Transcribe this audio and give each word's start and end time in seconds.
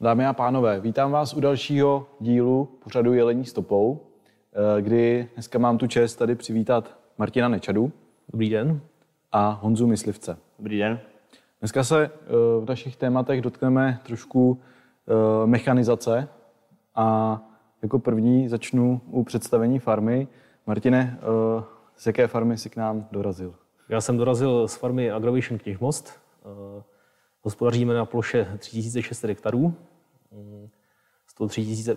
Dámy 0.00 0.26
a 0.26 0.32
pánové, 0.32 0.80
vítám 0.80 1.10
vás 1.10 1.34
u 1.34 1.40
dalšího 1.40 2.06
dílu 2.20 2.68
pořadu 2.84 3.14
Jelení 3.14 3.44
stopou, 3.44 4.00
eh, 4.52 4.82
kdy 4.82 5.28
dneska 5.34 5.58
mám 5.58 5.78
tu 5.78 5.86
čest 5.86 6.16
tady 6.16 6.34
přivítat 6.34 6.98
Martina 7.18 7.48
Nečadu. 7.48 7.92
Dobrý 8.28 8.50
den. 8.50 8.80
A 9.32 9.50
Honzu 9.62 9.86
Myslivce. 9.86 10.38
Dobrý 10.58 10.78
den. 10.78 11.00
Dneska 11.60 11.84
se 11.84 12.04
eh, 12.04 12.10
v 12.60 12.64
našich 12.68 12.96
tématech 12.96 13.40
dotkneme 13.42 14.00
trošku 14.02 14.60
eh, 15.08 15.46
mechanizace 15.46 16.28
a 16.94 17.40
jako 17.82 17.98
první 17.98 18.48
začnu 18.48 19.00
u 19.10 19.24
představení 19.24 19.78
farmy. 19.78 20.28
Martine, 20.66 21.18
z 21.96 22.06
jaké 22.06 22.26
farmy 22.26 22.58
si 22.58 22.70
k 22.70 22.76
nám 22.76 23.08
dorazil? 23.12 23.54
Já 23.88 24.00
jsem 24.00 24.16
dorazil 24.16 24.68
z 24.68 24.74
farmy 24.74 25.10
Agrovision 25.10 25.58
Kněžmost. 25.58 26.20
Hospodaříme 27.42 27.94
na 27.94 28.04
ploše 28.04 28.58
3600 28.58 29.28
hektarů. 29.28 29.74
Z 31.26 31.34
toho 31.34 31.48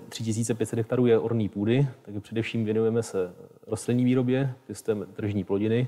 3500 0.10 0.78
hektarů 0.78 1.06
je 1.06 1.20
orný 1.20 1.50
půdy, 1.50 1.88
takže 2.02 2.20
především 2.20 2.66
věnujeme 2.66 3.04
se 3.04 3.34
rostlinní 3.68 4.06
výrobě, 4.06 4.56
pěstujeme 4.68 5.06
tržní 5.06 5.44
plodiny, 5.44 5.88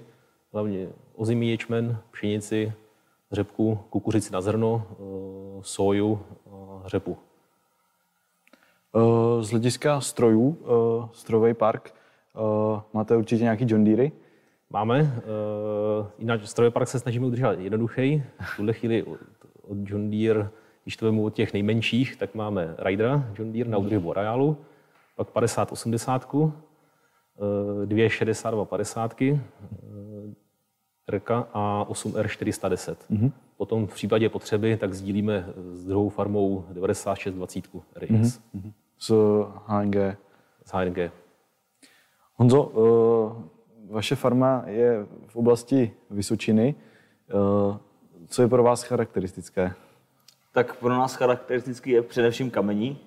hlavně 0.53 0.89
ozimý 1.15 1.49
ječmen, 1.49 1.97
pšenici, 2.11 2.73
řepku, 3.33 3.79
kukuřici 3.89 4.33
na 4.33 4.41
zrno, 4.41 4.87
eh, 4.91 4.95
soju 5.61 6.19
a 6.51 6.83
řepu. 6.85 7.17
Eh, 8.95 9.43
z 9.43 9.49
hlediska 9.49 10.01
strojů, 10.01 10.57
eh, 10.61 11.09
strojový 11.13 11.53
park, 11.53 11.93
máte 12.93 13.17
určitě 13.17 13.43
nějaký 13.43 13.65
John 13.67 13.83
Deere? 13.83 14.09
Máme. 14.69 15.21
Jinak 16.19 16.47
strojový 16.47 16.73
park 16.73 16.87
se 16.87 16.99
snažíme 16.99 17.25
udržet 17.25 17.59
jednoduchý. 17.59 18.23
V 18.39 18.55
tuhle 18.55 18.73
chvíli 18.73 19.05
od 19.67 19.77
John 19.83 20.11
Deere, 20.11 20.49
když 20.83 20.97
to 20.97 21.05
vemu 21.05 21.25
od 21.25 21.33
těch 21.33 21.53
nejmenších, 21.53 22.15
tak 22.15 22.35
máme 22.35 22.75
Rydera 22.77 23.29
John 23.39 23.51
Deere 23.53 23.69
na 23.69 23.77
údržbu 23.77 24.11
areálu, 24.11 24.57
pak 25.15 25.27
50-80, 25.27 26.51
dvě 27.85 28.09
62 28.09 28.65
50, 28.65 29.15
RK 31.09 31.31
a 31.31 31.85
8R410. 31.89 32.95
Mm-hmm. 33.11 33.31
Potom 33.57 33.87
v 33.87 33.93
případě 33.93 34.29
potřeby 34.29 34.77
tak 34.77 34.93
sdílíme 34.93 35.45
s 35.71 35.85
druhou 35.85 36.09
farmou 36.09 36.65
9620 36.73 37.65
RX. 37.95 38.09
Mm-hmm. 38.09 38.71
S 38.97 39.13
HNG. 39.67 39.95
S 40.65 40.71
HNG. 40.73 41.11
Honzo, 42.35 42.71
vaše 43.89 44.15
farma 44.15 44.63
je 44.67 45.05
v 45.27 45.35
oblasti 45.35 45.91
Vysočiny. 46.09 46.75
Co 48.27 48.41
je 48.41 48.47
pro 48.47 48.63
vás 48.63 48.83
charakteristické? 48.83 49.73
Tak 50.51 50.75
pro 50.75 50.89
nás 50.89 51.15
charakteristický 51.15 51.89
je 51.89 52.01
především 52.01 52.51
kamení, 52.51 52.99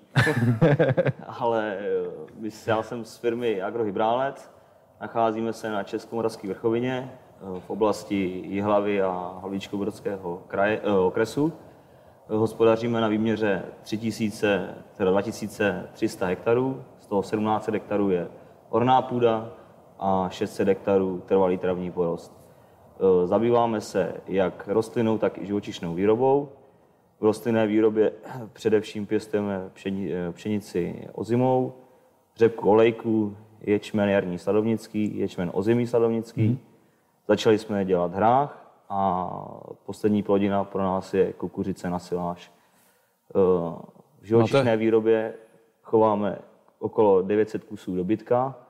ale 1.27 1.79
eh, 2.45 2.51
já 2.67 2.83
jsem 2.83 3.05
z 3.05 3.17
firmy 3.17 3.63
Agrohybrálec, 3.63 4.51
nacházíme 5.01 5.53
se 5.53 5.71
na 5.71 5.83
Českomoravské 5.83 6.49
vrchovině 6.49 7.13
v 7.59 7.71
oblasti 7.71 8.43
Jihlavy 8.47 9.03
a 9.03 9.41
Havlíčko-Brodského 9.43 10.39
kraje, 10.49 10.81
eh, 10.85 10.93
okresu. 10.93 11.53
Hospodaříme 12.29 13.01
na 13.01 13.09
výměře 13.09 13.63
3000, 13.83 14.75
teda 14.97 15.11
2300 15.11 16.27
hektarů, 16.27 16.85
z 16.99 17.07
toho 17.07 17.23
17 17.23 17.73
hektarů 17.73 18.11
je 18.11 18.29
orná 18.71 19.03
půda 19.03 19.53
a 19.99 20.29
600 20.31 20.69
hektarů 20.69 21.23
trvalý 21.27 21.59
travní 21.59 21.91
porost. 21.91 22.46
Eh, 23.01 23.27
zabýváme 23.27 23.81
se 23.81 24.15
jak 24.27 24.69
rostlinou, 24.69 25.19
tak 25.19 25.39
i 25.39 25.47
živočišnou 25.47 25.95
výrobou. 25.95 26.49
V 27.21 27.25
rostlinné 27.25 27.67
výrobě 27.67 28.13
především 28.53 29.07
pěstujeme 29.07 29.71
eh, 29.87 30.33
pšenici 30.33 31.09
ozimou, 31.13 31.73
řepku 32.37 32.71
olejku, 32.71 33.37
ječmen 33.61 34.09
jarní 34.09 34.39
sladovnický, 34.39 35.19
ječmen 35.19 35.51
ozimý 35.55 35.87
sladovnický. 35.87 36.49
Mm. 36.49 36.59
Začali 37.29 37.59
jsme 37.59 37.85
dělat 37.85 38.15
hrách 38.15 38.83
a 38.89 39.31
poslední 39.87 40.23
plodina 40.23 40.65
pro 40.65 40.83
nás 40.83 41.15
je 41.15 41.33
kukuřice 41.33 41.91
na 41.91 41.99
siláž. 41.99 42.53
Eh, 43.31 43.39
v 44.21 44.25
živočišné 44.25 44.59
Máte... 44.59 44.77
výrobě 44.77 45.35
chováme 45.83 46.39
okolo 46.79 47.23
900 47.23 47.65
kusů 47.65 47.97
dobytka, 47.97 48.66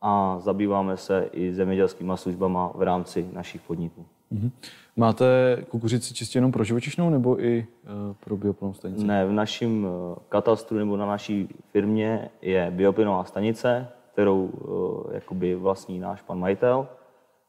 a 0.00 0.38
zabýváme 0.38 0.96
se 0.96 1.28
i 1.32 1.54
zemědělskými 1.54 2.12
službama 2.14 2.72
v 2.74 2.82
rámci 2.82 3.28
našich 3.32 3.60
podniků. 3.60 4.06
Mm-hmm. 4.32 4.50
Máte 4.96 5.56
kukuřici 5.68 6.14
čistě 6.14 6.38
jenom 6.38 6.52
pro 6.52 6.64
živočišnou 6.64 7.10
nebo 7.10 7.44
i 7.44 7.66
uh, 7.82 8.14
pro 8.24 8.36
bioplynovou 8.36 8.74
stanici? 8.74 9.04
Ne, 9.04 9.26
v 9.26 9.32
našem 9.32 9.84
uh, 9.84 9.90
katastru 10.28 10.78
nebo 10.78 10.96
na 10.96 11.06
naší 11.06 11.48
firmě 11.72 12.30
je 12.42 12.70
bioplynová 12.70 13.24
stanice, 13.24 13.88
kterou 14.12 14.44
uh, 14.44 15.14
jakoby 15.14 15.54
vlastní 15.54 15.98
náš 15.98 16.22
pan 16.22 16.38
majitel 16.38 16.88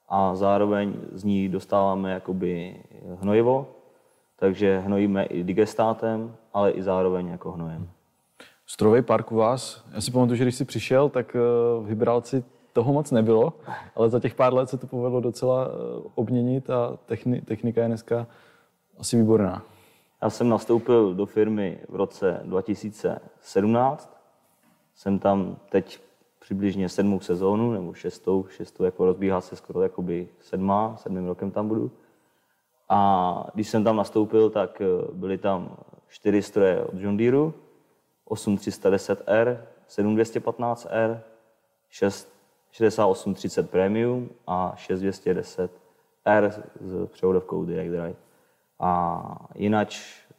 a 0.09 0.35
zároveň 0.35 0.93
z 1.11 1.23
ní 1.23 1.49
dostáváme 1.49 2.11
jakoby 2.11 2.75
hnojivo, 3.21 3.67
takže 4.39 4.79
hnojíme 4.79 5.23
i 5.23 5.43
digestátem, 5.43 6.35
ale 6.53 6.71
i 6.71 6.81
zároveň 6.81 7.27
jako 7.27 7.51
hnojem. 7.51 7.89
Strojový 8.71 9.01
park 9.01 9.31
u 9.31 9.35
vás, 9.35 9.83
já 9.93 10.01
si 10.01 10.11
pamatuju, 10.11 10.35
že 10.35 10.43
když 10.43 10.55
jsi 10.55 10.65
přišel, 10.65 11.09
tak 11.09 11.35
eh, 11.35 11.39
v 11.81 11.85
Hybrálci 11.87 12.43
toho 12.73 12.93
moc 12.93 13.11
nebylo, 13.11 13.53
ale 13.95 14.09
za 14.09 14.19
těch 14.19 14.35
pár 14.35 14.53
let 14.53 14.69
se 14.69 14.77
to 14.77 14.87
povedlo 14.87 15.21
docela 15.21 15.67
eh, 15.67 16.09
obměnit 16.15 16.69
a 16.69 16.97
technika 17.45 17.81
je 17.81 17.87
dneska 17.87 18.27
asi 18.99 19.17
výborná. 19.17 19.63
Já 20.21 20.29
jsem 20.29 20.49
nastoupil 20.49 21.13
do 21.13 21.25
firmy 21.25 21.79
v 21.89 21.95
roce 21.95 22.41
2017. 22.43 24.17
Jsem 24.95 25.19
tam 25.19 25.57
teď 25.69 25.99
přibližně 26.39 26.89
sedmou 26.89 27.19
sezónu, 27.19 27.71
nebo 27.71 27.93
šestou, 27.93 28.45
šestou 28.49 28.83
jako 28.83 29.05
rozbíhá 29.05 29.41
se 29.41 29.55
skoro 29.55 29.81
jakoby 29.81 30.27
sedmá, 30.39 30.95
sedmým 30.97 31.27
rokem 31.27 31.51
tam 31.51 31.67
budu. 31.67 31.91
A 32.89 33.49
když 33.53 33.69
jsem 33.69 33.83
tam 33.83 33.95
nastoupil, 33.95 34.49
tak 34.49 34.81
eh, 34.81 34.85
byly 35.13 35.37
tam 35.37 35.77
čtyři 36.09 36.41
stroje 36.41 36.83
od 36.83 36.93
John 36.99 37.17
Deere, 37.17 37.51
8310R, 38.29 39.57
7215R, 39.89 41.19
6830 42.71 43.69
Premium 43.69 44.29
a 44.47 44.75
6210R 44.77 46.51
s 46.81 47.07
převodovkou 47.07 47.65
Direct 47.65 47.91
Drive. 47.91 48.15
A 48.79 49.23
jinak 49.55 49.87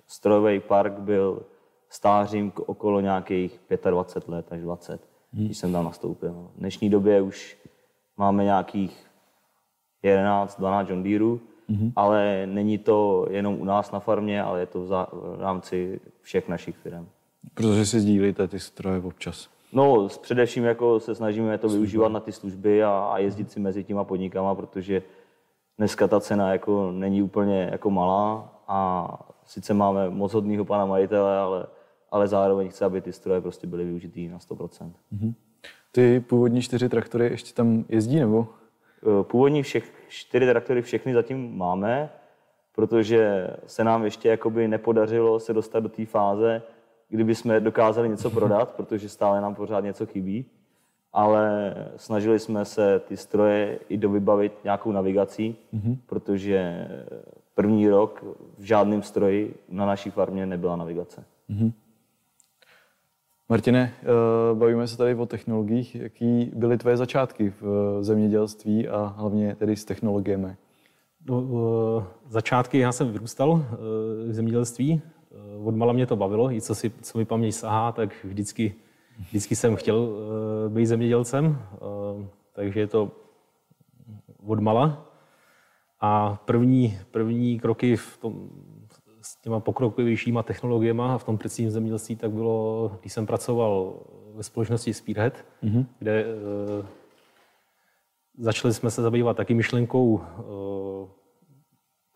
strojový 0.07 0.61
park 0.61 0.93
byl 0.93 1.43
stářím 1.89 2.53
okolo 2.67 3.01
nějakých 3.01 3.61
25 3.91 4.35
let 4.35 4.47
až 4.51 4.61
20, 4.61 5.01
hmm. 5.33 5.45
když 5.45 5.59
jsem 5.59 5.73
tam 5.73 5.85
nastoupil. 5.85 6.51
V 6.55 6.59
dnešní 6.59 6.91
době 6.91 7.23
už 7.23 7.59
máme 8.17 8.45
nějakých 8.45 9.07
11-12 10.05 10.91
John 10.91 11.03
Deere, 11.03 11.25
hmm. 11.69 11.93
ale 11.97 12.47
není 12.47 12.79
to 12.79 13.27
jenom 13.31 13.61
u 13.61 13.65
nás 13.65 13.93
na 13.93 14.01
farmě, 14.01 14.43
ale 14.43 14.61
je 14.61 14.67
to 14.67 14.81
v 15.13 15.41
rámci 15.41 16.01
všech 16.21 16.49
našich 16.49 16.77
firm. 16.77 17.09
Protože 17.55 17.87
si 17.87 18.01
sdílíte 18.01 18.49
ty 18.49 18.61
stroje 18.61 19.01
občas. 19.01 19.49
No, 19.73 20.09
především 20.23 20.65
jako 20.65 21.01
se 21.01 21.15
snažíme 21.15 21.59
to 21.59 21.69
využívat 21.69 22.09
na 22.09 22.21
ty 22.21 22.33
služby 22.33 22.85
a, 22.85 22.91
a 22.91 23.19
jezdit 23.19 23.51
si 23.51 23.61
mezi 23.61 23.85
těma 23.85 24.05
podnikama, 24.05 24.55
protože 24.55 25.03
dneska 25.79 26.09
ta 26.09 26.21
cena 26.21 26.53
jako 26.53 26.93
není 26.93 27.23
úplně 27.23 27.69
jako 27.73 27.91
malá 27.91 28.55
a 28.69 29.09
sice 29.45 29.75
máme 29.75 30.11
moc 30.11 30.35
hodného 30.35 30.65
pana 30.65 30.87
majitele, 30.87 31.39
ale, 31.39 31.67
ale 32.11 32.29
zároveň 32.29 32.69
chce, 32.69 32.85
aby 32.85 33.01
ty 33.01 33.13
stroje 33.13 33.41
prostě 33.41 33.67
byly 33.67 33.85
využitý 33.85 34.29
na 34.29 34.39
100%. 34.39 34.93
Mm-hmm. 35.13 35.35
Ty 35.93 36.21
původní 36.21 36.63
čtyři 36.63 36.89
traktory 36.89 37.25
ještě 37.25 37.55
tam 37.55 37.85
jezdí, 37.89 38.21
nebo? 38.21 38.47
Eh, 39.03 39.25
původní 39.25 39.63
všech, 39.63 39.93
čtyři 40.09 40.47
traktory 40.47 40.83
všechny 40.83 41.15
zatím 41.15 41.59
máme, 41.59 42.11
protože 42.75 43.51
se 43.67 43.85
nám 43.85 44.05
ještě 44.05 44.29
jakoby 44.29 44.69
nepodařilo 44.69 45.41
se 45.41 45.53
dostat 45.53 45.81
do 45.81 45.89
té 45.89 46.07
fáze, 46.07 46.63
kdyby 47.11 47.35
jsme 47.35 47.61
dokázali 47.61 48.09
něco 48.09 48.31
prodat, 48.31 48.75
protože 48.75 49.09
stále 49.09 49.41
nám 49.41 49.55
pořád 49.55 49.85
něco 49.85 50.07
chybí, 50.07 50.45
ale 51.13 51.75
snažili 51.97 52.39
jsme 52.39 52.65
se 52.65 53.01
ty 53.09 53.17
stroje 53.17 53.79
i 53.89 53.97
dovybavit 53.97 54.53
nějakou 54.65 54.93
navigací, 54.93 55.57
mm-hmm. 55.75 55.97
protože 56.07 56.89
první 57.55 57.89
rok 57.89 58.25
v 58.59 58.63
žádném 58.63 59.03
stroji 59.03 59.55
na 59.69 59.87
naší 59.87 60.11
farmě 60.11 60.47
nebyla 60.47 60.77
navigace. 60.77 61.25
Mm-hmm. 61.51 61.73
Martine, 63.49 63.93
eh, 64.03 64.55
bavíme 64.55 64.87
se 64.87 64.97
tady 64.97 65.15
o 65.15 65.27
technologiích. 65.27 65.95
Jaký 65.95 66.53
byly 66.55 66.79
tvoje 66.79 66.97
začátky 66.97 67.53
v 67.61 67.99
zemědělství 68.01 68.89
a 68.89 69.15
hlavně 69.17 69.55
tedy 69.55 69.77
s 69.77 69.85
technologiemi? 69.85 70.57
No, 71.27 71.45
eh, 72.01 72.05
začátky, 72.29 72.79
já 72.79 72.93
jsem 72.93 73.13
vyrůstal 73.13 73.65
eh, 73.65 73.77
v 74.29 74.33
zemědělství, 74.33 75.03
Eh, 75.03 75.20
odmala 75.65 75.93
mě 75.93 76.07
to 76.07 76.17
bavilo, 76.17 76.53
i 76.53 76.61
co, 76.61 76.75
si, 76.75 76.93
co 77.03 77.19
mi 77.19 77.25
paměť 77.25 77.55
sahá, 77.55 77.93
tak 77.93 78.25
vždycky, 78.25 78.75
vždycky 79.29 79.57
jsem 79.57 79.77
chtěl 79.77 79.97
uh, 79.97 80.73
být 80.73 80.87
zemědělcem, 80.87 81.47
uh, 81.47 82.25
takže 82.53 82.81
je 82.81 82.87
to 82.87 83.11
odmala. 84.47 85.07
A 86.01 86.39
první, 86.45 86.99
první 87.11 87.61
kroky 87.61 87.97
v 87.97 88.19
tom, 88.21 88.49
těma 89.43 89.61
pokrokovějšíma 89.61 90.43
technologiemi 90.43 91.03
a 91.03 91.19
v 91.19 91.25
tom 91.25 91.39
precisním 91.39 91.71
zemědělství 91.71 92.17
tak 92.17 92.31
bylo, 92.31 92.91
když 93.01 93.13
jsem 93.13 93.27
pracoval 93.27 93.95
ve 94.35 94.43
společnosti 94.43 94.95
Spearhead, 94.95 95.45
mm-hmm. 95.63 95.87
kde 95.99 96.25
uh, 96.25 96.87
začali 98.39 98.75
jsme 98.75 98.91
se 98.91 99.03
zabývat 99.03 99.37
taky 99.37 99.55
myšlenkou 99.55 100.13
uh, 100.15 101.20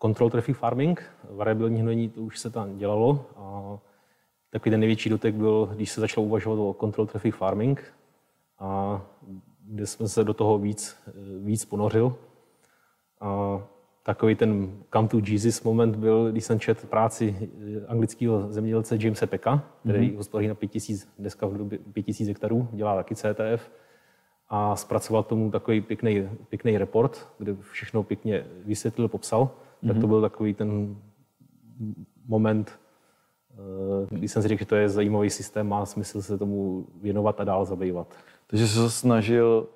control 0.01 0.29
traffic 0.29 0.57
farming, 0.57 1.03
variabilní 1.29 1.81
hnojení, 1.81 2.09
to 2.09 2.21
už 2.21 2.39
se 2.39 2.49
tam 2.49 2.77
dělalo. 2.77 3.25
A 3.35 3.77
takový 4.49 4.71
ten 4.71 4.79
největší 4.79 5.09
dotek 5.09 5.35
byl, 5.35 5.69
když 5.75 5.91
se 5.91 6.01
začalo 6.01 6.25
uvažovat 6.25 6.59
o 6.59 6.75
control 6.79 7.07
traffic 7.07 7.35
farming, 7.35 7.93
a 8.59 9.01
kde 9.67 9.85
jsme 9.85 10.07
se 10.07 10.23
do 10.23 10.33
toho 10.33 10.57
víc, 10.57 10.97
víc 11.39 11.65
ponořil. 11.65 12.15
A 13.21 13.61
takový 14.03 14.35
ten 14.35 14.77
come 14.93 15.07
to 15.07 15.19
Jesus 15.23 15.63
moment 15.63 15.95
byl, 15.95 16.31
když 16.31 16.45
jsem 16.45 16.59
četl 16.59 16.87
práci 16.87 17.49
anglického 17.87 18.51
zemědělce 18.51 18.97
Jamesa 18.99 19.27
Pecka, 19.27 19.63
který 19.79 20.11
mm-hmm. 20.11 20.17
hospodaří 20.17 20.47
na 20.47 20.55
5000, 20.55 21.07
dneska 21.19 21.47
v 21.47 21.57
době 21.57 21.79
5000 21.93 22.27
hektarů, 22.27 22.67
dělá 22.71 22.95
taky 22.95 23.15
CTF 23.15 23.71
a 24.49 24.75
zpracoval 24.75 25.23
tomu 25.23 25.51
takový 25.51 25.81
pěkný, 25.81 26.29
pěkný 26.49 26.77
report, 26.77 27.27
kde 27.37 27.55
všechno 27.61 28.03
pěkně 28.03 28.45
vysvětlil, 28.65 29.07
popsal. 29.07 29.49
Mm-hmm. 29.85 29.87
Tak 29.87 29.95
to 30.01 30.07
mhm. 30.07 30.09
byl 30.09 30.21
takový 30.21 30.53
ten 30.53 30.95
moment, 32.27 32.79
eh, 33.51 34.07
když 34.09 34.31
jsem 34.31 34.41
si 34.41 34.47
řekl, 34.47 34.59
že 34.59 34.65
to 34.65 34.75
je 34.75 34.89
zajímavý 34.89 35.29
systém, 35.29 35.67
má 35.67 35.85
smysl 35.85 36.21
se 36.21 36.37
tomu 36.37 36.87
věnovat 37.01 37.41
a 37.41 37.43
dál 37.43 37.65
zabývat. 37.65 38.15
Takže 38.47 38.67
se 38.67 38.89
snažil 38.89 39.67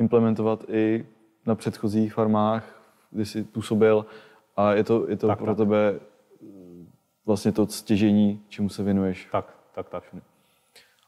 implementovat 0.00 0.64
i 0.68 1.06
na 1.46 1.54
předchozích 1.54 2.14
farmách, 2.14 2.82
kdy 3.10 3.24
jsi 3.24 3.44
působil 3.44 4.06
a 4.56 4.72
je 4.72 4.84
to, 4.84 5.10
je 5.10 5.16
to 5.16 5.26
tak, 5.26 5.38
pro 5.38 5.46
tak. 5.46 5.56
tebe 5.56 6.00
vlastně 7.26 7.52
to 7.52 7.66
stěžení, 7.66 8.42
čemu 8.48 8.68
se 8.68 8.82
věnuješ. 8.82 9.28
Tak, 9.32 9.56
tak, 9.74 9.88
tak. 9.88 10.16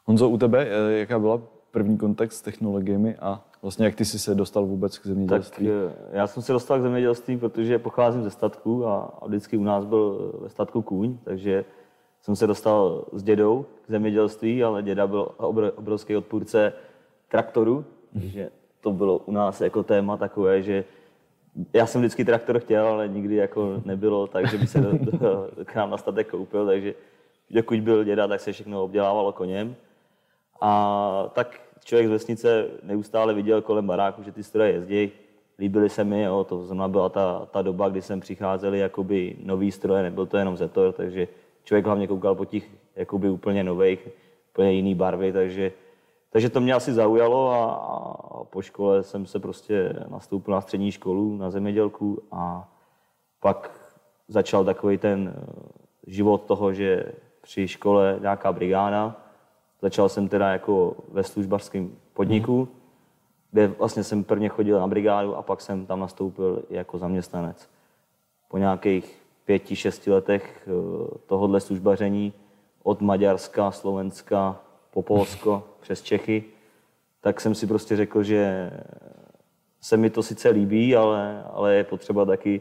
Honzo, 0.05 0.29
u 0.29 0.39
tebe, 0.39 0.67
eh, 0.69 0.99
jaká 0.99 1.19
byla 1.19 1.41
první 1.71 1.99
kontakt 1.99 2.33
s 2.33 2.43
technologiemi 2.43 3.17
a 3.17 3.45
vlastně 3.65 3.85
jak 3.85 3.95
ty 3.95 4.05
jsi 4.05 4.19
se 4.19 4.35
dostal 4.35 4.67
vůbec 4.67 4.99
k 4.99 5.07
zemědělství? 5.07 5.67
Tak, 5.67 5.75
eh, 6.13 6.17
já 6.17 6.27
jsem 6.27 6.43
se 6.43 6.53
dostal 6.53 6.79
k 6.79 6.83
zemědělství, 6.83 7.37
protože 7.37 7.79
pocházím 7.79 8.23
ze 8.23 8.31
statku 8.31 8.87
a, 8.87 9.19
vždycky 9.27 9.57
u 9.57 9.63
nás 9.63 9.85
byl 9.85 10.33
ve 10.43 10.49
statku 10.49 10.83
kůň, 10.83 11.19
takže 11.25 11.65
jsem 12.23 12.37
se 12.37 12.47
dostal 12.47 13.05
s 13.13 13.23
dědou 13.23 13.67
k 13.87 13.91
zemědělství, 13.91 14.65
ale 14.65 14.83
děda 14.83 15.07
byl 15.07 15.29
obrovský 15.77 16.17
odpůrce 16.17 16.73
traktoru, 17.29 17.85
takže 18.13 18.51
to 18.81 18.93
bylo 18.93 19.19
u 19.19 19.33
nás 19.33 19.61
jako 19.61 19.83
téma 19.83 20.17
takové, 20.17 20.63
že 20.63 20.85
já 21.73 21.87
jsem 21.87 22.01
vždycky 22.01 22.25
traktor 22.25 22.59
chtěl, 22.59 22.87
ale 22.87 23.09
nikdy 23.09 23.35
jako 23.35 23.83
nebylo 23.85 24.27
tak, 24.27 24.51
že 24.51 24.59
by 24.59 24.67
se 24.67 24.81
do, 24.81 24.93
do, 24.93 25.49
k 25.65 25.75
nám 25.75 25.91
na 25.91 25.97
statek 25.97 26.29
koupil, 26.29 26.67
takže 26.67 26.95
dokud 27.51 27.81
byl 27.81 28.05
děda, 28.05 28.29
tak 28.29 28.41
se 28.41 28.53
všechno 28.53 28.85
obdělávalo 28.85 29.33
koněm. 29.33 29.75
A 30.61 31.31
tak 31.35 31.61
člověk 31.85 32.09
z 32.09 32.11
vesnice 32.11 32.67
neustále 32.83 33.35
viděl 33.35 33.63
kolem 33.63 33.87
baráku, 33.87 34.23
že 34.23 34.33
ty 34.33 34.43
stroje 34.43 34.73
jezdí. 34.73 35.11
Líbily 35.59 35.89
se 35.89 36.05
mi, 36.05 36.23
jo, 36.23 36.45
to 36.49 36.67
znamená 36.67 36.89
byla 36.89 37.09
ta, 37.09 37.47
ta 37.51 37.63
doba, 37.63 37.89
kdy 37.89 38.03
sem 38.03 38.21
přicházeli 38.21 38.79
jakoby 38.79 39.37
nový 39.43 39.73
stroje, 39.73 40.03
nebyl 40.03 40.27
to 40.27 40.37
jenom 40.37 40.57
Zetor, 40.57 40.93
takže 40.93 41.29
člověk 41.65 41.87
hlavně 41.87 42.07
koukal 42.07 42.35
po 42.35 42.45
těch 42.45 42.71
jakoby 42.97 43.31
úplně 43.31 43.65
nových, 43.65 44.09
úplně 44.53 44.73
jiný 44.73 44.95
barvy, 44.95 45.33
takže, 45.33 45.73
takže 46.31 46.51
to 46.51 46.61
mě 46.61 46.75
asi 46.75 46.93
zaujalo 46.93 47.51
a, 47.51 47.65
a 47.65 48.45
po 48.45 48.63
škole 48.63 49.03
jsem 49.03 49.27
se 49.27 49.39
prostě 49.39 49.93
nastoupil 50.09 50.55
na 50.55 50.61
střední 50.61 50.93
školu, 50.93 51.37
na 51.37 51.51
zemědělku 51.51 52.23
a 52.33 52.69
pak 53.41 53.71
začal 54.29 54.65
takový 54.65 54.99
ten 54.99 55.35
eh, 55.37 55.43
život 56.07 56.45
toho, 56.45 56.73
že 56.73 57.13
při 57.43 57.69
škole 57.69 58.19
nějaká 58.21 58.53
brigáda. 58.53 59.17
Začal 59.85 60.09
jsem 60.09 60.29
teda 60.29 60.53
jako 60.53 60.97
ve 61.09 61.23
službařském 61.23 61.93
podniku, 62.15 62.69
kde 63.51 63.69
vlastně 63.69 64.05
jsem 64.05 64.25
prvně 64.25 64.49
chodil 64.49 64.81
na 64.81 64.87
brigádu 64.87 65.37
a 65.37 65.43
pak 65.43 65.61
jsem 65.61 65.87
tam 65.87 66.01
nastoupil 66.01 66.63
jako 66.71 66.99
zaměstnanec. 66.99 67.69
Po 68.49 68.59
nějakých 68.59 69.23
pěti, 69.45 69.77
šesti 69.77 70.11
letech 70.11 70.69
eh, 70.69 70.71
tohohle 71.27 71.61
službaření 71.61 72.33
od 72.83 73.01
Maďarska, 73.01 73.71
Slovenska, 73.71 74.61
po 74.91 75.03
Polsko, 75.03 75.63
přes 75.81 76.03
Čechy, 76.03 76.45
tak 77.21 77.41
jsem 77.41 77.55
si 77.55 77.67
prostě 77.67 77.97
řekl, 77.97 78.23
že 78.23 78.71
se 79.81 79.97
mi 79.97 80.11
to 80.11 80.23
sice 80.23 80.49
líbí, 80.49 80.97
ale, 80.97 81.45
ale 81.53 81.75
je 81.75 81.85
potřeba 81.85 82.25
taky 82.25 82.61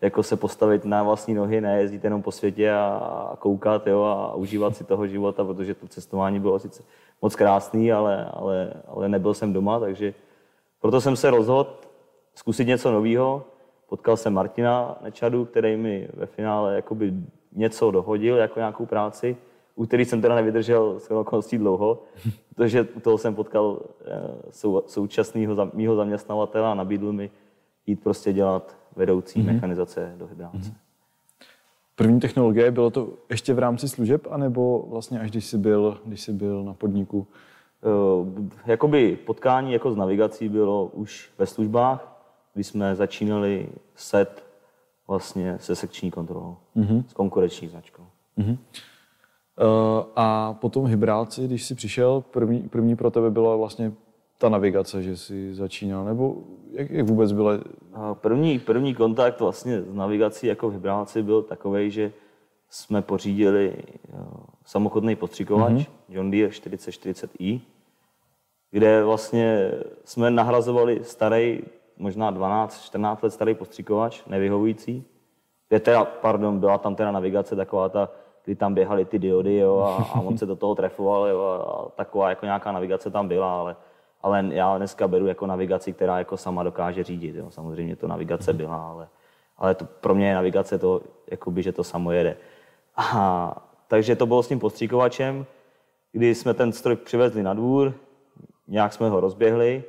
jako 0.00 0.22
se 0.22 0.36
postavit 0.36 0.84
na 0.84 1.02
vlastní 1.02 1.34
nohy, 1.34 1.60
nejezdit 1.60 2.04
jenom 2.04 2.22
po 2.22 2.32
světě 2.32 2.72
a, 2.72 3.36
koukat 3.38 3.86
jo, 3.86 4.02
a 4.02 4.34
užívat 4.34 4.76
si 4.76 4.84
toho 4.84 5.06
života, 5.06 5.44
protože 5.44 5.74
to 5.74 5.88
cestování 5.88 6.40
bylo 6.40 6.58
sice 6.58 6.82
moc 7.22 7.36
krásný, 7.36 7.92
ale, 7.92 8.24
ale, 8.24 8.72
ale 8.88 9.08
nebyl 9.08 9.34
jsem 9.34 9.52
doma, 9.52 9.80
takže 9.80 10.14
proto 10.80 11.00
jsem 11.00 11.16
se 11.16 11.30
rozhodl 11.30 11.70
zkusit 12.34 12.64
něco 12.64 12.92
nového. 12.92 13.44
Potkal 13.88 14.16
jsem 14.16 14.32
Martina 14.32 14.98
Nečadu, 15.02 15.44
který 15.44 15.76
mi 15.76 16.08
ve 16.14 16.26
finále 16.26 16.74
jakoby 16.74 17.14
něco 17.52 17.90
dohodil, 17.90 18.36
jako 18.36 18.58
nějakou 18.58 18.86
práci, 18.86 19.36
u 19.74 19.86
který 19.86 20.04
jsem 20.04 20.20
teda 20.20 20.34
nevydržel 20.34 21.00
s 21.00 21.10
okolností 21.10 21.58
dlouho, 21.58 22.02
protože 22.54 22.82
u 22.82 23.00
toho 23.00 23.18
jsem 23.18 23.34
potkal 23.34 23.80
eh, 24.04 24.20
sou, 24.50 24.82
současného 24.86 25.70
mýho 25.72 25.96
zaměstnavatele 25.96 26.68
a 26.68 26.74
nabídl 26.74 27.12
mi 27.12 27.30
jít 27.86 28.02
prostě 28.02 28.32
dělat 28.32 28.79
vedoucí 29.00 29.40
mm-hmm. 29.40 29.52
mechanizace 29.52 30.14
do 30.16 30.26
hydráce. 30.26 30.56
Mm-hmm. 30.56 30.74
První 31.96 32.20
technologie, 32.20 32.70
bylo 32.70 32.90
to 32.90 33.08
ještě 33.30 33.54
v 33.54 33.58
rámci 33.58 33.88
služeb, 33.88 34.26
anebo 34.30 34.86
vlastně 34.88 35.20
až 35.20 35.30
když 35.30 35.44
jsi 35.44 35.58
byl, 35.58 36.00
když 36.04 36.20
jsi 36.20 36.32
byl 36.32 36.64
na 36.64 36.74
podniku? 36.74 37.26
Uh, 37.80 38.28
jakoby 38.66 39.16
potkání 39.16 39.72
jako 39.72 39.92
s 39.92 39.96
navigací 39.96 40.48
bylo 40.48 40.86
už 40.86 41.30
ve 41.38 41.46
službách, 41.46 42.22
kdy 42.54 42.64
jsme 42.64 42.96
začínali 42.96 43.68
set 43.94 44.44
vlastně 45.08 45.58
se 45.60 45.76
sekční 45.76 46.10
kontrolou, 46.10 46.56
mm-hmm. 46.76 47.04
s 47.08 47.12
konkurenční 47.12 47.68
značkou. 47.68 48.02
Mm-hmm. 48.38 48.56
Uh, 48.56 50.04
a 50.16 50.52
potom 50.52 50.86
hybrálci, 50.86 51.44
když 51.44 51.64
jsi 51.64 51.74
přišel, 51.74 52.20
první, 52.20 52.68
první 52.68 52.96
pro 52.96 53.10
tebe 53.10 53.30
byla 53.30 53.56
vlastně 53.56 53.92
ta 54.40 54.48
navigace, 54.48 55.02
že 55.02 55.16
jsi 55.16 55.54
začínal, 55.54 56.04
nebo 56.04 56.36
jak, 56.72 56.90
jak 56.90 57.06
vůbec 57.06 57.32
bylo? 57.32 57.50
První, 58.14 58.58
první 58.58 58.94
kontakt 58.94 59.40
vlastně 59.40 59.82
s 59.82 59.94
navigací 59.94 60.46
jako 60.46 60.70
v 60.70 60.72
hybrálci 60.72 61.22
byl 61.22 61.42
takový, 61.42 61.90
že 61.90 62.12
jsme 62.70 63.02
pořídili 63.02 63.76
samochodný 64.64 65.16
postřikovač 65.16 65.72
mm-hmm. 65.72 65.86
John 66.08 66.30
Deere 66.30 66.48
4040i, 66.48 67.60
kde 68.70 69.04
vlastně 69.04 69.72
jsme 70.04 70.30
nahrazovali 70.30 71.04
starý, 71.04 71.60
možná 71.98 72.32
12-14 72.32 73.18
let 73.22 73.30
starý 73.30 73.54
postřikovač, 73.54 74.24
nevyhovující, 74.26 75.04
kde 75.68 75.80
teda, 75.80 76.04
pardon, 76.04 76.60
byla 76.60 76.78
tam 76.78 76.94
teda 76.94 77.12
navigace 77.12 77.56
taková 77.56 77.88
ta, 77.88 78.08
kdy 78.44 78.56
tam 78.56 78.74
běhaly 78.74 79.04
ty 79.04 79.18
diody 79.18 79.56
jo, 79.56 79.78
a, 79.78 80.18
a 80.18 80.20
on 80.20 80.38
se 80.38 80.46
do 80.46 80.56
toho 80.56 80.74
trefoval 80.74 81.26
jo, 81.26 81.40
a 81.42 81.90
taková 81.96 82.30
jako 82.30 82.46
nějaká 82.46 82.72
navigace 82.72 83.10
tam 83.10 83.28
byla, 83.28 83.60
ale 83.60 83.76
ale 84.22 84.48
já 84.50 84.78
dneska 84.78 85.08
beru 85.08 85.26
jako 85.26 85.46
navigaci, 85.46 85.92
která 85.92 86.18
jako 86.18 86.36
sama 86.36 86.62
dokáže 86.62 87.04
řídit. 87.04 87.36
Jo. 87.36 87.50
Samozřejmě 87.50 87.96
to 87.96 88.08
navigace 88.08 88.52
byla, 88.52 88.76
ale, 88.76 89.08
ale 89.56 89.74
to, 89.74 89.84
pro 89.84 90.14
mě 90.14 90.28
je 90.28 90.34
navigace 90.34 90.78
to, 90.78 91.00
jakoby, 91.30 91.62
že 91.62 91.72
to 91.72 91.84
samo 91.84 92.12
jede. 92.12 92.36
A, 92.96 93.68
takže 93.88 94.16
to 94.16 94.26
bylo 94.26 94.42
s 94.42 94.48
tím 94.48 94.58
postříkovačem, 94.58 95.46
kdy 96.12 96.34
jsme 96.34 96.54
ten 96.54 96.72
stroj 96.72 96.96
přivezli 96.96 97.42
na 97.42 97.54
dvůr, 97.54 97.94
nějak 98.68 98.92
jsme 98.92 99.08
ho 99.08 99.20
rozběhli 99.20 99.84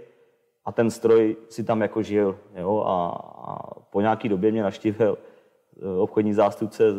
a 0.66 0.72
ten 0.72 0.92
stroj 0.92 1.36
si 1.50 1.64
tam 1.64 1.82
jako 1.82 2.02
žil. 2.02 2.38
Jo? 2.56 2.84
A, 2.88 3.08
a 3.52 3.80
po 3.90 4.02
nějaký 4.02 4.30
době 4.30 4.52
mě 4.52 4.64
naštívil 4.64 5.18
eh, 5.18 6.00
obchodní 6.00 6.34
zástupce 6.34 6.92
z, 6.92 6.96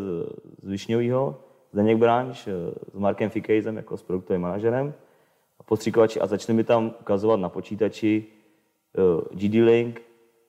z 0.62 0.69
Višňovýho, 0.69 1.37
Zdeněk 1.73 1.99
Branč, 1.99 2.47
eh, 2.47 2.53
s 2.93 2.99
Markem 2.99 3.31
Fikejzem 3.31 3.77
jako 3.77 3.97
s 3.97 4.03
produktovým 4.03 4.43
manažerem 4.43 4.95
postříkovači 5.64 6.21
a 6.21 6.26
začne 6.26 6.54
mi 6.54 6.64
tam 6.64 6.95
ukazovat 7.00 7.40
na 7.40 7.49
počítači 7.49 8.25
eh, 8.25 9.35
GD-Link, 9.35 10.00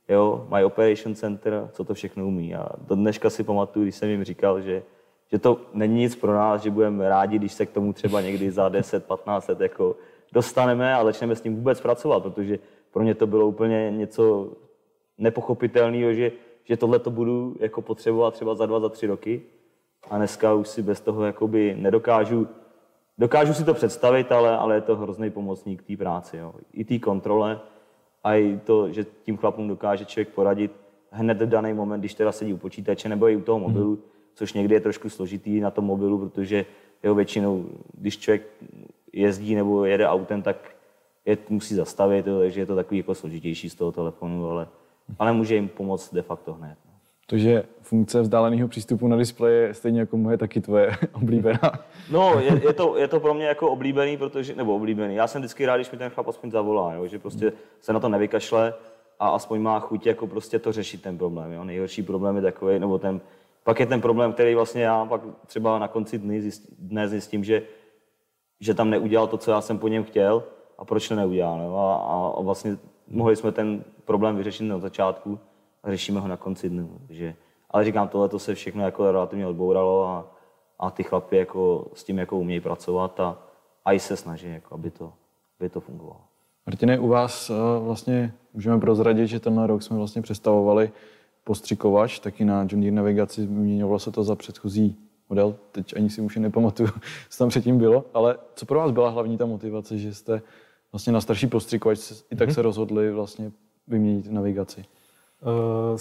jo, 0.10 0.48
My 0.55 0.63
Operation 0.63 1.15
Center, 1.15 1.70
co 1.72 1.84
to 1.84 1.93
všechno 1.93 2.27
umí. 2.27 2.55
A 2.55 2.70
do 2.88 2.96
dneška 2.96 3.29
si 3.29 3.43
pamatuju, 3.43 3.86
když 3.86 3.96
jsem 3.96 4.10
jim 4.10 4.24
říkal, 4.24 4.62
že, 4.62 4.84
že 5.32 5.39
to 5.39 5.62
není 5.74 6.00
nic 6.00 6.15
pro 6.15 6.34
nás, 6.34 6.62
že 6.62 6.70
budeme 6.70 7.10
rádi, 7.10 7.39
když 7.39 7.53
se 7.53 7.65
k 7.65 7.72
tomu 7.72 7.93
třeba 7.93 8.22
někdy 8.22 8.51
za 8.51 8.70
10-15 8.70 9.50
let 9.50 9.60
jako 9.60 9.96
dostaneme 10.32 10.96
a 10.96 11.03
začneme 11.03 11.36
s 11.36 11.41
tím 11.41 11.55
vůbec 11.55 11.82
pracovat, 11.82 12.24
protože 12.24 12.60
pro 12.91 13.03
mě 13.03 13.15
to 13.15 13.27
bylo 13.27 13.48
úplně 13.48 13.91
něco 13.91 14.51
nepochopitelného, 15.17 16.13
že, 16.13 16.32
že 16.63 16.77
tohle 16.77 17.00
to 17.00 17.12
budu 17.12 17.55
jako 17.60 17.82
potřebovat 17.82 18.34
třeba 18.34 18.55
za 18.55 18.65
dva, 18.65 18.79
za 18.79 18.89
tři 18.89 19.08
roky. 19.08 19.41
A 20.10 20.17
dneska 20.17 20.53
už 20.53 20.67
si 20.67 20.82
bez 20.82 21.01
toho 21.01 21.24
jakoby 21.25 21.75
nedokážu 21.79 22.48
Dokážu 23.17 23.53
si 23.53 23.63
to 23.63 23.74
představit, 23.74 24.32
ale, 24.32 24.58
ale 24.58 24.75
je 24.75 24.82
to 24.82 24.96
hrozný 24.96 25.29
pomocník 25.29 25.84
té 25.84 25.98
práci. 25.98 26.38
Jo. 26.38 26.53
I 26.74 26.86
té 26.86 27.00
kontrole 27.00 27.60
a 28.24 28.36
i 28.36 28.60
to, 28.63 28.91
že 28.91 29.05
tím 29.24 29.38
chlapům 29.38 29.67
dokáže 29.67 30.05
člověk 30.05 30.29
poradit 30.29 30.72
hned 31.12 31.41
v 31.41 31.50
daný 31.50 31.74
moment, 31.74 32.00
když 32.00 32.13
teda 32.13 32.32
sedí 32.32 32.53
u 32.53 32.58
počítače 32.58 33.10
nebo 33.10 33.29
i 33.29 33.36
u 33.36 33.41
toho 33.41 33.60
mobilu, 33.60 33.91
mm. 33.91 34.01
což 34.34 34.53
někdy 34.53 34.75
je 34.75 34.82
trošku 34.82 35.10
složitý 35.10 35.60
na 35.60 35.72
tom 35.72 35.86
mobilu, 35.86 36.17
protože 36.17 36.65
jeho 37.03 37.15
většinou, 37.15 37.65
když 37.93 38.17
člověk 38.17 38.48
jezdí 39.13 39.55
nebo 39.55 39.86
jede 39.86 40.08
autem, 40.08 40.41
tak 40.41 40.75
je 41.25 41.38
musí 41.50 41.75
zastavit, 41.75 42.27
jo, 42.27 42.39
takže 42.39 42.62
je 42.62 42.65
to 42.65 42.75
takový 42.75 42.98
jako 42.98 43.15
složitější 43.15 43.70
z 43.70 43.75
toho 43.75 43.91
telefonu, 43.91 44.50
ale, 44.50 44.67
ale 45.20 45.34
může 45.34 45.55
jim 45.55 45.67
pomoct 45.67 46.13
de 46.13 46.22
facto 46.22 46.53
hned. 46.53 46.77
No. 47.24 47.27
Takže 47.30 47.63
funkce 47.82 48.22
vzdáleného 48.22 48.68
přístupu 48.68 49.08
na 49.08 49.18
displeji 49.18 49.74
stejně 49.74 50.00
jako 50.00 50.18
moje 50.18 50.38
taky 50.38 50.62
tvoje 50.62 50.92
oblíbená. 51.13 51.72
No, 52.12 52.39
je, 52.39 52.62
je, 52.63 52.74
to, 52.74 52.98
je 52.98 53.08
to 53.08 53.20
pro 53.20 53.34
mě 53.34 53.46
jako 53.46 53.70
oblíbený, 53.70 54.18
protože, 54.18 54.56
nebo 54.56 54.75
oblíbený. 54.75 55.15
Já 55.15 55.27
jsem 55.27 55.42
vždycky 55.42 55.65
rád, 55.65 55.77
když 55.77 55.92
mi 55.92 55.98
ten 55.98 56.10
chlap 56.10 56.27
aspoň 56.27 56.51
zavolá, 56.51 56.94
jo, 56.94 57.08
že 57.08 57.20
prostě 57.20 57.53
se 57.82 57.94
na 57.94 58.00
to 58.00 58.10
nevykašle 58.10 58.74
a 59.20 59.30
aspoň 59.30 59.62
má 59.62 59.80
chuť 59.80 60.06
jako 60.08 60.27
prostě 60.27 60.60
to 60.60 60.72
řešit 60.72 61.01
ten 61.01 61.18
problém. 61.18 61.51
Jo. 61.51 61.63
Nejhorší 61.63 62.03
problém 62.03 62.36
je 62.36 62.42
takový, 62.42 62.80
nebo 62.80 63.00
ten, 63.00 63.22
pak 63.63 63.80
je 63.80 63.86
ten 63.86 64.01
problém, 64.01 64.34
který 64.34 64.56
vlastně 64.56 64.84
já 64.84 65.06
pak 65.06 65.22
třeba 65.46 65.80
na 65.80 65.88
konci 65.88 66.18
dny 66.18 66.42
zjist, 66.42 66.63
dne 66.80 67.08
zjistím, 67.08 67.44
že, 67.44 67.62
že 68.60 68.74
tam 68.74 68.89
neudělal 68.89 69.27
to, 69.27 69.38
co 69.38 69.51
já 69.51 69.62
jsem 69.62 69.77
po 69.77 69.88
něm 69.88 70.03
chtěl 70.03 70.44
a 70.77 70.86
proč 70.86 71.08
to 71.08 71.15
neudělal. 71.15 71.62
Jo. 71.62 71.75
A, 71.75 71.96
a, 72.38 72.42
vlastně 72.42 72.77
mohli 73.08 73.36
jsme 73.36 73.51
ten 73.51 73.84
problém 74.06 74.36
vyřešit 74.36 74.63
na 74.63 74.80
začátku 74.80 75.39
řešíme 75.88 76.20
ho 76.20 76.28
na 76.28 76.38
konci 76.38 76.70
dne. 76.70 76.88
Takže, 77.08 77.36
ale 77.70 77.86
říkám, 77.86 78.08
tohle 78.08 78.30
to 78.30 78.40
se 78.40 78.56
všechno 78.56 78.84
jako 78.84 79.12
relativně 79.12 79.48
odbouralo 79.48 80.08
a, 80.08 80.36
a 80.80 80.92
ty 80.92 81.04
chlapy 81.04 81.38
jako 81.38 81.88
s 81.94 82.04
tím 82.04 82.18
jako 82.18 82.38
umějí 82.38 82.60
pracovat 82.60 83.20
a, 83.20 83.38
a 83.86 83.94
i 83.94 84.00
se 84.00 84.18
snaží, 84.18 84.50
jako, 84.50 84.75
aby, 84.75 84.92
to, 84.92 85.13
aby 85.60 85.70
to 85.70 85.80
fungovalo. 85.80 86.22
Martine, 86.66 87.00
u 87.00 87.08
vás 87.08 87.50
eh, 87.50 87.54
vlastně 87.80 88.34
můžeme 88.54 88.80
prozradit, 88.80 89.28
že 89.28 89.40
tenhle 89.40 89.68
rok 89.68 89.84
jsme 89.84 89.98
vlastně 89.98 90.22
představovali 90.22 90.92
postřikovač, 91.44 92.20
taky 92.20 92.46
na 92.46 92.68
John 92.70 92.82
Deere 92.82 92.96
navigaci 92.96 93.42
změňovalo 93.42 94.00
se 94.00 94.12
to 94.12 94.24
za 94.24 94.36
předchozí 94.36 94.98
model, 95.30 95.56
teď 95.72 95.94
ani 95.96 96.10
si 96.10 96.22
už 96.22 96.36
nepamatuju, 96.36 96.90
co 97.30 97.38
tam 97.38 97.50
předtím 97.50 97.78
bylo, 97.78 98.06
ale 98.13 98.38
co 98.56 98.66
pro 98.66 98.80
vás 98.80 98.92
byla 98.92 99.10
hlavní 99.10 99.38
ta 99.38 99.46
motivace, 99.46 99.98
že 99.98 100.13
jste 100.13 100.42
vlastně 100.92 101.13
na 101.13 101.22
starší 101.22 101.48
postřikovač 101.48 102.12
i 102.32 102.36
tak 102.36 102.48
mhm. 102.48 102.56
se 102.56 102.62
rozhodli 102.62 103.12
vlastně 103.12 103.52
vyměnit 103.88 104.32
navigaci? 104.32 104.86
Uh, 105.43 105.97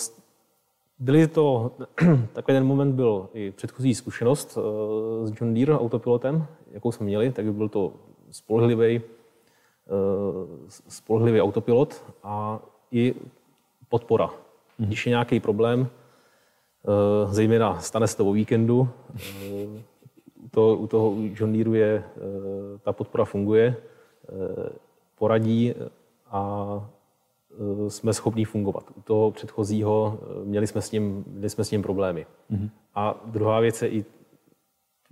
byly 0.99 1.27
to, 1.27 1.73
takový 2.33 2.57
ten 2.57 2.65
moment 2.65 2.95
byl 2.95 3.29
i 3.35 3.51
předchozí 3.51 3.95
zkušenost 3.95 4.57
uh, 4.57 4.63
s 5.27 5.41
John 5.41 5.55
Deere 5.55 5.79
autopilotem, 5.79 6.47
jakou 6.71 6.93
jsme 6.93 7.07
měli, 7.07 7.33
tak 7.33 7.53
byl 7.53 7.69
to 7.69 7.93
spolehlivý, 8.31 9.01
uh, 9.01 10.69
spolehlivý 10.69 11.41
autopilot 11.41 12.05
a 12.23 12.61
i 12.91 13.15
podpora. 13.89 14.27
Mm-hmm. 14.27 14.87
Když 14.87 15.07
je 15.07 15.11
nějaký 15.11 15.41
problém, 15.41 15.89
zejména 17.31 17.81
stane 17.81 18.07
se 18.07 18.17
to 18.17 18.27
o 18.27 18.33
víkendu, 18.33 18.89
to, 20.51 20.77
u 20.77 20.87
toho 20.87 21.15
John 21.19 21.53
Deere 21.53 21.79
je, 21.79 22.05
ta 22.83 22.93
podpora 22.93 23.25
funguje, 23.25 23.77
poradí 25.19 25.75
a 26.31 26.41
Eh, 26.75 27.02
jsme 27.89 28.13
schopni 28.13 28.45
fungovat. 28.45 28.85
U 28.97 29.03
toho 29.03 29.31
předchozího 29.31 30.19
eh, 30.23 30.45
měli 30.45 30.67
jsme 30.67 30.83
s 30.83 30.93
ním, 30.93 31.25
měli 31.27 31.51
jsme 31.51 31.65
s 31.65 31.71
ním 31.71 31.83
problémy. 31.83 32.27
Mm-hmm. 32.51 32.71
A 32.95 33.21
druhá 33.27 33.61
věc 33.61 33.83
je 33.83 33.89
i, 33.89 34.05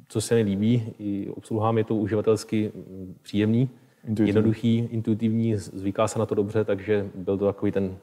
co 0.08 0.20
se 0.20 0.34
mi 0.34 0.42
líbí, 0.42 0.94
i 0.98 1.30
obsluhám 1.30 1.78
je 1.78 1.84
to 1.84 1.94
uživatelsky 1.94 2.72
mm, 2.74 3.16
příjemný, 3.22 3.70
intuitivní. 4.04 4.28
jednoduchý, 4.28 4.78
intuitivní, 4.78 5.56
zvyká 5.56 6.08
se 6.08 6.18
na 6.18 6.26
to 6.26 6.34
dobře, 6.34 6.64
takže 6.64 7.10
byl 7.14 7.38
to 7.38 7.46
takový 7.46 7.72
ten, 7.72 7.98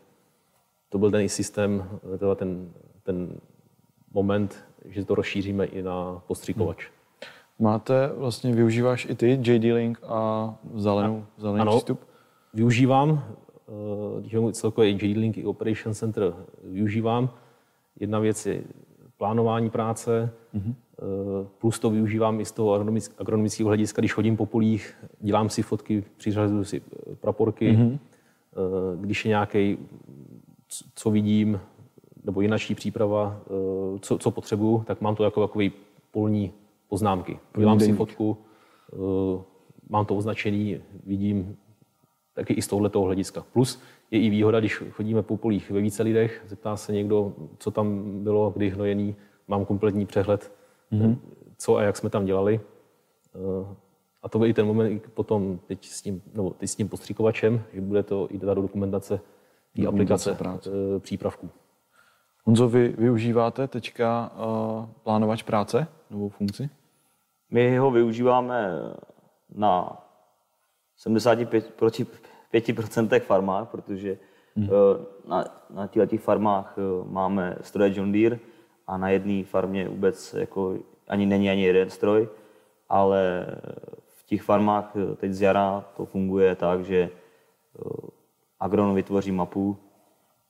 to 0.90 0.98
byl 0.98 1.12
ten 1.12 1.22
i 1.22 1.30
systém, 1.30 1.90
teda 2.20 2.36
ten, 2.36 2.72
ten 3.04 3.30
moment, 4.14 4.66
že 4.86 5.06
to 5.06 5.16
rozšíříme 5.16 5.66
i 5.66 5.82
na 5.82 6.22
postříkovač. 6.28 6.86
Hmm. 6.86 6.94
Máte, 7.60 8.12
vlastně 8.18 8.54
využíváš 8.54 9.06
i 9.06 9.16
ty 9.16 9.40
JD 9.44 9.64
Link 9.64 10.00
a 10.08 10.56
zelenou, 10.76 11.26
zelený 11.38 11.62
ano, 11.62 11.72
přístup? 11.72 12.00
využívám. 12.54 13.24
Eh, 13.68 14.20
když 14.22 14.34
vezmu 14.34 14.52
celkově 14.52 14.92
JD-Link 14.94 15.38
i 15.38 15.46
Operation 15.46 15.94
Center 15.94 16.34
využívám. 16.64 17.30
Jedna 18.00 18.20
věc 18.20 18.46
je 18.46 18.64
plánování 19.18 19.70
práce, 19.70 20.30
mm-hmm. 20.56 20.74
plus 21.58 21.80
to 21.80 21.90
využívám 21.90 22.40
i 22.40 22.46
z 22.46 22.52
toho 22.52 22.74
agronomického 23.18 23.68
hlediska, 23.68 24.02
když 24.02 24.14
chodím 24.14 24.38
po 24.38 24.46
polích, 24.46 24.96
dělám 25.20 25.50
si 25.50 25.62
fotky, 25.62 26.04
přiřazuju 26.18 26.64
si 26.64 26.82
eh, 26.82 27.16
praporky, 27.16 27.72
mm-hmm. 27.72 28.00
když 29.00 29.26
je 29.26 29.30
nějaký, 29.30 29.78
co 30.96 31.12
vidím, 31.12 31.60
nebo 32.24 32.42
jinačí 32.42 32.76
příprava, 32.76 33.42
co, 34.02 34.18
co 34.18 34.32
potřebuju, 34.32 34.84
tak 34.88 35.02
mám 35.02 35.16
to 35.16 35.24
jako 35.24 35.48
takový 35.48 35.72
polní 36.12 36.52
poznámky. 36.88 37.40
Dělám 37.58 37.80
si 37.80 37.94
fotku, 37.94 38.38
mám 39.90 40.06
to 40.06 40.16
označený, 40.16 40.78
vidím, 41.06 41.58
taky 42.38 42.54
i 42.54 42.62
z 42.62 42.68
tohoto 42.68 43.02
hlediska. 43.02 43.46
Plus 43.54 43.82
je 44.12 44.22
i 44.22 44.30
výhoda, 44.30 44.60
když 44.60 44.84
chodíme 44.92 45.22
po 45.22 45.38
polích 45.38 45.72
ve 45.72 45.82
více 45.82 46.04
lidech, 46.04 46.44
zeptá 46.46 46.78
se 46.78 46.94
někdo, 46.94 47.34
co 47.58 47.72
tam 47.72 48.20
bylo, 48.24 48.50
kdy 48.56 48.70
hnojený, 48.70 49.16
mám 49.48 49.66
kompletní 49.66 50.06
přehled, 50.06 50.52
mm-hmm. 50.92 51.18
co 51.58 51.78
a 51.78 51.84
jak 51.84 51.98
jsme 51.98 52.10
tam 52.10 52.26
dělali. 52.26 52.60
Eh, 53.36 53.76
a 54.24 54.30
to 54.30 54.38
byl 54.38 54.48
i 54.48 54.54
ten 54.54 54.68
moment 54.68 55.02
potom 55.14 55.60
teď 55.68 55.86
s 55.86 56.02
tím, 56.02 56.22
no, 56.34 56.50
teď 56.50 56.70
s 56.70 56.76
tím 56.76 56.90
postříkovačem, 56.90 57.62
že 57.74 57.82
bude 57.82 58.04
to 58.04 58.28
i 58.32 58.40
ta 58.40 58.54
do 58.54 58.62
dokumentace 58.62 59.20
té 59.76 59.88
aplikace 59.88 60.36
práce. 60.36 60.70
Eh, 60.70 61.00
přípravků. 61.00 61.50
Honzo, 62.44 62.70
vy 62.70 62.88
využíváte 62.98 63.68
teďka 63.68 64.32
uh, 64.32 64.86
plánovač 65.04 65.44
práce, 65.44 65.88
novou 66.10 66.30
funkci? 66.30 66.70
My 67.52 67.78
ho 67.78 67.92
využíváme 67.92 68.72
na 69.56 70.04
75 70.98 71.74
proti 71.74 72.06
5% 72.54 73.20
farmách, 73.20 73.70
protože 73.70 74.18
hmm. 74.56 74.70
na, 75.28 75.46
na 75.70 75.88
těchto 75.88 76.18
farmách 76.18 76.76
eh, 76.78 76.82
máme 77.10 77.58
stroje 77.62 77.94
John 77.96 78.12
Deere 78.12 78.40
a 78.88 78.98
na 78.98 79.10
jedné 79.10 79.44
farmě 79.44 79.90
vůbec 79.90 80.34
jako 80.34 80.78
ani 81.08 81.26
není 81.26 81.50
ani 81.50 81.64
jeden 81.64 81.90
stroj, 81.90 82.30
ale 82.90 83.46
v 84.08 84.26
těch 84.26 84.42
farmách 84.42 84.94
eh, 84.96 85.16
teď 85.16 85.32
z 85.32 85.42
jara 85.42 85.86
to 85.98 86.06
funguje 86.06 86.56
tak, 86.56 86.86
že 86.86 87.10
agron 88.60 88.96
vytvoří 88.96 89.32
mapu 89.32 89.78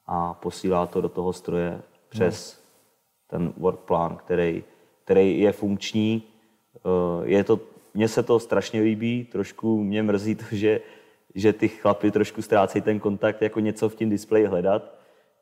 a 0.06 0.34
posílá 0.34 0.86
to 0.86 1.02
do 1.02 1.10
toho 1.10 1.34
stroje 1.34 1.82
přes 2.10 2.54
hmm. 2.54 2.64
ten 3.28 3.54
work 3.58 3.80
plan, 3.80 4.18
který, 4.18 4.64
který 5.04 5.40
je 5.40 5.52
funkční. 5.52 6.24
Je 7.24 7.44
to 7.44 7.60
mně 7.98 8.08
se 8.08 8.24
to 8.24 8.40
strašně 8.40 8.82
líbí, 8.82 9.28
trošku 9.32 9.84
mě 9.84 10.04
mrzí 10.04 10.36
to, 10.36 10.46
že, 10.52 10.82
že 11.36 11.54
ty 11.54 11.68
chlapy 11.68 12.12
trošku 12.12 12.42
ztrácejí 12.42 12.82
ten 12.82 13.00
kontakt, 13.00 13.42
jako 13.42 13.60
něco 13.60 13.90
v 13.90 13.96
tím 13.96 14.10
displeji 14.10 14.46
hledat, 14.46 14.94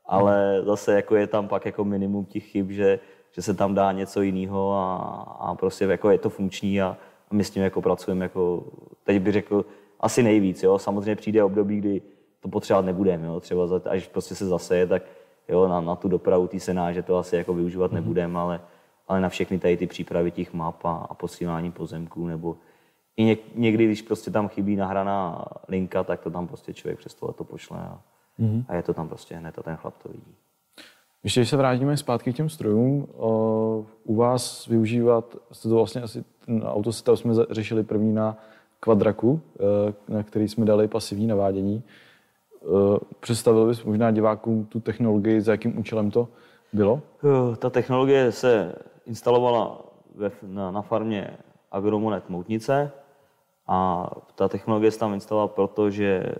ale 0.05 0.61
zase 0.65 0.93
jako 0.93 1.15
je 1.15 1.27
tam 1.27 1.47
pak 1.47 1.65
jako 1.65 1.83
minimum 1.83 2.25
těch 2.25 2.43
chyb, 2.43 2.71
že, 2.71 2.99
že 3.31 3.41
se 3.41 3.53
tam 3.53 3.73
dá 3.73 3.91
něco 3.91 4.21
jiného 4.21 4.73
a, 4.73 4.95
a 5.39 5.55
prostě 5.55 5.85
jako 5.85 6.09
je 6.09 6.17
to 6.17 6.29
funkční 6.29 6.81
a, 6.81 6.97
a 7.31 7.35
my 7.35 7.43
s 7.43 7.49
tím 7.49 7.63
jako 7.63 7.81
pracujeme 7.81 8.25
jako, 8.25 8.63
teď 9.03 9.21
bych 9.21 9.33
řekl, 9.33 9.65
asi 9.99 10.23
nejvíc. 10.23 10.63
Jo? 10.63 10.79
Samozřejmě 10.79 11.15
přijde 11.15 11.43
období, 11.43 11.77
kdy 11.77 12.01
to 12.39 12.49
potřebovat 12.49 12.85
nebudeme. 12.85 13.27
Jo? 13.27 13.39
Třeba 13.39 13.67
za, 13.67 13.81
až 13.89 14.07
prostě 14.07 14.35
se 14.35 14.45
zaseje, 14.45 14.87
tak 14.87 15.03
jo, 15.49 15.67
na, 15.67 15.81
na 15.81 15.95
tu 15.95 16.07
dopravu 16.07 16.47
té 16.47 16.59
senáže 16.59 17.03
to 17.03 17.17
asi 17.17 17.35
jako 17.35 17.53
využívat 17.53 17.91
mm-hmm. 17.91 17.95
nebudeme, 17.95 18.39
ale 18.39 18.61
ale 19.07 19.21
na 19.21 19.29
všechny 19.29 19.59
tady 19.59 19.77
ty 19.77 19.87
přípravy 19.87 20.31
těch 20.31 20.53
map 20.53 20.85
a, 20.85 21.07
a 21.09 21.13
posílání 21.13 21.71
pozemků, 21.71 22.27
nebo 22.27 22.57
i 23.17 23.23
něk, 23.23 23.39
někdy, 23.55 23.85
když 23.85 24.01
prostě 24.01 24.31
tam 24.31 24.47
chybí 24.47 24.75
nahraná 24.75 25.45
linka, 25.67 26.03
tak 26.03 26.21
to 26.21 26.29
tam 26.29 26.47
prostě 26.47 26.73
člověk 26.73 26.99
přes 26.99 27.13
tohle 27.13 27.33
to 27.33 27.43
pošle 27.43 27.77
a, 27.77 27.99
mm-hmm. 28.39 28.65
a 28.67 28.75
je 28.75 28.83
to 28.83 28.93
tam 28.93 29.07
prostě 29.07 29.35
hned 29.35 29.59
a 29.59 29.63
ten 29.63 29.75
chlap 29.75 29.97
to 30.03 30.09
vidí. 30.09 30.35
Ještě 31.23 31.39
když 31.39 31.49
se 31.49 31.57
vrátíme 31.57 31.97
zpátky 31.97 32.33
k 32.33 32.35
těm 32.35 32.49
strojům, 32.49 33.07
u 34.03 34.15
vás 34.15 34.67
využívat, 34.67 35.35
jste 35.51 35.69
to 35.69 35.75
vlastně 35.75 36.01
asi, 36.01 36.23
na 36.47 36.73
autosetav 36.73 37.19
jsme 37.19 37.33
řešili 37.49 37.83
první 37.83 38.13
na 38.13 38.37
kvadraku, 38.79 39.41
e, 40.09 40.13
na 40.13 40.23
který 40.23 40.47
jsme 40.47 40.65
dali 40.65 40.87
pasivní 40.87 41.27
navádění. 41.27 41.83
E, 41.83 42.67
představil 43.19 43.67
bys 43.67 43.83
možná 43.83 44.11
divákům 44.11 44.65
tu 44.65 44.79
technologii, 44.79 45.41
za 45.41 45.51
jakým 45.51 45.79
účelem 45.79 46.11
to 46.11 46.27
bylo? 46.73 47.01
E, 47.53 47.55
ta 47.55 47.69
technologie 47.69 48.31
se 48.31 48.75
instalovala 49.05 49.81
ve, 50.15 50.31
na, 50.41 50.71
na 50.71 50.81
farmě 50.81 51.37
Agromonet 51.71 52.29
Moutnice 52.29 52.91
a 53.67 54.09
ta 54.35 54.47
technologie 54.47 54.91
se 54.91 54.99
tam 54.99 55.13
instalovala 55.13 55.47
proto, 55.47 55.89
že 55.89 56.35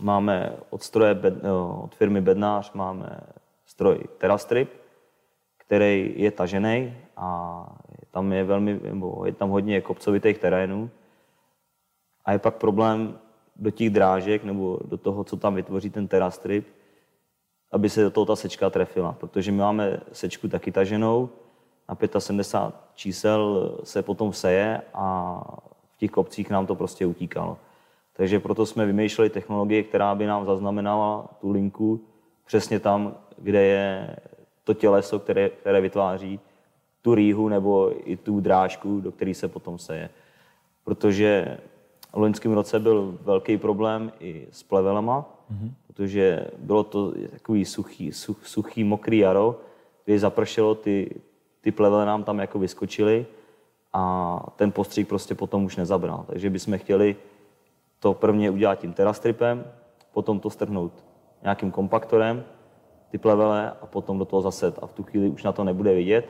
máme 0.00 0.56
od, 0.70 0.82
stroje, 0.82 1.20
od 1.82 1.94
firmy 1.94 2.20
Bednář 2.20 2.72
máme 2.72 3.20
stroj 3.66 3.98
Terastrip, 4.18 4.70
který 5.56 6.14
je 6.16 6.30
tažený 6.30 6.96
a 7.16 7.66
tam 8.10 8.32
je, 8.32 8.44
velmi, 8.44 8.80
je 9.24 9.32
tam 9.32 9.50
hodně 9.50 9.80
kopcovitých 9.80 10.38
terénů. 10.38 10.90
A 12.24 12.32
je 12.32 12.38
pak 12.38 12.54
problém 12.54 13.18
do 13.56 13.70
těch 13.70 13.90
drážek 13.90 14.44
nebo 14.44 14.78
do 14.84 14.96
toho, 14.96 15.24
co 15.24 15.36
tam 15.36 15.54
vytvoří 15.54 15.90
ten 15.90 16.08
Terastrip, 16.08 16.68
aby 17.72 17.90
se 17.90 18.02
do 18.02 18.10
toho 18.10 18.26
ta 18.26 18.36
sečka 18.36 18.70
trefila. 18.70 19.12
Protože 19.12 19.52
my 19.52 19.58
máme 19.58 20.00
sečku 20.12 20.48
taky 20.48 20.72
taženou, 20.72 21.30
na 21.88 22.20
75 22.20 22.80
čísel 22.94 23.72
se 23.84 24.02
potom 24.02 24.32
seje 24.32 24.82
a 24.94 25.40
v 25.94 25.98
těch 25.98 26.10
kopcích 26.10 26.50
nám 26.50 26.66
to 26.66 26.74
prostě 26.74 27.06
utíkalo. 27.06 27.58
Takže 28.16 28.40
proto 28.40 28.66
jsme 28.66 28.86
vymýšleli 28.86 29.30
technologii, 29.30 29.82
která 29.82 30.14
by 30.14 30.26
nám 30.26 30.46
zaznamenala 30.46 31.28
tu 31.40 31.50
linku 31.50 32.00
přesně 32.46 32.80
tam, 32.80 33.14
kde 33.38 33.62
je 33.62 34.16
to 34.64 34.74
těleso, 34.74 35.18
které, 35.18 35.48
které 35.48 35.80
vytváří 35.80 36.40
tu 37.02 37.14
rýhu 37.14 37.48
nebo 37.48 37.92
i 38.10 38.16
tu 38.16 38.40
drážku, 38.40 39.00
do 39.00 39.12
které 39.12 39.34
se 39.34 39.48
potom 39.48 39.78
seje. 39.78 40.10
Protože 40.84 41.58
v 42.12 42.16
loňském 42.16 42.52
roce 42.52 42.80
byl 42.80 43.18
velký 43.22 43.58
problém 43.58 44.12
i 44.20 44.46
s 44.50 44.62
plevelama, 44.62 45.24
mm-hmm. 45.52 45.70
protože 45.86 46.46
bylo 46.58 46.84
to 46.84 47.12
takový 47.30 47.64
suchý, 47.64 48.12
such, 48.12 48.46
suchý, 48.46 48.84
mokrý 48.84 49.18
jaro, 49.18 49.60
kdy 50.04 50.18
zapršelo, 50.18 50.74
ty, 50.74 51.20
ty 51.64 51.72
plevele 51.72 52.06
nám 52.06 52.24
tam 52.24 52.38
jako 52.38 52.58
vyskočily 52.58 53.26
a 53.92 54.36
ten 54.56 54.72
postřik 54.72 55.08
prostě 55.08 55.34
potom 55.34 55.64
už 55.64 55.76
nezabral. 55.76 56.24
Takže 56.26 56.50
bychom 56.50 56.78
chtěli 56.78 57.16
to 57.98 58.14
prvně 58.14 58.50
udělat 58.50 58.78
tím 58.78 58.92
terastripem, 58.92 59.64
potom 60.12 60.40
to 60.40 60.50
strhnout 60.50 60.92
nějakým 61.42 61.70
kompaktorem, 61.70 62.44
ty 63.10 63.18
plevele 63.18 63.72
a 63.80 63.86
potom 63.86 64.18
do 64.18 64.24
toho 64.24 64.42
zaset 64.42 64.78
a 64.82 64.86
v 64.86 64.92
tu 64.92 65.02
chvíli 65.02 65.28
už 65.28 65.42
na 65.42 65.52
to 65.52 65.64
nebude 65.64 65.94
vidět. 65.94 66.28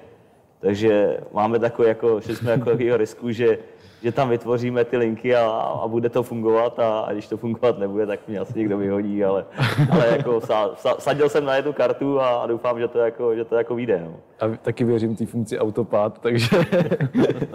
Takže 0.61 1.21
máme 1.33 1.59
takový, 1.59 1.89
jako, 1.89 2.21
že 2.21 2.37
jsme 2.37 2.51
jako 2.51 2.65
takového 2.71 2.97
risku, 2.97 3.31
že, 3.31 3.59
že 4.03 4.13
tam 4.13 4.29
vytvoříme 4.29 4.85
ty 4.85 4.97
linky 4.97 5.37
a, 5.37 5.47
a 5.83 5.89
bude 5.89 6.09
to 6.09 6.23
fungovat 6.23 6.79
a, 6.79 7.01
a, 7.01 7.13
když 7.13 7.29
to 7.29 7.37
fungovat 7.37 7.79
nebude, 7.79 8.07
tak 8.07 8.29
mě 8.29 8.39
asi 8.39 8.59
někdo 8.59 8.79
vyhodí, 8.79 9.25
ale, 9.25 9.45
ale 9.91 10.09
jako 10.09 10.41
sa, 10.41 10.71
sa, 10.77 10.97
sadil 10.99 11.29
jsem 11.29 11.45
na 11.45 11.57
jednu 11.57 11.73
kartu 11.73 12.21
a, 12.21 12.29
a 12.29 12.47
doufám, 12.47 12.79
že 12.81 12.89
to 12.89 12.99
jako, 12.99 13.35
že 13.35 13.45
to 13.45 13.57
jako 13.57 13.75
vyjde. 13.75 14.01
No. 14.05 14.17
A 14.41 14.57
taky 14.57 14.85
věřím 14.85 15.17
té 15.17 15.27
funkci 15.27 15.59
autopad, 15.59 16.19
takže... 16.19 16.57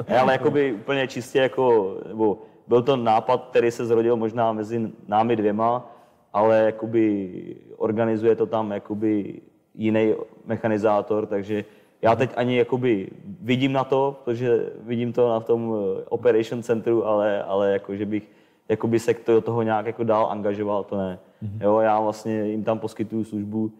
ale 0.21 0.33
jakoby 0.33 0.73
úplně 0.73 1.07
čistě 1.07 1.39
jako, 1.39 1.95
nebo 2.07 2.37
byl 2.67 2.81
to 2.81 2.97
nápad, 2.97 3.47
který 3.49 3.71
se 3.71 3.85
zrodil 3.85 4.15
možná 4.15 4.53
mezi 4.53 4.91
námi 5.07 5.35
dvěma, 5.35 5.91
ale 6.33 6.57
jakoby 6.57 7.55
organizuje 7.77 8.35
to 8.35 8.45
tam 8.45 8.71
jakoby 8.71 9.41
jiný 9.73 10.13
mechanizátor, 10.45 11.25
takže 11.25 11.65
já 12.01 12.15
teď 12.15 12.31
ani 12.35 12.57
jakoby 12.57 13.09
vidím 13.41 13.73
na 13.73 13.83
to, 13.83 14.19
protože 14.25 14.69
vidím 14.81 15.13
to 15.13 15.29
na 15.29 15.39
tom 15.39 15.75
eh, 15.75 16.03
operation 16.09 16.63
centru, 16.63 17.05
ale, 17.05 17.43
ale 17.43 17.71
jako, 17.71 17.95
že 17.95 18.05
bych 18.05 18.23
jakoby 18.69 18.99
se 18.99 19.15
do 19.27 19.41
toho 19.41 19.61
nějak 19.61 19.85
jako 19.85 20.03
dál 20.03 20.27
angažoval, 20.31 20.83
to 20.83 20.97
ne. 20.97 21.19
Mm-hmm. 21.43 21.63
Jo, 21.63 21.79
já 21.79 21.99
vlastně 21.99 22.45
jim 22.45 22.63
tam 22.63 22.79
poskytuju 22.79 23.23
službu 23.23 23.71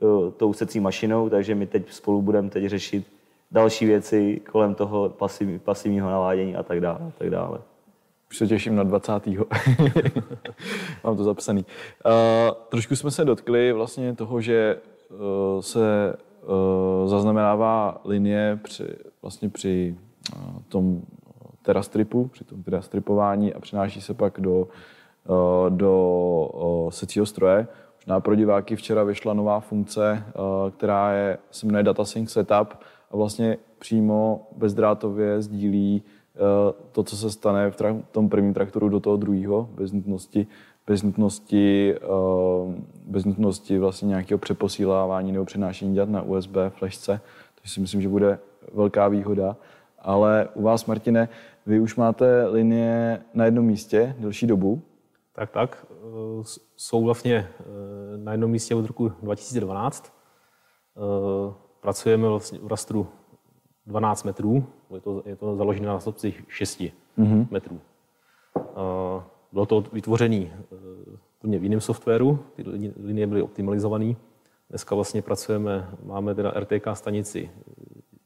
uh, 0.00 0.30
tou 0.30 0.52
secí 0.52 0.80
mašinou, 0.80 1.28
takže 1.28 1.54
my 1.54 1.66
teď 1.66 1.92
spolu 1.92 2.22
budeme 2.22 2.50
teď 2.50 2.66
řešit 2.66 3.06
další 3.50 3.86
věci 3.86 4.40
kolem 4.50 4.74
toho 4.74 5.08
pasiv, 5.08 5.62
pasivního 5.62 6.10
navádění 6.10 6.56
a 6.56 6.62
tak 6.62 6.80
dále. 6.80 6.98
A 7.00 7.12
tak 7.18 7.30
dále. 7.30 7.58
Už 8.30 8.36
se 8.36 8.46
těším 8.46 8.76
na 8.76 8.82
20. 8.82 9.12
Mám 11.04 11.16
to 11.16 11.24
zapsaný. 11.24 11.64
Uh, 12.06 12.54
trošku 12.68 12.96
jsme 12.96 13.10
se 13.10 13.24
dotkli 13.24 13.72
vlastně 13.72 14.14
toho, 14.14 14.40
že 14.40 14.80
uh, 15.10 15.60
se 15.60 16.14
zaznamenává 17.06 18.00
linie 18.04 18.58
při, 18.62 18.84
vlastně 19.22 19.48
při 19.48 19.96
uh, 20.36 20.62
tom 20.68 21.02
terastripu, 21.62 22.28
při 22.28 22.44
tom 22.44 22.62
terastripování 22.62 23.54
a 23.54 23.60
přenáší 23.60 24.00
se 24.00 24.14
pak 24.14 24.40
do, 24.40 24.68
do 25.68 26.88
secího 26.90 27.26
stroje. 27.26 27.66
Možná 27.96 28.20
pro 28.20 28.34
diváky 28.34 28.76
včera 28.76 29.04
vyšla 29.04 29.34
nová 29.34 29.60
funkce, 29.60 30.24
která 30.76 31.12
je, 31.12 31.38
se 31.50 31.66
jmenuje 31.66 31.82
Data 31.82 32.04
Sync 32.04 32.30
Setup 32.30 32.74
a 33.10 33.16
vlastně 33.16 33.58
přímo 33.78 34.48
bezdrátově 34.56 35.42
sdílí 35.42 36.02
Eh, 36.38 36.72
to, 36.92 37.02
co 37.02 37.16
se 37.16 37.30
stane 37.30 37.70
v 37.70 37.76
tom 38.12 38.28
prvním 38.28 38.54
traktoru 38.54 38.88
do 38.88 39.00
toho 39.00 39.16
druhého, 39.16 39.68
bez 39.72 39.92
nutnosti, 39.92 40.46
bez 40.88 41.02
nutnosti, 41.02 41.94
eh, 41.96 42.82
bez 43.06 43.24
nutnosti 43.24 43.78
vlastně 43.78 44.08
nějakého 44.08 44.38
přeposílávání 44.38 45.32
nebo 45.32 45.44
přenášení 45.44 45.96
dat 45.96 46.08
na 46.08 46.22
USB 46.22 46.56
flashce. 46.70 47.20
To 47.62 47.68
si 47.68 47.80
myslím, 47.80 48.02
že 48.02 48.08
bude 48.08 48.38
velká 48.74 49.08
výhoda. 49.08 49.56
Ale 49.98 50.48
u 50.54 50.62
vás, 50.62 50.86
Martine, 50.86 51.28
vy 51.66 51.80
už 51.80 51.96
máte 51.96 52.46
linie 52.46 53.20
na 53.34 53.44
jednom 53.44 53.64
místě 53.64 54.16
delší 54.18 54.46
dobu. 54.46 54.82
Tak, 55.32 55.50
tak. 55.50 55.86
Eh, 55.92 56.42
jsou 56.76 57.04
vlastně 57.04 57.48
na 58.16 58.32
jednom 58.32 58.50
místě 58.50 58.74
od 58.74 58.86
roku 58.86 59.12
2012. 59.22 60.12
Pracujeme 61.80 62.28
vlastně 62.28 62.58
v 62.62 62.66
rastru 62.66 63.06
12 63.86 64.24
metrů, 64.24 64.66
je 64.94 65.00
to, 65.00 65.22
je 65.26 65.36
to 65.36 65.56
založené 65.56 65.86
na 65.86 66.00
stopci 66.00 66.34
6 66.48 66.80
mm-hmm. 67.18 67.46
metrů. 67.50 67.80
Bylo 69.52 69.66
to 69.66 69.80
vytvořené 69.80 70.46
v 71.42 71.62
jiném 71.62 71.80
softwaru, 71.80 72.38
ty 72.54 72.64
linie 73.02 73.26
byly 73.26 73.42
optimalizované. 73.42 74.14
Dneska 74.70 74.94
vlastně 74.94 75.22
pracujeme, 75.22 75.88
máme 76.04 76.34
teda 76.34 76.50
RTK 76.50 76.86
stanici 76.94 77.50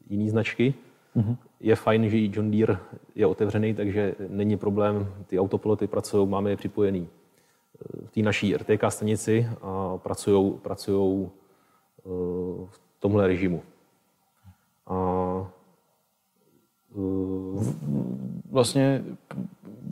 jiný 0.09 0.29
značky. 0.29 0.73
Mm-hmm. 1.15 1.37
Je 1.59 1.75
fajn, 1.75 2.09
že 2.09 2.17
i 2.17 2.31
John 2.33 2.51
Deere 2.51 2.77
je 3.15 3.25
otevřený, 3.25 3.73
takže 3.73 4.15
není 4.29 4.57
problém, 4.57 5.13
ty 5.27 5.39
autopiloty 5.39 5.87
pracují, 5.87 6.27
máme 6.27 6.49
je 6.49 6.57
připojený 6.57 7.07
v 8.05 8.11
té 8.11 8.21
naší 8.21 8.55
RTK 8.55 8.83
stanici 8.89 9.47
a 9.61 9.97
pracují 10.61 11.29
v 12.65 12.79
tomhle 12.99 13.27
režimu. 13.27 13.61
A 14.87 15.51
vlastně 18.51 19.03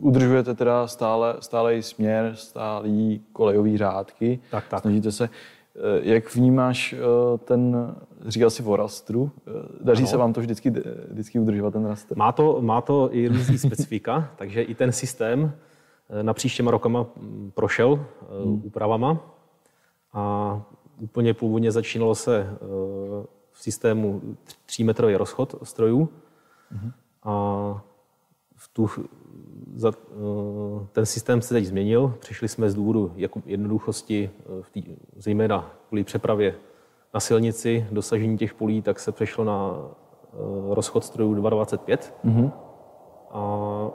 udržujete 0.02 0.54
teda 0.54 0.86
stále, 0.86 1.36
stále 1.40 1.82
směr, 1.82 2.32
stálý 2.34 3.22
kolejový 3.32 3.78
řádky. 3.78 4.40
Tak, 4.50 4.68
tak. 4.68 4.80
Snažíte 4.80 5.12
se. 5.12 5.24
Eh, 5.76 6.00
jak 6.02 6.34
vnímáš 6.34 6.92
eh, 6.92 6.98
ten, 7.38 7.94
říkal 8.26 8.50
jsi 8.50 8.62
o 8.62 8.76
rastru, 8.76 9.30
eh, 9.46 9.50
daří 9.80 10.02
ano. 10.02 10.10
se 10.10 10.16
vám 10.16 10.32
to 10.32 10.40
vždycky, 10.40 10.70
vždycky 11.10 11.38
udržovat 11.38 11.70
ten 11.70 11.86
rastr? 11.86 12.16
Má 12.16 12.32
to, 12.32 12.58
má 12.60 12.80
to 12.80 13.14
i 13.14 13.28
různý 13.28 13.58
specifika, 13.58 14.30
takže 14.36 14.62
i 14.62 14.74
ten 14.74 14.92
systém 14.92 15.52
na 16.22 16.34
příštěma 16.34 16.70
rokama 16.70 17.06
mm, 17.16 17.50
prošel 17.54 18.06
hmm. 18.44 18.62
úpravama 18.64 19.20
a 20.12 20.62
úplně 21.00 21.34
původně 21.34 21.72
začínalo 21.72 22.14
se 22.14 22.56
v 23.52 23.62
systému 23.62 24.22
3-metrový 24.68 25.16
rozchod 25.16 25.54
strojů, 25.62 26.08
hmm. 26.70 26.92
a 27.22 27.84
v 28.62 28.68
tu, 28.68 28.90
za, 29.74 29.92
eh, 29.92 30.86
ten 30.92 31.06
systém 31.06 31.42
se 31.42 31.54
teď 31.54 31.64
změnil. 31.64 32.14
Přišli 32.18 32.48
jsme 32.48 32.70
z 32.70 32.74
důvodu 32.74 33.12
jako 33.16 33.42
jednoduchosti, 33.46 34.30
eh, 34.40 34.62
v 34.62 34.70
tý, 34.70 34.84
zejména 35.16 35.70
kvůli 35.88 36.04
přepravě 36.04 36.54
na 37.14 37.20
silnici, 37.20 37.86
dosažení 37.90 38.38
těch 38.38 38.54
polí, 38.54 38.82
tak 38.82 39.00
se 39.00 39.12
přešlo 39.12 39.44
na 39.44 39.74
eh, 39.74 40.74
rozchod 40.74 41.04
strojů 41.04 41.34
225. 41.34 42.14
Mm-hmm. 42.24 42.50
A 43.30 43.90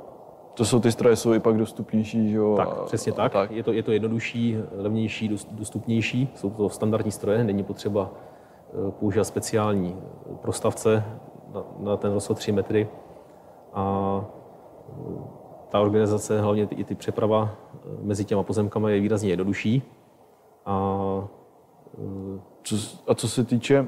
to 0.54 0.66
jsou 0.66 0.80
ty 0.80 0.92
stroje, 0.92 1.16
jsou 1.16 1.34
i 1.34 1.40
pak 1.40 1.58
dostupnější, 1.58 2.30
že 2.30 2.38
jo? 2.38 2.54
Tak, 2.58 2.84
přesně 2.84 3.12
tak. 3.12 3.34
tak. 3.34 3.52
Je, 3.52 3.64
to, 3.64 3.74
je 3.74 3.84
to 3.84 3.92
jednodušší, 3.92 4.58
levnější, 4.72 5.38
dostupnější. 5.52 6.30
Jsou 6.36 6.50
to 6.50 6.70
standardní 6.70 7.12
stroje, 7.12 7.44
není 7.44 7.64
potřeba 7.64 8.12
používat 9.00 9.24
speciální 9.24 9.98
prostavce 10.42 11.04
na, 11.54 11.64
na 11.80 11.98
ten 11.98 12.14
rozchod 12.14 12.38
3 12.38 12.52
metry. 12.52 12.90
A 13.74 14.26
ta 15.70 15.80
organizace, 15.80 16.42
hlavně 16.42 16.68
i 16.72 16.84
ty 16.84 16.96
přeprava 16.96 17.50
eh, 17.74 17.78
mezi 18.02 18.26
těma 18.26 18.44
pozemkama 18.44 18.90
je 18.90 19.00
výrazně 19.00 19.30
jednodušší. 19.30 19.84
A, 20.66 21.00
eh, 21.94 22.40
co, 22.64 22.76
a 23.08 23.16
co 23.16 23.30
se 23.30 23.44
týče, 23.44 23.88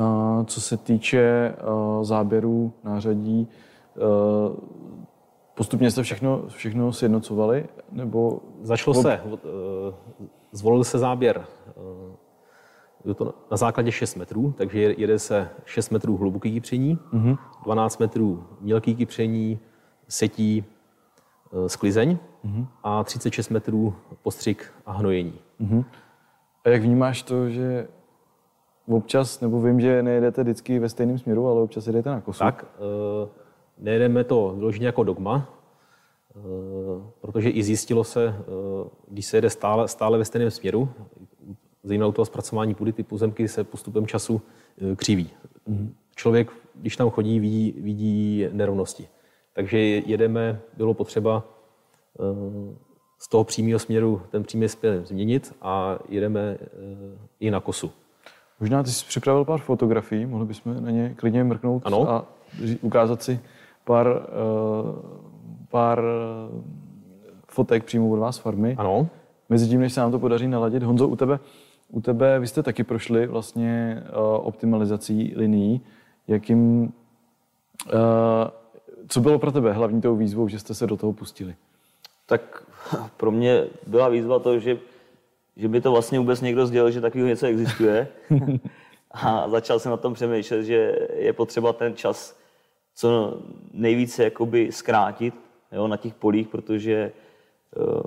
a 0.00 0.44
co 0.44 0.60
se 0.60 0.76
týče 0.76 1.54
záběrů, 2.02 2.72
nářadí, 2.84 3.48
postupně 5.54 5.90
jste 5.90 6.02
všechno, 6.02 6.42
všechno 6.48 6.92
sjednocovali? 6.92 7.68
Nebo... 7.92 8.40
Začalo 8.62 8.94
se, 8.94 9.12
eh, 9.12 9.28
zvolil 10.52 10.84
se 10.84 10.98
záběr 10.98 11.46
je 13.04 13.14
to 13.14 13.34
na 13.50 13.56
základě 13.56 13.92
6 13.92 14.14
metrů, 14.14 14.54
takže 14.56 14.94
jede 14.98 15.18
se 15.18 15.48
6 15.64 15.90
metrů 15.90 16.16
hluboký 16.16 16.52
kypření, 16.52 16.98
mm-hmm. 17.12 17.38
12 17.64 17.98
metrů 17.98 18.44
mělký 18.60 18.94
kypření, 18.94 19.58
setí, 20.10 20.64
e, 21.64 21.68
sklizeň 21.68 22.18
mm-hmm. 22.44 22.66
a 22.82 23.04
36 23.04 23.48
metrů 23.48 23.94
postřik 24.22 24.72
a 24.86 24.92
hnojení. 24.92 25.34
Mm-hmm. 25.60 25.84
A 26.64 26.68
jak 26.68 26.82
vnímáš 26.82 27.22
to, 27.22 27.50
že 27.50 27.88
občas, 28.88 29.40
nebo 29.40 29.60
vím, 29.60 29.80
že 29.80 30.02
nejedete 30.02 30.42
vždycky 30.42 30.78
ve 30.78 30.88
stejném 30.88 31.18
směru, 31.18 31.48
ale 31.48 31.60
občas 31.60 31.86
jedete 31.86 32.10
na 32.10 32.20
kosu? 32.20 32.38
Tak, 32.38 32.64
e, 32.64 33.28
nejedeme 33.78 34.24
to 34.24 34.54
vyloženě 34.56 34.86
jako 34.86 35.04
dogma, 35.04 35.48
e, 36.30 36.40
protože 37.20 37.50
i 37.50 37.62
zjistilo 37.62 38.04
se, 38.04 38.34
když 39.08 39.26
se 39.26 39.36
jede 39.36 39.50
stále, 39.50 39.88
stále 39.88 40.18
ve 40.18 40.24
stejném 40.24 40.50
směru, 40.50 40.88
zejména 41.82 42.06
u 42.06 42.12
toho 42.12 42.26
zpracování 42.26 42.74
půdy, 42.74 42.92
ty 42.92 43.02
pozemky 43.02 43.48
se 43.48 43.64
postupem 43.64 44.06
času 44.06 44.42
křiví. 44.96 45.30
Mm-hmm. 45.68 45.90
Člověk 46.14 46.52
když 46.80 46.96
tam 46.96 47.10
chodí, 47.10 47.40
vidí, 47.40 47.74
vidí 47.78 48.46
nerovnosti. 48.52 49.08
Takže 49.54 49.78
jedeme, 49.78 50.60
bylo 50.76 50.94
potřeba 50.94 51.44
eh, 52.20 52.76
z 53.18 53.28
toho 53.28 53.44
přímého 53.44 53.78
směru 53.78 54.22
ten 54.30 54.42
přímý 54.42 54.68
směr 54.68 55.02
změnit 55.04 55.54
a 55.62 55.98
jedeme 56.08 56.58
i 57.40 57.50
na 57.50 57.60
kosu. 57.60 57.90
Možná 58.60 58.82
ty 58.82 58.90
jsi 58.90 59.06
připravil 59.06 59.44
pár 59.44 59.60
fotografií, 59.60 60.26
mohli 60.26 60.46
bychom 60.46 60.84
na 60.84 60.90
ně 60.90 61.14
klidně 61.16 61.44
mrknout 61.44 61.82
ano. 61.86 62.10
a 62.10 62.26
ukázat 62.82 63.22
si 63.22 63.40
pár, 63.84 64.26
pár 65.68 66.02
fotek 67.48 67.84
přímo 67.84 68.10
od 68.10 68.18
vás 68.18 68.38
farmy. 68.38 68.74
Ano. 68.78 69.08
Mezitím, 69.48 69.80
než 69.80 69.92
se 69.92 70.00
nám 70.00 70.10
to 70.10 70.18
podaří 70.18 70.48
naladit, 70.48 70.82
Honzo, 70.82 71.08
u 71.08 71.16
tebe, 71.16 71.38
u 71.88 72.00
tebe 72.00 72.38
vy 72.38 72.46
jste 72.46 72.62
taky 72.62 72.84
prošli 72.84 73.26
vlastně 73.26 74.02
optimalizací 74.42 75.32
linií. 75.36 75.80
Jakým, 76.28 76.92
co 79.08 79.20
bylo 79.20 79.38
pro 79.38 79.52
tebe 79.52 79.72
hlavní 79.72 80.00
tou 80.00 80.16
výzvou, 80.16 80.48
že 80.48 80.58
jste 80.58 80.74
se 80.74 80.86
do 80.86 80.96
toho 80.96 81.12
pustili? 81.12 81.54
Tak 82.26 82.62
pro 83.16 83.30
mě 83.30 83.66
byla 83.86 84.08
výzva 84.08 84.38
to, 84.38 84.58
že, 84.58 84.78
že 85.56 85.68
by 85.68 85.80
to 85.80 85.92
vlastně 85.92 86.18
vůbec 86.18 86.40
někdo 86.40 86.66
sdělil, 86.66 86.90
že 86.90 87.00
takového 87.00 87.28
něco 87.28 87.46
existuje. 87.46 88.08
a 89.10 89.48
začal 89.48 89.78
jsem 89.78 89.90
na 89.90 89.96
tom 89.96 90.14
přemýšlet, 90.14 90.64
že 90.64 91.08
je 91.16 91.32
potřeba 91.32 91.72
ten 91.72 91.96
čas 91.96 92.40
co 92.94 93.38
nejvíce 93.72 94.24
jakoby 94.24 94.72
zkrátit 94.72 95.34
jo, 95.72 95.88
na 95.88 95.96
těch 95.96 96.14
polích, 96.14 96.48
protože 96.48 97.12
uh, 97.76 98.02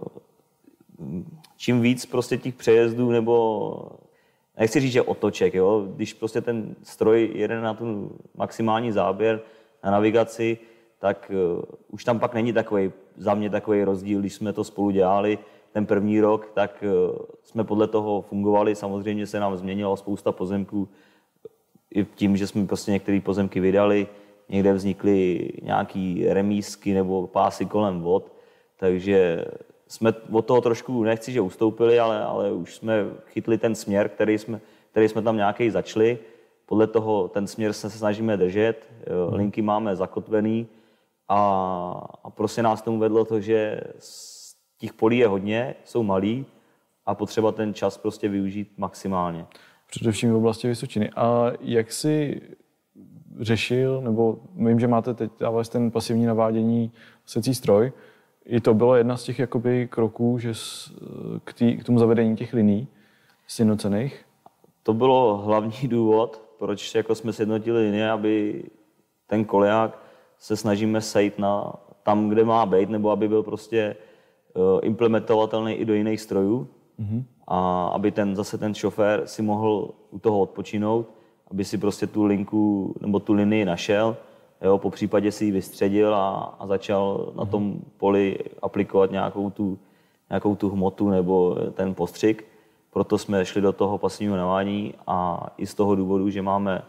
čím 1.58 1.82
víc 1.82 2.06
prostě 2.06 2.38
těch 2.38 2.56
přejezdů 2.56 3.12
nebo 3.12 3.92
nechci 4.58 4.80
říct, 4.80 4.92
že 4.92 5.02
otoček, 5.02 5.54
jo? 5.54 5.88
když 5.96 6.14
prostě 6.14 6.42
ten 6.42 6.76
stroj 6.84 7.32
jede 7.34 7.62
na 7.62 7.74
tu 7.74 8.12
maximální 8.36 8.92
záběr, 8.92 9.42
na 9.84 9.92
navigaci, 9.92 10.58
tak 11.04 11.32
uh, 11.56 11.62
už 11.92 12.04
tam 12.04 12.20
pak 12.20 12.34
není 12.34 12.54
takový, 12.54 12.92
za 13.18 13.34
mě 13.34 13.50
takový 13.50 13.84
rozdíl, 13.84 14.20
když 14.20 14.34
jsme 14.34 14.54
to 14.54 14.64
spolu 14.64 14.90
dělali 14.92 15.40
ten 15.72 15.86
první 15.86 16.22
rok, 16.22 16.52
tak 16.54 16.84
uh, 16.84 17.16
jsme 17.44 17.64
podle 17.64 17.88
toho 17.88 18.22
fungovali, 18.22 18.76
samozřejmě 18.76 19.28
se 19.28 19.40
nám 19.40 19.58
změnila 19.58 19.96
spousta 19.96 20.32
pozemků, 20.32 20.88
i 21.96 22.06
tím, 22.06 22.38
že 22.38 22.48
jsme 22.48 22.68
prostě 22.68 22.92
některé 22.92 23.20
pozemky 23.20 23.60
vydali, 23.60 24.08
někde 24.50 24.74
vznikly 24.74 25.50
nějaký 25.62 26.26
remísky 26.28 26.94
nebo 26.94 27.28
pásy 27.28 27.66
kolem 27.66 28.02
vod, 28.02 28.32
takže 28.78 29.46
jsme 29.88 30.14
od 30.32 30.46
toho 30.46 30.62
trošku, 30.62 31.04
nechci, 31.04 31.32
že 31.32 31.42
ustoupili, 31.42 32.00
ale, 32.00 32.24
ale 32.24 32.52
už 32.52 32.76
jsme 32.76 33.06
chytli 33.28 33.58
ten 33.58 33.76
směr, 33.76 34.10
který 34.10 34.38
jsme, 34.38 34.62
který 34.92 35.08
jsme 35.08 35.22
tam 35.22 35.36
nějaký 35.36 35.70
začali. 35.70 36.20
Podle 36.66 36.88
toho 36.88 37.28
ten 37.28 37.48
směr 37.48 37.74
se 37.74 37.90
snažíme 37.90 38.38
držet, 38.38 38.88
linky 39.32 39.62
máme 39.62 39.96
zakotvený 39.96 40.68
a, 41.30 41.38
a 42.24 42.30
prostě 42.30 42.64
nás 42.64 42.82
tomu 42.82 43.00
vedlo 43.00 43.26
to, 43.26 43.42
že 43.42 43.82
těch 44.78 44.94
polí 44.94 45.18
je 45.18 45.28
hodně, 45.28 45.76
jsou 45.84 46.04
malý 46.04 46.46
a 47.06 47.16
potřeba 47.16 47.52
ten 47.52 47.74
čas 47.74 47.98
prostě 47.98 48.30
využít 48.30 48.72
maximálně. 48.78 49.46
Především 49.88 50.32
v 50.34 50.36
oblasti 50.36 50.68
Vysočiny. 50.68 51.10
A 51.10 51.52
jak 51.62 51.92
si 51.92 52.42
řešil, 53.40 54.02
nebo 54.02 54.40
vím, 54.56 54.80
že 54.80 54.88
máte 54.88 55.14
teď 55.14 55.32
dávali 55.40 55.66
ten 55.66 55.92
pasivní 55.92 56.26
navádění 56.26 56.92
secí 57.26 57.56
stroj, 57.56 57.92
i 58.46 58.62
to 58.62 58.74
bylo 58.74 58.96
jedna 58.96 59.18
z 59.18 59.24
těch 59.24 59.40
jakoby 59.40 59.88
kroků 59.88 60.40
že 60.40 60.54
k, 61.44 61.54
tý, 61.54 61.78
k 61.78 61.84
tomu 61.84 62.00
zavedení 62.00 62.36
těch 62.36 62.54
liní 62.54 62.88
sjednocených? 63.48 64.26
To 64.84 64.94
bylo 64.94 65.38
hlavní 65.38 65.88
důvod, 65.88 66.42
proč 66.60 66.96
jako 66.96 67.16
jsme 67.16 67.34
sjednotili 67.34 67.82
linie, 67.82 68.12
aby 68.12 68.64
ten 69.28 69.46
koleják 69.46 70.03
se 70.44 70.56
snažíme 70.56 71.02
sejít 71.02 71.40
na 71.40 71.74
tam, 72.04 72.30
kde 72.30 72.44
má 72.44 72.66
být, 72.66 72.90
nebo 72.90 73.12
aby 73.12 73.28
byl 73.28 73.44
prostě 73.44 73.96
uh, 74.54 74.80
implementovatelný 74.84 75.74
i 75.74 75.86
do 75.86 75.94
jiných 75.94 76.22
strojů. 76.22 76.68
Mm-hmm. 77.00 77.24
A 77.48 77.88
aby 77.88 78.12
ten 78.12 78.36
zase 78.36 78.58
ten 78.58 78.74
šofér 78.74 79.22
si 79.26 79.42
mohl 79.42 79.92
u 80.12 80.20
toho 80.20 80.40
odpočinout, 80.40 81.08
aby 81.52 81.66
si 81.66 81.78
prostě 81.78 82.08
tu 82.08 82.24
linku 82.24 82.96
nebo 83.02 83.20
tu 83.20 83.34
linii 83.34 83.66
našel 83.66 84.18
jo, 84.62 84.78
po 84.78 84.90
případě 84.90 85.32
si 85.32 85.46
ji 85.46 85.52
vystředil 85.52 86.16
a, 86.16 86.56
a 86.60 86.68
začal 86.68 87.34
na 87.36 87.46
tom 87.46 87.80
poli 87.98 88.40
aplikovat 88.62 89.12
nějakou 89.12 89.50
tu, 89.50 89.80
nějakou 90.30 90.56
tu 90.56 90.70
hmotu 90.70 91.10
nebo 91.10 91.58
ten 91.74 91.96
postřik. 91.96 92.46
Proto 92.94 93.18
jsme 93.18 93.46
šli 93.46 93.62
do 93.62 93.72
toho 93.72 93.98
pasivního 93.98 94.38
navání 94.38 94.94
a 95.08 95.48
i 95.58 95.68
z 95.68 95.74
toho 95.74 95.96
důvodu, 95.96 96.30
že 96.30 96.42
máme 96.42 96.82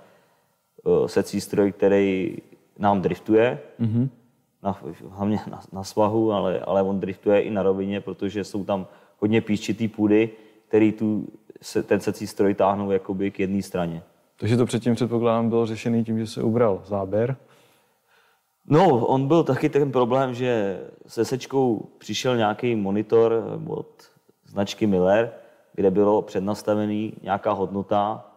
uh, 0.84 1.06
secí 1.06 1.40
stroj, 1.40 1.72
který 1.72 2.36
nám 2.78 3.02
driftuje, 3.02 3.60
mm-hmm. 3.80 4.08
na, 4.62 4.80
hlavně 5.08 5.40
na, 5.50 5.60
na 5.72 5.84
svahu, 5.84 6.32
ale, 6.32 6.60
ale 6.60 6.82
on 6.82 7.00
driftuje 7.00 7.40
i 7.40 7.50
na 7.50 7.62
rovině, 7.62 8.00
protože 8.00 8.44
jsou 8.44 8.64
tam 8.64 8.86
hodně 9.18 9.40
píščitý 9.40 9.88
půdy, 9.88 10.30
který 10.68 10.92
tu, 10.92 11.26
se, 11.62 11.82
ten 11.82 12.00
secí 12.00 12.26
stroj 12.26 12.54
táhnou 12.54 12.90
jakoby 12.90 13.30
k 13.30 13.40
jedné 13.40 13.62
straně. 13.62 14.02
Takže 14.36 14.56
to 14.56 14.66
předtím 14.66 14.94
předpokládám 14.94 15.48
bylo 15.48 15.66
řešený 15.66 16.04
tím, 16.04 16.18
že 16.18 16.26
se 16.26 16.42
ubral 16.42 16.82
záběr 16.84 17.36
No, 18.66 19.06
on 19.06 19.28
byl 19.28 19.44
taky 19.44 19.68
ten 19.68 19.92
problém, 19.92 20.34
že 20.34 20.80
se 21.06 21.24
sečkou 21.24 21.88
přišel 21.98 22.36
nějaký 22.36 22.76
monitor 22.76 23.60
od 23.66 24.02
značky 24.44 24.86
Miller, 24.86 25.32
kde 25.74 25.90
bylo 25.90 26.22
přednastavený 26.22 27.12
nějaká 27.22 27.52
hodnota, 27.52 28.30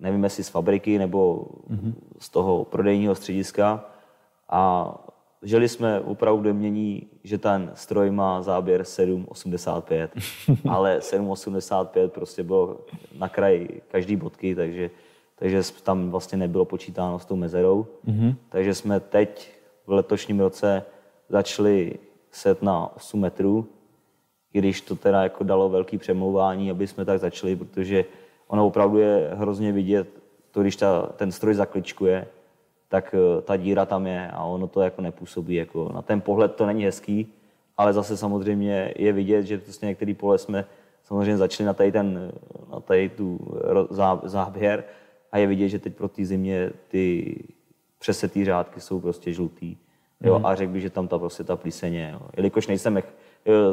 nevím 0.00 0.24
jestli 0.24 0.44
z 0.44 0.48
fabriky 0.48 0.98
nebo 0.98 1.46
mm-hmm. 1.70 1.94
Z 2.22 2.28
toho 2.28 2.64
prodejního 2.64 3.14
střediska 3.14 3.84
a 4.48 4.94
žili 5.42 5.68
jsme 5.68 6.00
opravdu 6.00 6.42
domění, 6.42 7.06
že 7.24 7.38
ten 7.38 7.70
stroj 7.74 8.10
má 8.10 8.42
záběr 8.42 8.82
7,85, 8.82 10.08
ale 10.70 10.98
7,85 10.98 12.08
prostě 12.08 12.42
bylo 12.42 12.80
na 13.18 13.28
kraji 13.28 13.82
každý 13.88 14.16
bodky, 14.16 14.54
takže 14.54 14.90
takže 15.36 15.62
tam 15.82 16.10
vlastně 16.10 16.38
nebylo 16.38 16.64
počítáno 16.64 17.18
s 17.18 17.24
tou 17.24 17.36
mezerou. 17.36 17.86
Mm-hmm. 18.08 18.34
Takže 18.48 18.74
jsme 18.74 19.00
teď 19.00 19.52
v 19.86 19.92
letošním 19.92 20.40
roce 20.40 20.84
začali 21.28 21.98
set 22.30 22.62
na 22.62 22.96
8 22.96 23.20
metrů, 23.20 23.66
i 24.52 24.58
když 24.58 24.80
to 24.80 24.96
teda 24.96 25.22
jako 25.22 25.44
dalo 25.44 25.68
velký 25.68 25.98
přemlouvání, 25.98 26.70
aby 26.70 26.86
jsme 26.86 27.04
tak 27.04 27.18
začali, 27.18 27.56
protože 27.56 28.04
ono 28.46 28.66
opravdu 28.66 28.98
je 28.98 29.30
hrozně 29.34 29.72
vidět, 29.72 30.21
to 30.52 30.62
když 30.62 30.76
ta, 30.76 31.02
ten 31.16 31.32
stroj 31.32 31.54
zakličkuje, 31.54 32.26
tak 32.88 33.14
eh, 33.14 33.42
ta 33.42 33.56
díra 33.56 33.86
tam 33.86 34.06
je 34.06 34.30
a 34.30 34.44
ono 34.44 34.68
to 34.68 34.80
jako 34.80 35.02
nepůsobí. 35.02 35.54
Jako 35.54 35.90
na 35.94 36.02
ten 36.02 36.20
pohled 36.20 36.54
to 36.54 36.66
není 36.66 36.84
hezký, 36.84 37.32
ale 37.76 37.92
zase 37.92 38.16
samozřejmě 38.16 38.94
je 38.96 39.12
vidět, 39.12 39.42
že 39.42 39.58
prostě 39.58 39.86
některý 39.86 40.14
pole 40.14 40.38
jsme 40.38 40.64
samozřejmě 41.04 41.36
začali 41.36 41.66
na 41.66 41.74
tady, 41.74 41.92
ten, 41.92 42.32
na 42.72 42.80
tady 42.80 43.08
tu 43.08 43.38
záběr 44.24 44.84
a 45.32 45.38
je 45.38 45.46
vidět, 45.46 45.68
že 45.68 45.78
teď 45.78 45.94
pro 45.94 46.08
té 46.08 46.24
zimě 46.24 46.70
ty 46.88 47.34
přesetý 47.98 48.44
řádky 48.44 48.80
jsou 48.80 49.00
prostě 49.00 49.32
žlutý. 49.32 49.76
Jo, 50.20 50.38
mm. 50.38 50.46
A 50.46 50.54
řekl 50.54 50.72
bych, 50.72 50.82
že 50.82 50.90
tam 50.90 51.08
ta 51.08 51.18
prostě 51.18 51.44
ta 51.44 51.56
plíseň 51.56 51.94
Jo. 51.94 52.20
Jelikož 52.36 52.66
nejsem, 52.66 53.02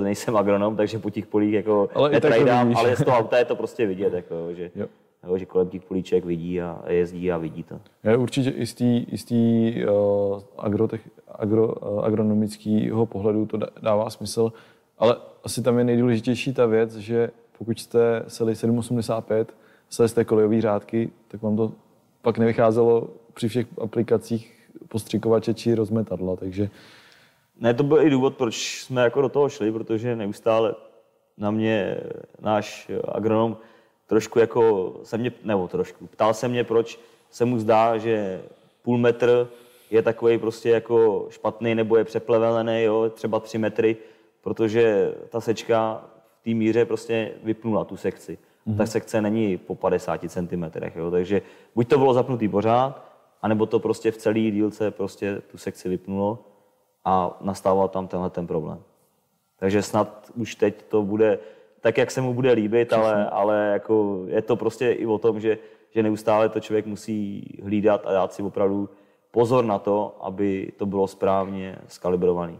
nejsem 0.04 0.38
agronom, 0.38 0.76
takže 0.76 1.00
po 1.00 1.10
těch 1.10 1.26
polích 1.26 1.54
jako 1.54 1.89
ale 1.96 2.10
netrajdám, 2.10 2.78
ale 2.78 2.96
z 2.96 3.04
toho 3.04 3.18
auta 3.18 3.38
je 3.38 3.46
to 3.46 3.56
prostě 3.56 3.86
vidět, 3.86 4.13
jako, 4.13 4.54
že, 4.54 4.72
jo. 4.76 4.88
Jo, 5.27 5.38
že 5.38 5.45
kolem 5.45 5.69
těch 5.69 5.84
políček 5.84 6.25
vidí 6.25 6.62
a 6.62 6.84
jezdí 6.88 7.32
a 7.32 7.38
vidí 7.38 7.63
to. 7.63 7.79
Je 8.03 8.17
určitě 8.17 8.49
i 8.49 9.17
z 9.17 9.23
té 9.25 9.36
uh, 9.91 10.41
agrotech, 10.58 11.10
agro, 11.27 11.67
uh, 11.67 12.05
agronomického 12.05 13.05
pohledu 13.05 13.45
to 13.45 13.58
dává 13.82 14.10
smysl, 14.10 14.53
ale 14.97 15.15
asi 15.43 15.63
tam 15.63 15.77
je 15.77 15.84
nejdůležitější 15.84 16.53
ta 16.53 16.65
věc, 16.65 16.95
že 16.95 17.29
pokud 17.58 17.79
jste 17.79 18.23
seli 18.27 18.55
785, 18.55 19.53
z 19.89 20.13
té 20.13 20.25
kolejové 20.25 20.62
řádky, 20.62 21.10
tak 21.27 21.41
vám 21.41 21.58
to 21.58 21.71
pak 22.21 22.38
nevycházelo 22.38 23.10
při 23.34 23.47
všech 23.47 23.67
aplikacích 23.82 24.69
postřikovače 24.88 25.53
či 25.53 25.75
rozmetadla, 25.75 26.36
takže... 26.36 26.69
Ne, 27.60 27.73
to 27.73 27.84
byl 27.84 28.01
i 28.01 28.10
důvod, 28.10 28.38
proč 28.38 28.82
jsme 28.82 29.01
jako 29.01 29.21
do 29.21 29.29
toho 29.29 29.49
šli, 29.49 29.71
protože 29.71 30.15
neustále 30.15 30.75
na 31.38 31.51
mě 31.51 31.97
náš 32.41 32.91
agronom 33.08 33.58
trošku 34.10 34.39
jako 34.39 34.93
se 35.04 35.17
mě, 35.17 35.32
nebo 35.43 35.67
trošku, 35.67 36.08
ptal 36.08 36.34
se 36.34 36.48
mě, 36.48 36.63
proč 36.63 37.00
se 37.30 37.45
mu 37.45 37.60
zdá, 37.60 37.98
že 37.98 38.41
půl 38.82 38.98
metr 38.98 39.48
je 39.91 40.02
takový 40.02 40.38
prostě 40.38 40.69
jako 40.69 41.28
špatný 41.30 41.76
nebo 41.76 41.98
je 41.98 42.04
přeplevelený, 42.04 42.84
jo, 42.84 43.10
třeba 43.10 43.39
tři 43.39 43.58
metry, 43.58 43.98
protože 44.41 45.13
ta 45.30 45.41
sečka 45.41 46.04
v 46.39 46.43
té 46.43 46.50
míře 46.50 46.86
prostě 46.86 47.32
vypnula 47.43 47.86
tu 47.86 47.98
sekci 47.98 48.38
mm-hmm. 48.69 48.78
tak 48.78 48.88
sekce 48.88 49.22
není 49.22 49.58
po 49.58 49.76
50 49.76 50.22
cm. 50.30 50.63
Jo? 50.95 51.12
Takže 51.12 51.41
buď 51.76 51.88
to 51.88 51.98
bylo 51.98 52.13
zapnutý 52.13 52.48
pořád, 52.48 53.06
anebo 53.41 53.65
to 53.65 53.80
prostě 53.80 54.12
v 54.12 54.17
celé 54.17 54.39
dílce 54.39 54.91
prostě 54.91 55.41
tu 55.52 55.58
sekci 55.58 55.89
vypnulo 55.89 56.39
a 57.06 57.38
nastával 57.41 57.88
tam 57.88 58.08
tenhle 58.08 58.30
ten 58.30 58.48
problém. 58.48 58.84
Takže 59.60 59.82
snad 59.82 60.32
už 60.36 60.56
teď 60.56 60.84
to 60.84 61.04
bude 61.04 61.39
tak, 61.82 61.98
jak 61.98 62.12
se 62.12 62.22
mu 62.22 62.34
bude 62.34 62.52
líbit, 62.52 62.94
ale, 62.94 63.30
ale 63.30 63.70
jako 63.74 64.24
je 64.28 64.42
to 64.42 64.56
prostě 64.56 64.92
i 64.92 65.06
o 65.06 65.18
tom, 65.18 65.39
že 65.39 65.58
že 65.92 66.04
neustále 66.04 66.50
to 66.50 66.60
člověk 66.60 66.86
musí 66.86 67.44
hlídat 67.63 68.06
a 68.06 68.12
dát 68.12 68.34
si 68.34 68.44
opravdu 68.44 68.89
pozor 69.32 69.65
na 69.65 69.80
to, 69.80 70.18
aby 70.22 70.72
to 70.78 70.86
bylo 70.86 71.08
správně 71.08 71.76
skalibrované. 71.88 72.58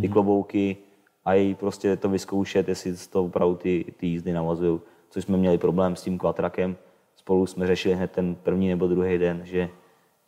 Ty 0.00 0.06
mm. 0.06 0.12
klobouky 0.12 0.76
a 1.24 1.34
i 1.34 1.54
prostě 1.54 1.96
to 1.96 2.08
vyzkoušet, 2.08 2.68
jestli 2.68 2.94
to 3.10 3.24
opravdu 3.24 3.54
ty, 3.54 3.84
ty 3.96 4.06
jízdy 4.06 4.32
navazují. 4.32 4.80
Což 5.10 5.24
jsme 5.24 5.36
měli 5.36 5.58
problém 5.58 5.96
s 5.96 6.02
tím 6.02 6.18
kvatrakem. 6.18 6.76
Spolu 7.16 7.46
jsme 7.46 7.66
řešili 7.66 7.94
hned 7.94 8.10
ten 8.10 8.34
první 8.34 8.68
nebo 8.68 8.86
druhý 8.86 9.18
den, 9.18 9.40
že, 9.44 9.68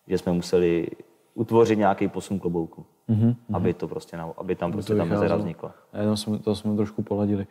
že 0.07 0.19
jsme 0.19 0.33
museli 0.33 0.89
utvořit 1.35 1.79
nějaký 1.79 2.09
posun 2.09 2.39
klobouku, 2.39 2.87
mm-hmm. 3.09 3.37
aby 3.53 3.75
to 3.75 3.89
prostě, 3.89 4.17
aby 4.37 4.55
tam 4.55 4.73
prostě 4.73 4.95
ta 4.95 5.05
mezera 5.05 5.37
vznikla. 5.37 5.75
A 5.93 5.99
jenom 5.99 6.17
jsme, 6.17 6.39
to 6.39 6.57
jsme 6.57 6.77
trošku 6.77 7.03
poladili. 7.03 7.47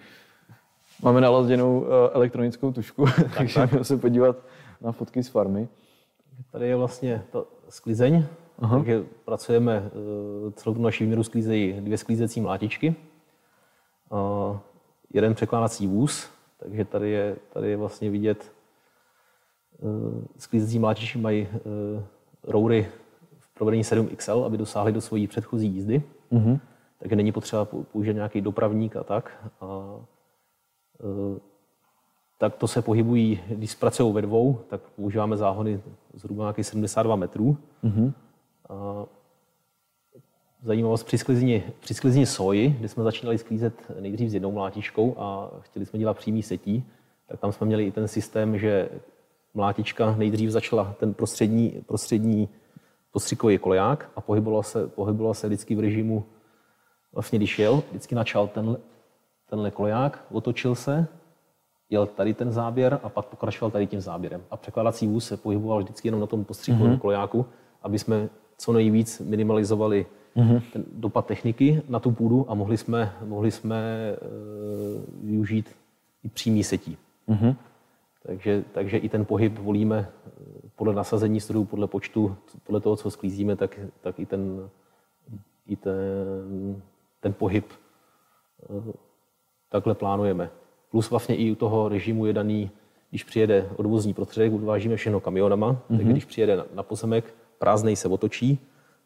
Máme 1.04 1.22
naladěnou 1.22 1.80
uh, 1.80 1.88
elektronickou 2.14 2.72
tušku, 2.72 3.06
tak, 3.16 3.38
takže 3.38 3.60
tak. 3.68 3.86
se 3.86 3.98
podívat 3.98 4.36
na 4.82 4.92
fotky 4.92 5.24
z 5.24 5.28
farmy. 5.28 5.68
Tady 6.52 6.68
je 6.68 6.76
vlastně 6.76 7.24
to 7.32 7.48
sklizeň, 7.70 8.26
Aha. 8.60 8.78
takže 8.78 9.04
pracujeme, 9.26 9.92
uh, 10.46 10.52
celou 10.52 10.76
tu 10.76 10.82
naši 10.82 11.04
výměru 11.04 11.24
sklízejí 11.24 11.74
dvě 11.74 11.98
sklízecí 11.98 12.42
mlátičky, 12.42 12.96
uh, 14.10 14.58
jeden 15.14 15.34
překládací 15.36 15.88
vůz, 15.88 16.30
takže 16.58 16.86
tady 16.86 17.10
je, 17.10 17.36
tady 17.54 17.70
je 17.70 17.78
vlastně 17.78 18.10
vidět, 18.10 18.52
sklízecí 20.38 20.80
mlátičky 20.80 21.20
mají 21.20 21.48
roury 22.44 22.88
v 23.40 23.54
provedení 23.54 23.84
7XL, 23.84 24.46
aby 24.46 24.58
dosáhly 24.58 24.92
do 24.92 25.02
svojí 25.02 25.28
předchozí 25.28 25.68
jízdy. 25.68 26.04
Uh-huh. 26.32 26.60
Takže 27.00 27.16
není 27.16 27.32
potřeba 27.32 27.66
použít 27.66 28.14
nějaký 28.14 28.42
dopravník 28.42 28.96
a 28.96 29.04
tak. 29.04 29.52
A 29.62 29.66
Eh, 29.66 30.13
tak 32.38 32.56
to 32.56 32.68
se 32.68 32.82
pohybují, 32.82 33.42
když 33.50 33.72
zpracují 33.72 34.14
ve 34.14 34.22
dvou, 34.22 34.60
tak 34.70 34.82
používáme 34.82 35.38
záhony 35.38 35.82
zhruba 36.14 36.44
nějakých 36.44 36.66
72 36.66 37.16
metrů. 37.16 37.58
Mm-hmm. 37.84 38.14
A 38.70 39.06
zajímavost 40.64 41.04
při 41.04 41.18
sklizni, 41.18 41.64
při 41.80 41.94
sklizni 41.94 42.26
soji, 42.26 42.70
kdy 42.80 42.90
jsme 42.90 43.04
začínali 43.04 43.38
sklízet 43.38 43.74
nejdřív 44.00 44.30
s 44.30 44.34
jednou 44.34 44.52
mlátičkou 44.52 45.16
a 45.18 45.52
chtěli 45.60 45.86
jsme 45.86 46.00
dělat 46.00 46.18
přímý 46.18 46.44
setí, 46.44 46.84
tak 47.28 47.40
tam 47.40 47.52
jsme 47.52 47.68
měli 47.68 47.86
i 47.86 47.92
ten 47.92 48.08
systém, 48.08 48.58
že 48.58 48.90
mlátička 49.54 50.16
nejdřív 50.16 50.50
začala 50.50 50.96
ten 51.00 51.14
prostřední, 51.14 51.84
prostřední 51.86 52.50
postřikový 53.12 53.58
koleják 53.58 54.10
a 54.16 54.22
pohybovala 54.22 54.64
se, 54.64 54.88
pohybovala 54.88 55.34
se 55.34 55.48
vždycky 55.48 55.76
v 55.76 55.80
režimu, 55.80 56.26
vlastně 57.14 57.40
když 57.40 57.60
jel, 57.60 57.84
vždycky 57.90 58.16
načal 58.16 58.48
ten, 58.48 58.78
tenhle 59.54 59.72
koleják, 59.72 60.26
otočil 60.32 60.76
se, 60.76 61.08
jel 61.90 62.06
tady 62.06 62.34
ten 62.34 62.52
záběr 62.52 63.00
a 63.04 63.10
pak 63.10 63.26
pokračoval 63.26 63.72
tady 63.72 63.88
tím 63.88 64.02
záběrem. 64.02 64.42
A 64.52 64.58
překládací 64.58 65.08
vůz 65.08 65.28
se 65.28 65.38
pohyboval 65.38 65.80
vždycky 65.80 66.08
jenom 66.08 66.22
na 66.22 66.28
tom 66.28 66.46
postřikovém 66.46 66.94
mm-hmm. 66.94 67.00
kolejáku, 67.00 67.46
aby 67.82 68.00
jsme 68.00 68.30
co 68.58 68.74
nejvíc 68.74 69.20
minimalizovali 69.20 70.06
mm-hmm. 70.36 70.62
ten 70.74 70.84
dopad 70.94 71.26
techniky 71.26 71.82
na 71.90 72.00
tu 72.00 72.12
půdu 72.12 72.46
a 72.52 72.54
mohli 72.54 72.78
jsme, 72.78 73.14
mohli 73.26 73.52
jsme 73.52 73.78
e, 73.78 74.18
využít 75.24 75.76
i 76.24 76.30
přímý 76.30 76.64
setí. 76.64 76.98
Mm-hmm. 77.30 77.56
Takže, 78.24 78.64
takže 78.72 78.98
i 78.98 79.10
ten 79.10 79.26
pohyb 79.26 79.60
volíme 79.60 80.08
eh, 80.08 80.32
podle 80.76 80.94
nasazení 80.94 81.40
strojů, 81.40 81.66
podle 81.66 81.88
počtu, 81.88 82.36
podle 82.64 82.82
toho, 82.82 82.96
co 82.96 83.12
sklízíme, 83.12 83.56
tak, 83.56 83.80
tak 84.02 84.20
i 84.20 84.26
ten, 84.26 84.70
i 85.68 85.76
ten, 85.76 86.82
ten 87.20 87.34
pohyb 87.34 87.66
eh, 88.70 89.13
takhle 89.74 89.96
plánujeme. 89.96 90.50
Plus 90.92 91.10
vlastně 91.10 91.36
i 91.36 91.52
u 91.52 91.56
toho 91.56 91.90
režimu 91.90 92.26
je 92.26 92.34
daný, 92.34 92.72
když 93.10 93.24
přijede 93.24 93.70
odvozní 93.76 94.14
prostředek, 94.14 94.54
odvážíme 94.54 94.96
všechno 94.96 95.20
kamionama, 95.20 95.72
mm-hmm. 95.72 95.98
tak 95.98 96.06
když 96.06 96.26
přijede 96.26 96.56
na, 96.56 96.66
na 96.74 96.84
pozemek, 96.84 97.36
prázdnej 97.60 97.96
se 97.96 98.08
otočí 98.08 98.60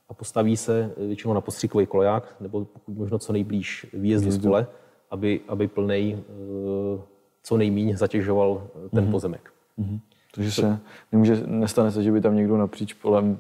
a 0.10 0.14
postaví 0.14 0.58
se 0.58 0.92
většinou 0.98 1.34
na 1.34 1.42
postřikový 1.42 1.86
koleják, 1.86 2.36
nebo 2.40 2.66
pokud 2.66 2.98
možno 2.98 3.20
co 3.20 3.34
nejblíž 3.34 3.88
výjezdu 3.94 4.32
z 4.32 4.38
pole, 4.38 4.68
aby, 5.12 5.42
aby 5.48 5.68
plnej 5.68 6.18
eh, 6.20 7.02
co 7.44 7.58
nejméně 7.58 7.98
zatěžoval 7.98 8.62
eh, 8.62 8.90
ten 8.90 9.06
mm-hmm. 9.06 9.12
pozemek. 9.12 9.54
Mm-hmm. 9.80 10.00
Takže 10.36 10.52
se 10.52 10.80
nemůže, 11.12 11.44
nestane 11.46 11.92
se, 11.92 12.04
že 12.04 12.12
by 12.12 12.22
tam 12.22 12.36
někdo 12.36 12.58
napříč 12.58 12.94
polem 12.94 13.40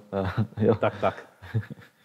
jel. 0.58 0.76
Tak, 0.76 0.94
tak. 1.02 1.28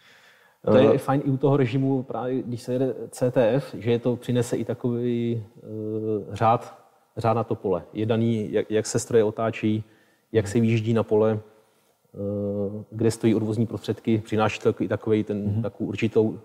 To 0.64 0.76
je 0.76 0.98
fajn 0.98 1.22
i 1.24 1.30
u 1.30 1.36
toho 1.36 1.56
režimu, 1.56 2.02
právě 2.02 2.42
když 2.42 2.62
se 2.62 2.72
jede 2.72 2.94
CTF, 3.10 3.74
že 3.74 3.90
je 3.90 3.98
to 3.98 4.16
přinese 4.16 4.56
i 4.56 4.64
takový 4.64 5.42
uh, 5.56 6.34
řád, 6.34 6.84
řád 7.16 7.34
na 7.34 7.44
to 7.44 7.54
pole. 7.54 7.82
Je 7.92 8.06
daný, 8.06 8.52
jak, 8.52 8.70
jak 8.70 8.86
se 8.86 8.98
stroje 8.98 9.24
otáčí, 9.24 9.84
jak 10.32 10.48
se 10.48 10.60
výjíždí 10.60 10.94
na 10.94 11.02
pole, 11.02 11.32
uh, 11.32 12.82
kde 12.90 13.10
stojí 13.10 13.34
odvozní 13.34 13.66
prostředky, 13.66 14.22
přináší 14.24 14.60
to 14.60 14.74
i 14.80 14.88
takový 14.88 15.24
ten, 15.24 15.46
mm-hmm. 15.46 15.62
takovou 15.62 15.88
určitou 15.88 16.38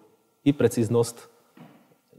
i 0.46 0.54
preciznost. 0.54 1.32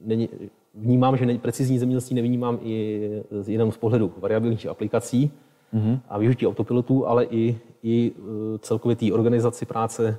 Není, 0.01 0.29
vnímám, 0.75 1.17
že 1.17 1.39
precizní 1.39 1.79
zemědělství 1.79 2.17
nevnímám 2.17 2.59
i 2.63 3.11
jenom 3.47 3.73
z 3.73 3.77
pohledu 3.77 4.13
variabilních 4.17 4.67
aplikací 4.67 5.31
mm-hmm. 5.75 6.01
a 6.09 6.19
využití 6.19 6.47
autopilotů, 6.47 7.07
ale 7.07 7.25
i, 7.25 7.59
i 7.83 8.11
uh, 8.11 8.27
celkově 8.59 8.97
té 8.97 9.13
organizaci 9.13 9.67
práce 9.67 10.19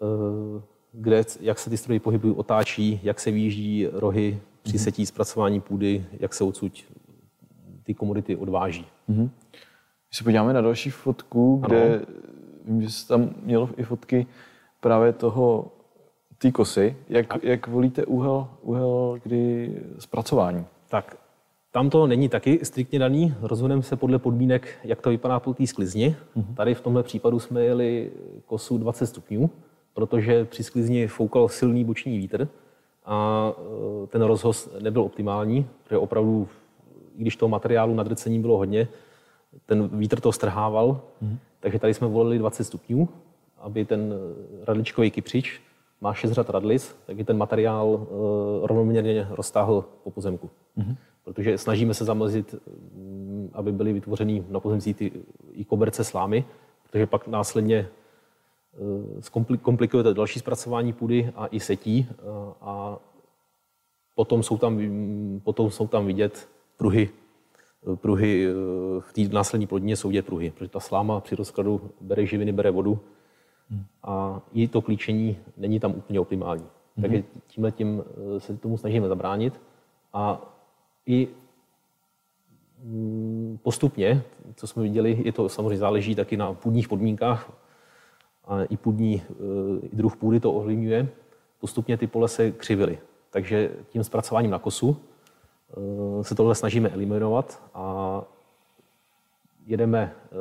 uh, 0.00 0.62
kde, 0.94 1.24
jak 1.40 1.58
se 1.58 1.70
ty 1.70 1.76
stroje 1.76 2.00
pohybují, 2.00 2.34
otáčí, 2.34 3.00
jak 3.02 3.20
se 3.20 3.30
výjíždí 3.30 3.86
rohy 3.92 4.40
při 4.62 4.76
mhm. 4.76 4.84
setí 4.84 5.06
zpracování 5.06 5.60
půdy, 5.60 6.06
jak 6.20 6.34
se 6.34 6.44
odsud 6.44 6.84
ty 7.84 7.94
komodity 7.94 8.36
odváží. 8.36 8.86
Mm-hmm. 9.08 9.30
Když 10.08 10.18
se 10.18 10.24
podíváme 10.24 10.52
na 10.52 10.60
další 10.60 10.90
fotku, 10.90 11.62
kde 11.66 11.94
ano. 11.94 12.04
vím, 12.64 12.82
že 12.82 12.90
jsi 12.90 13.08
tam 13.08 13.30
měl 13.42 13.68
i 13.76 13.82
fotky 13.82 14.26
právě 14.80 15.12
toho 15.12 15.72
té 16.38 16.50
kosy. 16.50 16.96
Jak, 17.08 17.44
jak 17.44 17.66
volíte 17.66 18.04
úhel, 18.06 18.48
úhel 18.62 19.18
kdy 19.22 19.72
zpracování? 19.98 20.64
Tak 20.88 21.16
tam 21.70 21.90
to 21.90 22.06
není 22.06 22.28
taky 22.28 22.60
striktně 22.62 22.98
daný. 22.98 23.34
Rozhodneme 23.40 23.82
se 23.82 23.96
podle 23.96 24.18
podmínek, 24.18 24.68
jak 24.84 25.00
to 25.00 25.10
vypadá 25.10 25.40
po 25.40 25.54
té 25.54 25.66
sklizni. 25.66 26.16
Mm-hmm. 26.36 26.54
Tady 26.54 26.74
v 26.74 26.80
tomhle 26.80 27.02
případu 27.02 27.40
jsme 27.40 27.64
jeli 27.64 28.12
kosu 28.46 28.78
20 28.78 29.06
stupňů 29.06 29.50
protože 29.94 30.44
při 30.44 30.62
sklizni 30.62 31.06
foukal 31.06 31.48
silný 31.48 31.84
boční 31.84 32.18
vítr 32.18 32.48
a 33.04 33.52
e, 34.04 34.06
ten 34.06 34.22
rozhoz 34.22 34.70
nebyl 34.80 35.02
optimální, 35.02 35.66
protože 35.82 35.98
opravdu, 35.98 36.48
i 37.16 37.20
když 37.20 37.36
toho 37.36 37.48
materiálu 37.48 37.94
na 37.94 38.02
drcení 38.02 38.40
bylo 38.40 38.56
hodně, 38.56 38.88
ten 39.66 39.88
vítr 39.98 40.20
to 40.20 40.32
strhával, 40.32 41.00
mm. 41.20 41.38
takže 41.60 41.78
tady 41.78 41.94
jsme 41.94 42.08
volili 42.08 42.38
20 42.38 42.64
stupňů, 42.64 43.08
aby 43.58 43.84
ten 43.84 44.14
radličkový 44.64 45.10
kypřič 45.10 45.60
má 46.00 46.14
6 46.14 46.32
řad 46.32 46.50
radlic, 46.50 46.96
tak 47.06 47.16
ten 47.24 47.36
materiál 47.36 47.88
uh, 47.88 48.06
rovnoměrně 48.66 49.28
roztáhl 49.30 49.84
po 50.04 50.10
pozemku. 50.10 50.50
Mm. 50.76 50.96
Protože 51.24 51.58
snažíme 51.58 51.94
se 51.94 52.04
zamezit, 52.04 52.54
aby 53.52 53.72
byly 53.72 53.92
vytvořeny 53.92 54.44
na 54.48 54.60
pozemcích 54.60 54.96
ty 54.96 55.12
i 55.52 55.64
koberce 55.64 56.04
slámy, 56.04 56.44
protože 56.90 57.06
pak 57.06 57.28
následně 57.28 57.88
komplikuje 59.62 60.02
to 60.02 60.14
další 60.14 60.38
zpracování 60.38 60.92
půdy 60.92 61.32
a 61.36 61.46
i 61.46 61.60
setí 61.60 62.06
eh, 62.10 62.14
a 62.60 62.98
potom 64.14 64.42
jsou 64.42 64.58
tam, 64.58 64.80
potom 65.44 65.70
jsou 65.70 65.86
tam 65.86 66.06
vidět 66.06 66.48
pruhy, 66.76 67.10
eh, 67.92 67.96
pruhy 67.96 68.48
v 69.00 69.12
té 69.12 69.34
následní 69.34 69.66
plodině 69.66 69.96
jsou 69.96 70.08
vidět 70.08 70.26
pruhy, 70.26 70.50
protože 70.50 70.70
ta 70.70 70.80
sláma 70.80 71.20
při 71.20 71.34
rozkladu 71.34 71.90
bere 72.00 72.26
živiny, 72.26 72.52
bere 72.52 72.70
vodu 72.70 72.98
a 74.02 74.42
i 74.52 74.68
to 74.68 74.82
klíčení 74.82 75.36
není 75.56 75.80
tam 75.80 75.94
úplně 75.94 76.20
optimální. 76.20 76.62
Mm-hmm. 76.62 77.02
Takže 77.02 77.22
tímhle 77.46 77.72
tím 77.72 78.04
se 78.38 78.56
tomu 78.56 78.78
snažíme 78.78 79.08
zabránit 79.08 79.60
a 80.12 80.52
i 81.06 81.28
mm, 82.82 83.58
postupně, 83.62 84.22
co 84.54 84.66
jsme 84.66 84.82
viděli, 84.82 85.22
je 85.24 85.32
to 85.32 85.48
samozřejmě 85.48 85.76
záleží 85.76 86.14
taky 86.14 86.36
na 86.36 86.54
půdních 86.54 86.88
podmínkách, 86.88 87.63
a 88.46 88.62
i 88.62 88.76
půdní, 88.76 89.22
eh, 89.30 89.86
i 89.92 89.96
druh 89.96 90.16
půdy 90.16 90.40
to 90.40 90.52
ovlivňuje, 90.52 91.08
postupně 91.60 91.96
ty 91.96 92.06
pole 92.06 92.28
se 92.28 92.50
křivily. 92.50 92.98
Takže 93.30 93.70
tím 93.88 94.04
zpracováním 94.04 94.50
na 94.50 94.58
kosu 94.58 94.96
eh, 94.96 96.24
se 96.24 96.34
tohle 96.34 96.54
snažíme 96.54 96.88
eliminovat 96.88 97.62
a 97.74 98.22
jedeme, 99.66 100.14
eh, 100.26 100.34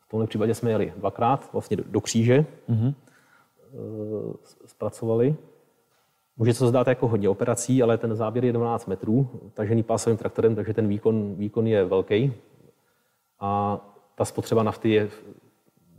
v 0.00 0.08
tomhle 0.10 0.26
případě 0.26 0.54
jsme 0.54 0.70
jeli 0.70 0.92
dvakrát, 0.96 1.52
vlastně 1.52 1.76
do 1.76 2.00
kříže, 2.00 2.44
mm-hmm. 2.68 2.94
zpracovali. 4.66 5.36
Může 6.36 6.54
se 6.54 6.58
to 6.58 6.68
zdát 6.68 6.86
jako 6.86 7.08
hodně 7.08 7.28
operací, 7.28 7.82
ale 7.82 7.98
ten 7.98 8.16
záběr 8.16 8.44
je 8.44 8.52
12 8.52 8.86
metrů, 8.86 9.28
tažený 9.54 9.82
pásovým 9.82 10.16
traktorem, 10.16 10.54
takže 10.54 10.74
ten 10.74 10.88
výkon, 10.88 11.34
výkon 11.34 11.66
je 11.66 11.84
velký 11.84 12.32
a 13.40 13.80
ta 14.14 14.24
spotřeba 14.24 14.62
nafty 14.62 14.90
je 14.90 15.08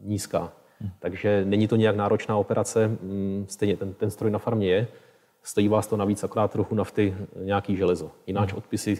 nízká. 0.01 0.53
Takže 0.99 1.45
není 1.45 1.67
to 1.67 1.75
nějak 1.75 1.95
náročná 1.95 2.37
operace, 2.37 2.87
mm, 2.87 3.45
stejně 3.49 3.77
ten, 3.77 3.93
ten 3.93 4.11
stroj 4.11 4.31
na 4.31 4.39
farmě 4.39 4.67
je, 4.67 4.87
stojí 5.43 5.67
vás 5.67 5.87
to 5.87 5.97
navíc 5.97 6.23
akorát 6.23 6.51
trochu 6.51 6.75
nafty, 6.75 7.15
nějaký 7.35 7.75
železo. 7.75 8.11
Jináč 8.27 8.53
odpisy 8.53 8.99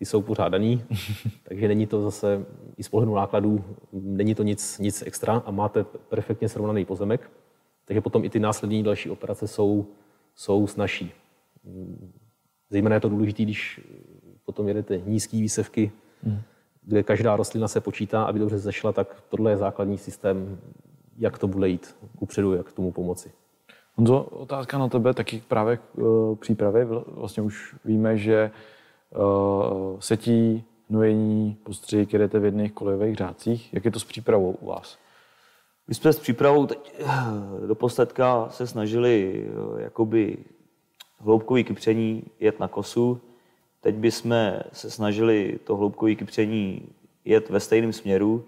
ty 0.00 0.06
jsou 0.06 0.22
pořádaný, 0.22 0.84
takže 1.48 1.68
není 1.68 1.86
to 1.86 2.02
zase 2.02 2.46
i 2.76 2.82
z 2.82 2.88
pohledu 2.88 3.14
nákladů, 3.14 3.64
není 3.92 4.34
to 4.34 4.42
nic, 4.42 4.78
nic 4.78 5.02
extra 5.06 5.42
a 5.46 5.50
máte 5.50 5.84
perfektně 5.84 6.48
srovnaný 6.48 6.84
pozemek, 6.84 7.30
takže 7.84 8.00
potom 8.00 8.24
i 8.24 8.30
ty 8.30 8.40
následní 8.40 8.82
další 8.82 9.10
operace 9.10 9.48
jsou, 9.48 9.86
jsou 10.34 10.66
snažší. 10.66 11.12
Zejména 12.70 12.94
je 12.94 13.00
to 13.00 13.08
důležité, 13.08 13.42
když 13.42 13.80
potom 14.44 14.68
jedete 14.68 15.00
nízké 15.06 15.36
výsevky, 15.36 15.92
hmm. 16.22 16.40
kde 16.82 17.02
každá 17.02 17.36
rostlina 17.36 17.68
se 17.68 17.80
počítá, 17.80 18.22
aby 18.22 18.38
dobře 18.38 18.58
zešla, 18.58 18.92
tak 18.92 19.22
tohle 19.28 19.50
je 19.50 19.56
základní 19.56 19.98
systém, 19.98 20.58
jak 21.18 21.38
to 21.38 21.48
bude 21.48 21.68
jít 21.68 21.96
kupředu, 22.18 22.54
jak 22.54 22.72
tomu 22.72 22.92
pomoci. 22.92 23.32
Honzo, 23.94 24.22
otázka 24.22 24.78
na 24.78 24.88
tebe 24.88 25.14
taky 25.14 25.42
právě 25.48 25.76
k 25.76 25.98
uh, 25.98 26.36
přípravě. 26.36 26.84
Vlastně 27.06 27.42
už 27.42 27.74
víme, 27.84 28.18
že 28.18 28.50
uh, 29.16 30.00
setí, 30.00 30.64
hnojení, 30.90 31.56
postřih 31.62 32.12
jedete 32.12 32.38
v 32.38 32.44
jedných 32.44 32.72
kolejových 32.72 33.16
řádcích. 33.16 33.74
Jak 33.74 33.84
je 33.84 33.90
to 33.90 34.00
s 34.00 34.04
přípravou 34.04 34.50
u 34.60 34.66
vás? 34.66 34.98
My 35.88 35.94
jsme 35.94 36.12
s 36.12 36.18
přípravou 36.18 36.66
teď 36.66 36.94
eh, 36.98 37.66
do 37.66 37.74
posledka 37.74 38.48
se 38.50 38.66
snažili 38.66 39.46
jakoby 39.78 40.38
hloubkový 41.18 41.64
kypření 41.64 42.22
jet 42.40 42.60
na 42.60 42.68
kosu. 42.68 43.20
Teď 43.80 43.94
bychom 43.94 44.34
se 44.72 44.90
snažili 44.90 45.58
to 45.64 45.76
hloubkový 45.76 46.16
kypření 46.16 46.88
jet 47.24 47.50
ve 47.50 47.60
stejném 47.60 47.92
směru, 47.92 48.44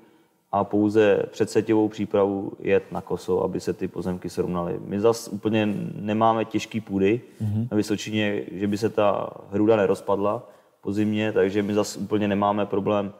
a 0.52 0.64
pouze 0.64 1.22
před 1.30 1.50
setěvou 1.50 1.88
přípravu 1.88 2.52
jet 2.60 2.92
na 2.92 3.00
koso, 3.00 3.44
aby 3.44 3.60
se 3.60 3.72
ty 3.72 3.88
pozemky 3.88 4.30
srovnaly. 4.30 4.80
My 4.84 5.00
zas 5.00 5.28
úplně 5.28 5.66
nemáme 5.94 6.44
těžký 6.44 6.80
půdy 6.80 7.20
mm-hmm. 7.42 7.68
na 7.70 7.76
Vysočině, 7.76 8.42
že 8.52 8.66
by 8.66 8.78
se 8.78 8.88
ta 8.88 9.30
hruda 9.50 9.76
nerozpadla 9.76 10.48
po 10.80 10.92
zimě, 10.92 11.32
takže 11.32 11.62
my 11.62 11.74
zas 11.74 11.96
úplně 11.96 12.28
nemáme 12.28 12.66
problém 12.66 13.12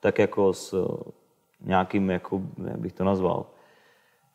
tak 0.00 0.18
jako 0.18 0.52
s 0.52 0.74
eh, 0.74 1.10
nějakým, 1.60 2.10
jako, 2.10 2.42
jak 2.68 2.78
bych 2.78 2.92
to 2.92 3.04
nazval, 3.04 3.46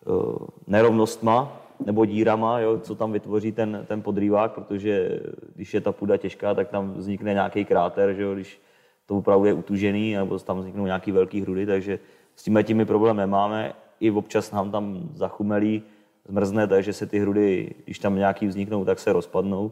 eh, 0.07 0.45
nerovnostma 0.67 1.61
nebo 1.85 2.05
dírama, 2.05 2.59
jo, 2.59 2.79
co 2.79 2.95
tam 2.95 3.11
vytvoří 3.11 3.51
ten, 3.51 3.85
ten 3.87 4.01
podrývák, 4.01 4.51
protože 4.51 5.19
když 5.55 5.73
je 5.73 5.81
ta 5.81 5.91
půda 5.91 6.17
těžká, 6.17 6.53
tak 6.53 6.69
tam 6.69 6.93
vznikne 6.93 7.33
nějaký 7.33 7.65
kráter, 7.65 8.13
že 8.13 8.21
jo, 8.21 8.33
když 8.33 8.61
to 9.05 9.17
opravdu 9.17 9.45
je 9.45 9.53
utužený, 9.53 10.13
nebo 10.13 10.39
tam 10.39 10.59
vzniknou 10.59 10.85
nějaký 10.85 11.11
velký 11.11 11.41
hrudy, 11.41 11.65
takže 11.65 11.99
s 12.35 12.43
tím 12.43 12.63
těmi 12.63 12.85
problém 12.85 13.17
nemáme. 13.17 13.73
I 13.99 14.11
občas 14.11 14.51
nám 14.51 14.71
tam 14.71 15.09
zachumelí, 15.13 15.83
zmrzne, 16.27 16.67
takže 16.67 16.93
se 16.93 17.05
ty 17.05 17.19
hrudy, 17.19 17.75
když 17.85 17.99
tam 17.99 18.15
nějaký 18.15 18.47
vzniknou, 18.47 18.85
tak 18.85 18.99
se 18.99 19.13
rozpadnou. 19.13 19.71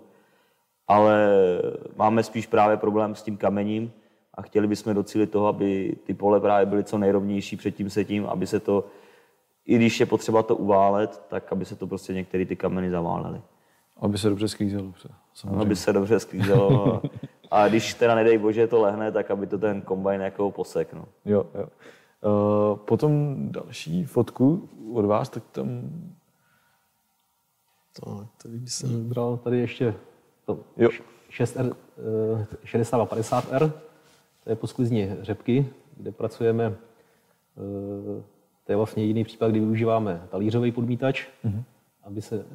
Ale 0.87 1.29
máme 1.95 2.23
spíš 2.23 2.47
právě 2.47 2.77
problém 2.77 3.15
s 3.15 3.23
tím 3.23 3.37
kamením 3.37 3.91
a 4.33 4.41
chtěli 4.41 4.67
bychom 4.67 4.93
docílit 4.93 5.31
toho, 5.31 5.47
aby 5.47 5.95
ty 6.03 6.13
pole 6.13 6.39
právě 6.39 6.65
byly 6.65 6.83
co 6.83 6.97
nejrovnější 6.97 7.57
před 7.57 7.71
tím 7.71 7.89
setím, 7.89 8.25
aby 8.25 8.47
se 8.47 8.59
to, 8.59 8.85
i 9.65 9.75
když 9.75 9.99
je 9.99 10.05
potřeba 10.05 10.43
to 10.43 10.55
uválet, 10.55 11.23
tak 11.27 11.51
aby 11.51 11.65
se 11.65 11.75
to 11.75 11.87
prostě 11.87 12.13
některé 12.13 12.45
ty 12.45 12.55
kameny 12.55 12.91
zaválely. 12.91 13.41
Aby 13.97 14.17
se 14.17 14.29
dobře 14.29 14.47
sklízelo. 14.47 14.93
Samozřejmě. 15.33 15.61
Aby 15.61 15.75
se 15.75 15.93
dobře 15.93 16.19
sklízelo. 16.19 17.01
a 17.51 17.67
když 17.67 17.93
teda 17.93 18.15
nedej 18.15 18.37
bože 18.37 18.67
to 18.67 18.81
lehne, 18.81 19.11
tak 19.11 19.31
aby 19.31 19.47
to 19.47 19.57
ten 19.57 19.81
kombajn 19.81 20.21
jako 20.21 20.51
posek. 20.51 20.93
No. 20.93 21.05
Jo, 21.25 21.45
jo. 21.55 21.67
Uh, 22.23 22.77
potom 22.77 23.35
další 23.51 24.05
fotku 24.05 24.69
od 24.93 25.05
vás, 25.05 25.29
tak 25.29 25.43
tam... 25.51 25.89
To, 27.99 28.27
tady 28.43 28.67
jsem 28.67 29.09
bral 29.09 29.37
tady 29.37 29.59
ještě 29.59 29.95
to 30.45 30.59
jo. 30.77 30.89
6R, 31.31 31.75
60 32.63 33.01
a 33.01 33.05
50R, 33.05 33.71
to 34.43 34.49
je 34.49 34.55
posklizní 34.55 35.09
řepky, 35.21 35.69
kde 35.97 36.11
pracujeme, 36.11 36.69
uh, 36.69 36.75
to 38.65 38.71
je 38.71 38.75
vlastně 38.75 39.03
jediný 39.03 39.23
případ, 39.23 39.51
kdy 39.51 39.59
využíváme 39.59 40.27
talířový 40.31 40.71
podmítač, 40.71 41.27
mm-hmm. 41.45 41.63
aby 42.03 42.21
se 42.21 42.45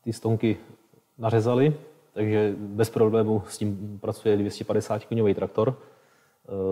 ty 0.00 0.12
stonky 0.12 0.56
nařezaly, 1.18 1.76
takže 2.12 2.54
bez 2.58 2.90
problému 2.90 3.42
s 3.48 3.58
tím 3.58 3.98
pracuje 4.00 4.36
250 4.36 5.04
koňový 5.04 5.34
traktor. 5.34 5.78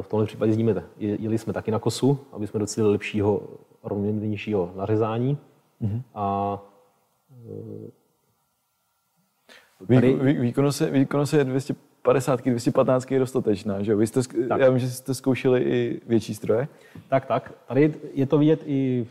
V 0.00 0.08
tomhle 0.08 0.26
případě 0.26 0.50
jezdíme, 0.50 0.84
jeli 0.98 1.38
jsme 1.38 1.52
taky 1.52 1.70
na 1.70 1.78
kosu, 1.78 2.18
aby 2.32 2.46
jsme 2.46 2.60
docílili 2.60 2.92
lepšího, 2.92 3.42
rovnějšího 3.82 4.72
nařezání. 4.76 5.38
Mm-hmm. 5.82 6.02
A 6.14 6.58
e, 9.90 9.94
tady... 9.94 10.14
Vý, 10.14 10.32
vý, 10.32 10.40
výkonnost, 10.40 10.80
je 11.32 11.44
250, 11.44 12.44
215 12.44 13.10
je 13.10 13.18
dostatečná, 13.18 13.82
že 13.82 13.94
Vy 13.94 14.06
jste, 14.06 14.20
tak. 14.48 14.60
já 14.60 14.70
vím, 14.70 14.78
že 14.78 14.90
jste 14.90 15.14
zkoušeli 15.14 15.62
i 15.62 16.00
větší 16.06 16.34
stroje. 16.34 16.68
Tak, 17.08 17.26
tak. 17.26 17.52
Tady 17.68 17.94
je 18.14 18.26
to 18.26 18.38
vidět 18.38 18.62
i, 18.66 19.06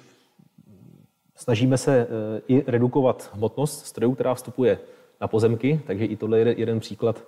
snažíme 1.35 1.77
se 1.77 1.97
e, 1.97 2.07
i 2.47 2.63
redukovat 2.67 3.31
hmotnost 3.33 3.85
strojů, 3.85 4.13
která 4.13 4.33
vstupuje 4.33 4.79
na 5.21 5.27
pozemky, 5.27 5.81
takže 5.87 6.05
i 6.05 6.15
tohle 6.15 6.39
je 6.39 6.59
jeden 6.59 6.79
příklad 6.79 7.23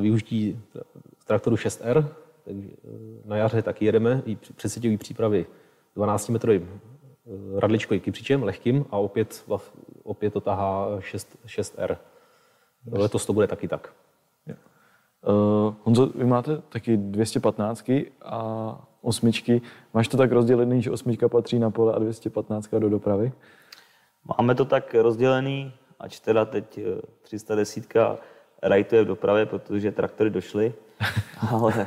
využití 0.00 0.60
traktoru 1.26 1.56
6R, 1.56 2.08
takže 2.44 2.68
eh, 2.68 2.88
na 3.24 3.36
jaře 3.36 3.62
taky 3.62 3.84
jedeme 3.84 4.22
i 4.26 4.36
přesvědčivý 4.36 4.96
přípravy 4.96 5.46
12-metrovým 5.96 6.66
eh, 6.66 7.60
radličkovým 7.60 8.00
kypřičem, 8.00 8.42
lehkým 8.42 8.84
a 8.90 8.96
opět, 8.96 9.44
opět 10.02 10.32
to 10.32 10.40
tahá 10.40 10.88
6, 11.00 11.36
6R. 11.46 11.96
Letos 12.92 13.26
to 13.26 13.32
bude 13.32 13.46
taky 13.46 13.68
tak. 13.68 13.92
Uh, 15.26 15.74
Honzo, 15.82 16.06
vy 16.06 16.24
máte 16.24 16.56
taky 16.68 16.96
215 16.96 17.90
a 18.22 18.78
osmičky. 19.00 19.62
Máš 19.94 20.08
to 20.08 20.16
tak 20.16 20.32
rozdělený, 20.32 20.82
že 20.82 20.90
osmička 20.90 21.28
patří 21.28 21.58
na 21.58 21.70
pole 21.70 21.94
a 21.94 21.98
215 21.98 22.70
do 22.78 22.88
dopravy? 22.88 23.32
Máme 24.38 24.54
to 24.54 24.64
tak 24.64 24.94
rozdělený, 24.94 25.72
ač 25.98 26.20
teda 26.20 26.44
teď 26.44 26.80
310 27.22 27.86
rajtuje 28.64 29.04
v 29.04 29.06
dopravě, 29.06 29.46
protože 29.46 29.92
traktory 29.92 30.30
došly, 30.30 30.74
ale, 31.50 31.86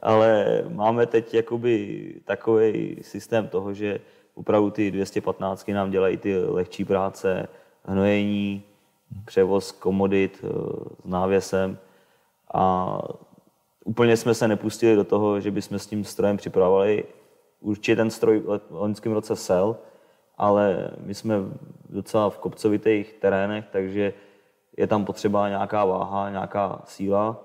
ale 0.00 0.62
máme 0.68 1.06
teď 1.06 1.34
jakoby 1.34 2.14
takový 2.24 2.96
systém 3.02 3.48
toho, 3.48 3.74
že 3.74 4.00
opravdu 4.34 4.70
ty 4.70 4.90
215 4.90 5.68
nám 5.68 5.90
dělají 5.90 6.16
ty 6.16 6.38
lehčí 6.38 6.84
práce, 6.84 7.48
hnojení, 7.84 8.62
převoz 9.24 9.72
komodit 9.72 10.44
eh, 10.44 10.48
s 11.02 11.08
návěsem 11.08 11.78
a 12.54 12.98
úplně 13.84 14.16
jsme 14.16 14.34
se 14.34 14.48
nepustili 14.48 14.96
do 14.96 15.04
toho, 15.04 15.40
že 15.40 15.50
bychom 15.50 15.78
s 15.78 15.86
tím 15.86 16.04
strojem 16.04 16.36
připravovali. 16.36 17.04
Určitě 17.60 17.96
ten 17.96 18.10
stroj 18.10 18.38
v 18.38 18.60
loňském 18.70 19.12
roce 19.12 19.36
sel, 19.36 19.76
ale 20.38 20.90
my 21.00 21.14
jsme 21.14 21.34
docela 21.88 22.30
v 22.30 22.38
kopcovitých 22.38 23.12
terénech, 23.12 23.64
takže 23.72 24.12
je 24.76 24.86
tam 24.86 25.04
potřeba 25.04 25.48
nějaká 25.48 25.84
váha, 25.84 26.30
nějaká 26.30 26.82
síla, 26.84 27.42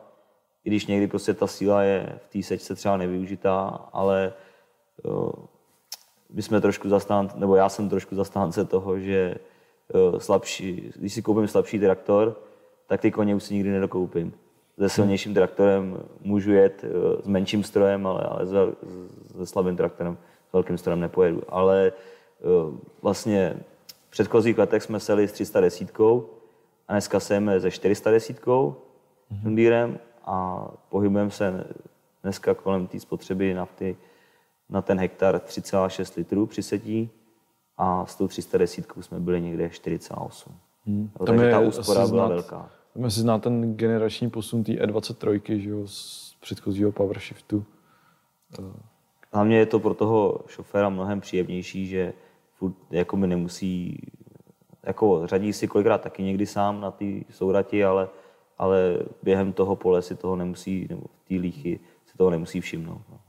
i 0.66 0.70
když 0.70 0.86
někdy 0.86 1.08
prostě 1.08 1.34
ta 1.34 1.48
síla 1.48 1.84
je 1.84 2.20
v 2.26 2.28
té 2.28 2.44
sečce 2.44 2.76
třeba 2.76 2.98
nevyužitá, 2.98 3.90
ale 3.94 4.34
jo, 5.06 5.32
my 6.30 6.42
jsme 6.42 6.62
trošku 6.62 6.90
zastánce, 6.90 7.40
nebo 7.40 7.56
já 7.56 7.70
jsem 7.70 7.90
trošku 7.90 8.16
zastánce 8.16 8.66
toho, 8.66 9.00
že 9.00 9.36
jo, 9.94 10.20
slabší, 10.20 10.92
když 10.96 11.14
si 11.14 11.22
koupím 11.22 11.48
slabší 11.48 11.80
traktor, 11.80 12.40
tak 12.88 13.02
ty 13.02 13.12
koně 13.12 13.36
už 13.36 13.44
si 13.44 13.54
nikdy 13.54 13.70
nedokoupím. 13.70 14.34
Se 14.80 14.90
silnějším 14.90 15.34
traktorem 15.34 16.04
můžu 16.22 16.52
jet 16.52 16.84
jo, 16.84 17.18
s 17.24 17.28
menším 17.28 17.64
strojem, 17.64 18.08
ale, 18.08 18.24
ale 18.24 18.48
se 19.38 19.46
slabým 19.46 19.78
traktorem, 19.78 20.18
s 20.50 20.54
velkým 20.54 20.78
strojem 20.78 21.00
nepojedu. 21.00 21.42
Ale 21.50 21.92
vlastně 23.02 23.60
v 24.08 24.12
předchozích 24.12 24.58
letech 24.58 24.84
jsme 24.84 25.00
seli 25.00 25.28
s 25.28 25.32
310 25.32 25.92
a 26.92 26.94
dneska 26.94 27.20
sejeme 27.20 27.60
se 27.60 27.72
410 27.72 28.46
mm-hmm. 28.46 29.98
a 30.26 30.68
pohybujeme 30.90 31.32
se 31.32 31.68
dneska 32.24 32.54
kolem 32.54 32.88
té 32.88 33.00
spotřeby 33.00 33.54
nafty 33.54 33.98
na 34.70 34.82
ten 34.82 35.00
hektar 35.00 35.38
3,6 35.38 36.18
litrů 36.18 36.46
při 36.46 36.64
setí 36.64 37.10
a 37.78 38.06
s 38.06 38.16
tou 38.16 38.28
310 38.28 38.86
jsme 39.02 39.20
byli 39.20 39.42
někde 39.42 39.68
4,8. 39.68 40.52
Hmm. 40.86 41.10
Tam 41.18 41.28
takže 41.28 41.46
je 41.46 41.52
ta 41.52 41.60
úspora 41.60 42.08
byla 42.08 42.08
znát, 42.08 42.28
velká. 42.28 42.70
Tam 42.94 43.12
si 43.12 43.20
zná 43.20 43.40
ten 43.40 43.76
generační 43.76 44.30
posun 44.30 44.64
té 44.64 44.72
E23, 44.72 45.60
že 45.60 45.70
jo, 45.70 45.88
z 45.88 46.36
předchozího 46.42 46.92
PowerShiftu. 46.92 47.66
Hlavně 49.34 49.58
je 49.58 49.66
to 49.66 49.80
pro 49.80 49.94
toho 49.94 50.42
šoféra 50.48 50.90
mnohem 50.90 51.22
příjemnější, 51.22 51.88
že 51.88 52.14
furt 52.54 52.76
jako 52.90 53.18
mi 53.18 53.28
nemusí 53.28 54.00
jako 54.84 55.28
řadí 55.28 55.54
si 55.54 55.68
kolikrát 55.68 56.02
taky 56.02 56.24
někdy 56.24 56.46
sám 56.46 56.82
na 56.82 56.92
ty 56.92 57.26
sourati, 57.30 57.84
ale, 57.84 58.10
ale 58.58 58.98
během 59.24 59.54
toho 59.54 59.76
pole 59.76 60.02
si 60.02 60.16
toho 60.16 60.36
nemusí, 60.36 60.88
nebo 60.90 61.02
v 61.02 61.28
té 61.28 61.36
líchy 61.36 61.80
si 62.06 62.18
toho 62.18 62.30
nemusí 62.30 62.62
všimnout. 62.62 63.02
No. 63.12 63.20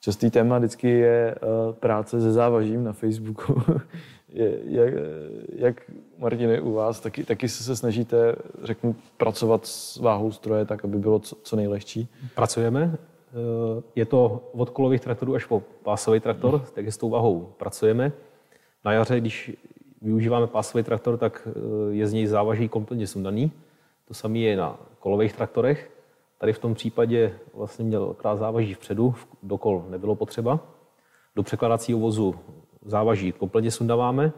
Častý 0.00 0.30
téma 0.30 0.58
vždycky 0.58 0.88
je 0.88 1.34
uh, 1.34 1.74
práce 1.74 2.20
se 2.20 2.32
závažím 2.32 2.84
na 2.84 2.92
Facebooku. 2.92 3.62
je, 4.28 4.58
jak, 4.64 4.94
jak, 5.56 5.90
Martine, 6.18 6.60
u 6.60 6.72
vás, 6.72 7.00
taky, 7.00 7.24
taky 7.24 7.48
se 7.48 7.76
snažíte, 7.76 8.36
řeknu, 8.62 8.96
pracovat 9.16 9.66
s 9.66 9.96
váhou 9.96 10.32
stroje 10.32 10.64
tak, 10.64 10.84
aby 10.84 10.98
bylo 10.98 11.18
co, 11.18 11.36
co 11.42 11.56
nejlehčí? 11.56 12.08
Pracujeme. 12.34 12.98
Eh, 13.34 13.82
je 13.96 14.04
to 14.06 14.50
od 14.52 14.70
kolových 14.70 15.00
traktorů 15.00 15.34
až 15.34 15.44
po 15.44 15.62
pásový 15.82 16.20
traktor, 16.20 16.60
takže 16.74 16.92
s 16.92 16.96
tou 16.96 17.10
váhou 17.10 17.52
pracujeme. 17.56 18.12
Na 18.84 18.92
jaře, 18.92 19.20
když 19.20 19.52
využíváme 20.04 20.46
pásový 20.46 20.84
traktor, 20.84 21.16
tak 21.16 21.48
eh, 21.48 21.94
je 21.94 22.06
z 22.06 22.12
něj 22.12 22.26
závaží 22.26 22.68
kompletně 22.68 23.06
sundaný. 23.06 23.52
To 24.08 24.14
samé 24.14 24.38
je 24.38 24.56
na 24.56 24.78
kolových 24.98 25.32
traktorech. 25.32 25.90
Tady 26.38 26.52
v 26.52 26.58
tom 26.58 26.74
případě 26.74 27.34
vlastně 27.54 27.84
měl 27.84 28.14
krát 28.14 28.36
závaží 28.36 28.74
vpředu, 28.74 29.14
do 29.42 29.58
kol 29.58 29.84
nebylo 29.88 30.14
potřeba. 30.14 30.60
Do 31.36 31.42
překladacího 31.42 31.98
vozu 31.98 32.34
závaží 32.84 33.32
kompletně 33.32 33.70
sundáváme. 33.70 34.32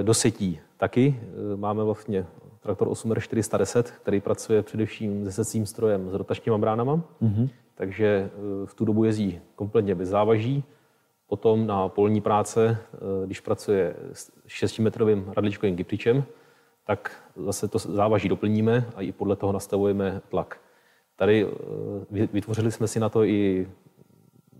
E, 0.00 0.02
do 0.02 0.14
setí 0.14 0.60
taky. 0.76 1.20
E, 1.52 1.56
máme 1.56 1.84
vlastně 1.84 2.26
traktor 2.60 2.88
8R410, 2.88 3.82
který 3.82 4.20
pracuje 4.20 4.62
především 4.62 5.30
se 5.30 5.44
secím 5.44 5.66
strojem 5.66 6.10
s 6.10 6.14
rotačníma 6.14 6.58
bránama. 6.58 6.96
Mm-hmm. 7.22 7.48
Takže 7.74 8.30
v 8.64 8.74
tu 8.74 8.84
dobu 8.84 9.04
jezdí 9.04 9.40
kompletně 9.54 9.94
bez 9.94 10.08
závaží. 10.08 10.64
Potom 11.28 11.66
na 11.66 11.88
polní 11.88 12.20
práce, 12.20 12.78
když 13.26 13.40
pracuje 13.40 13.96
s 14.12 14.32
6-metrovým 14.46 15.32
radličkovým 15.36 15.76
kypričem, 15.76 16.24
tak 16.84 17.12
zase 17.36 17.68
to 17.68 17.78
závaží 17.78 18.28
doplníme 18.28 18.90
a 18.96 19.02
i 19.02 19.12
podle 19.12 19.36
toho 19.36 19.52
nastavujeme 19.52 20.20
tlak. 20.28 20.60
Tady 21.16 21.46
vytvořili 22.10 22.72
jsme 22.72 22.88
si 22.88 23.00
na 23.00 23.08
to 23.08 23.24
i 23.24 23.68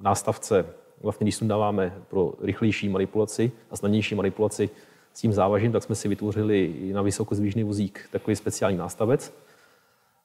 nástavce 0.00 0.64
vlastně 1.02 1.24
když 1.24 1.36
sundáváme 1.36 2.02
pro 2.08 2.32
rychlejší 2.40 2.88
manipulaci 2.88 3.52
a 3.70 3.76
snadnější 3.76 4.14
manipulaci 4.14 4.70
s 5.12 5.20
tím 5.20 5.32
závažím, 5.32 5.72
tak 5.72 5.82
jsme 5.82 5.94
si 5.94 6.08
vytvořili 6.08 6.64
i 6.64 6.92
na 6.92 7.02
vysokozvížný 7.02 7.64
vozík 7.64 8.08
takový 8.12 8.36
speciální 8.36 8.78
nástavec. 8.78 9.34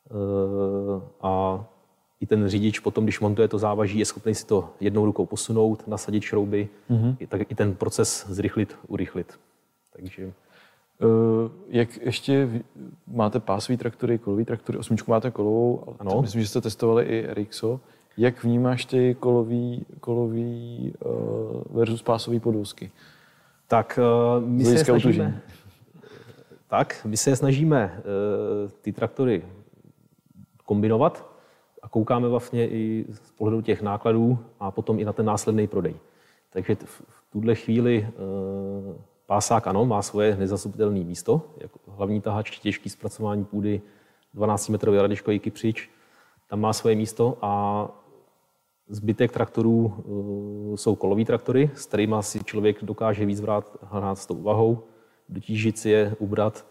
Eh, 0.05 1.01
a 1.21 1.65
i 2.23 2.25
ten 2.25 2.47
řidič 2.47 2.79
potom, 2.79 3.03
když 3.03 3.19
montuje 3.19 3.47
to 3.47 3.57
závaží, 3.57 3.99
je 3.99 4.05
schopný 4.05 4.35
si 4.35 4.45
to 4.45 4.69
jednou 4.79 5.05
rukou 5.05 5.25
posunout, 5.25 5.87
nasadit 5.87 6.23
šrouby, 6.23 6.69
mm-hmm. 6.89 7.27
tak 7.27 7.51
i 7.51 7.55
ten 7.55 7.75
proces 7.75 8.25
zrychlit, 8.29 8.75
urychlit. 8.87 9.39
Takže... 9.93 10.31
Uh, 11.03 11.51
jak 11.69 11.97
ještě 11.97 12.49
máte 13.07 13.39
pásový 13.39 13.77
traktory, 13.77 14.17
kolový 14.17 14.45
traktory, 14.45 14.77
osmičku 14.77 15.11
máte 15.11 15.31
kolovou, 15.31 15.95
ano. 15.99 16.21
myslím, 16.21 16.41
že 16.41 16.47
jste 16.47 16.61
testovali 16.61 17.03
i 17.05 17.27
RXO. 17.33 17.79
Jak 18.17 18.43
vnímáš 18.43 18.85
ty 18.85 19.15
kolový, 19.19 19.85
kolový 19.99 20.93
uh, 21.05 21.77
versus 21.77 22.01
pásový 22.01 22.39
podvozky? 22.39 22.91
Tak 23.67 23.99
uh, 24.37 24.45
my 24.47 24.65
se 24.65 24.85
snažíme, 24.85 25.41
tak, 26.67 27.01
my 27.05 27.17
se 27.17 27.35
snažíme 27.35 27.93
uh, 27.97 28.71
ty 28.81 28.91
traktory 28.91 29.43
kombinovat 30.65 31.32
a 31.83 31.89
koukáme 31.89 32.27
vlastně 32.27 32.69
i 32.69 33.05
z 33.09 33.31
pohledu 33.31 33.61
těch 33.61 33.81
nákladů 33.81 34.39
a 34.59 34.71
potom 34.71 34.99
i 34.99 35.05
na 35.05 35.13
ten 35.13 35.25
následný 35.25 35.67
prodej. 35.67 35.95
Takže 36.49 36.75
v 36.85 37.23
tuhle 37.31 37.55
chvíli 37.55 38.07
uh, 38.07 38.95
pásák 39.25 39.67
ano, 39.67 39.85
má 39.85 40.01
svoje 40.01 40.37
nezastupitelné 40.37 40.99
místo, 40.99 41.41
jako 41.57 41.79
hlavní 41.87 42.21
tahač, 42.21 42.59
těžký 42.59 42.89
zpracování 42.89 43.45
půdy, 43.45 43.81
12-metrový 44.35 45.01
radiškový 45.01 45.39
kypřič, 45.39 45.89
tam 46.49 46.59
má 46.61 46.73
svoje 46.73 46.95
místo 46.95 47.37
a 47.41 47.87
Zbytek 48.87 49.31
traktorů 49.31 49.93
uh, 50.05 50.75
jsou 50.75 50.95
kolový 50.95 51.25
traktory, 51.25 51.71
s 51.75 51.85
kterými 51.85 52.15
si 52.21 52.43
člověk 52.43 52.83
dokáže 52.83 53.25
víc 53.25 53.41
vrát, 53.41 53.77
hrát 53.91 54.15
s 54.15 54.25
tou 54.25 54.41
vahou, 54.41 54.83
dotížit 55.29 55.79
si 55.79 55.89
je, 55.89 56.15
ubrat 56.19 56.65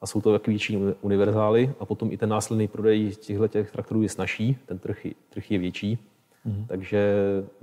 a 0.00 0.06
jsou 0.06 0.20
to 0.20 0.40
větší 0.46 0.76
univerzály 1.00 1.74
a 1.80 1.84
potom 1.84 2.12
i 2.12 2.16
ten 2.16 2.28
následný 2.28 2.68
prodej 2.68 3.10
těchto 3.10 3.48
těch 3.48 3.70
traktorů 3.70 4.02
je 4.02 4.08
snažší, 4.08 4.56
ten 4.66 4.78
trh, 4.78 5.06
trh 5.30 5.50
je 5.50 5.58
větší, 5.58 5.98
mm-hmm. 6.46 6.66
takže 6.66 7.14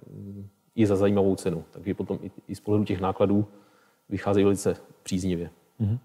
mm, 0.10 0.48
i 0.76 0.86
za 0.86 0.96
zajímavou 0.96 1.36
cenu. 1.36 1.64
Takže 1.72 1.94
potom 1.94 2.20
i, 2.22 2.32
i 2.48 2.56
z 2.56 2.60
pohledu 2.60 2.86
těch 2.86 3.02
nákladů 3.02 3.46
vycházejí 4.10 4.44
velice 4.44 4.76
příznivě. 5.04 5.50
Mm-hmm. 5.82 6.00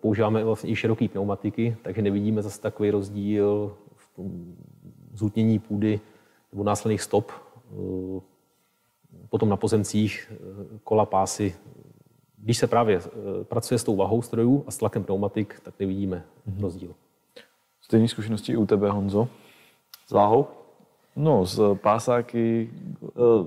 Používáme 0.00 0.44
vlastně 0.44 0.70
i 0.70 0.76
široké 0.76 1.08
pneumatiky, 1.08 1.76
takže 1.82 2.02
nevidíme 2.02 2.42
zase 2.42 2.60
takový 2.60 2.90
rozdíl 2.90 3.76
v 3.96 4.16
tom 4.16 4.54
zhutnění 5.14 5.58
půdy 5.58 6.00
nebo 6.52 6.64
následných 6.64 7.02
stop, 7.02 7.32
eh, 7.32 8.20
potom 9.28 9.48
na 9.48 9.56
pozemcích, 9.56 10.32
eh, 10.32 10.78
kola, 10.84 11.06
pásy. 11.06 11.54
Když 12.40 12.58
se 12.58 12.66
právě 12.66 12.96
eh, 12.96 13.44
pracuje 13.44 13.78
s 13.78 13.84
tou 13.84 13.96
vahou 13.96 14.22
strojů 14.22 14.64
a 14.66 14.70
s 14.70 14.76
tlakem 14.76 15.04
pneumatik, 15.04 15.60
tak 15.62 15.74
nevidíme 15.80 16.24
mm-hmm. 16.48 16.62
rozdíl. 16.62 16.94
Stejné 17.82 18.08
zkušenosti 18.08 18.52
i 18.52 18.56
u 18.56 18.66
tebe, 18.66 18.90
Honzo? 18.90 19.28
S 20.06 20.10
váhou? 20.10 20.46
No, 21.16 21.46
z 21.46 21.60
pásáky, 21.74 22.70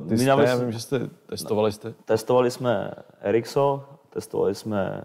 ty 0.10 0.18
jste, 0.18 0.26
já 0.26 0.56
vím, 0.56 0.72
že 0.72 0.80
jste 0.80 1.10
testovali 1.26 1.72
jste. 1.72 1.94
Testovali 2.06 2.52
jsme 2.52 2.92
Erixo, 3.22 3.86
testovali 4.10 4.56
jsme 4.56 5.04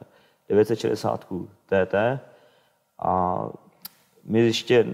960 0.48 1.26
TT 1.66 1.94
a 2.98 3.42
my 4.24 4.40
ještě 4.40 4.86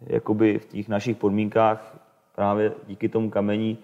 jakoby 0.00 0.58
v 0.58 0.66
těch 0.66 0.88
našich 0.88 1.16
podmínkách 1.16 1.98
právě 2.34 2.72
díky 2.86 3.08
tomu 3.08 3.30
kamení 3.30 3.78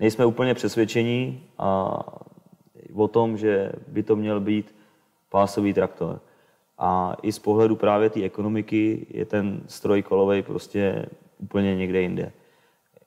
nejsme 0.00 0.26
úplně 0.26 0.54
přesvědčení 0.54 1.42
a 1.58 1.98
o 2.94 3.08
tom, 3.08 3.36
že 3.36 3.72
by 3.88 4.02
to 4.02 4.16
měl 4.16 4.40
být 4.40 4.74
pásový 5.30 5.74
traktor. 5.74 6.20
A 6.78 7.16
i 7.22 7.32
z 7.32 7.38
pohledu 7.38 7.76
právě 7.76 8.10
té 8.10 8.22
ekonomiky 8.22 9.06
je 9.10 9.24
ten 9.24 9.60
stroj 9.66 10.02
kolovej 10.02 10.42
prostě 10.42 11.06
úplně 11.38 11.76
někde 11.76 12.00
jinde. 12.00 12.32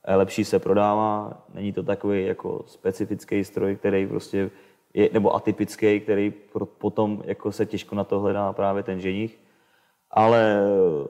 Lepší 0.08 0.46
se 0.46 0.60
prodává, 0.60 1.44
není 1.54 1.74
to 1.74 1.84
takový 1.84 2.26
jako 2.26 2.64
specifický 2.68 3.44
stroj, 3.44 3.76
který 3.76 4.08
prostě 4.08 4.52
je, 4.94 5.10
nebo 5.14 5.36
atypický, 5.36 6.00
který 6.00 6.34
potom 6.78 7.24
jako 7.26 7.52
se 7.52 7.66
těžko 7.66 7.96
na 7.96 8.04
to 8.04 8.20
hledá 8.20 8.54
právě 8.54 8.84
ten 8.84 9.00
ženich. 9.00 9.40
Ale 10.12 10.60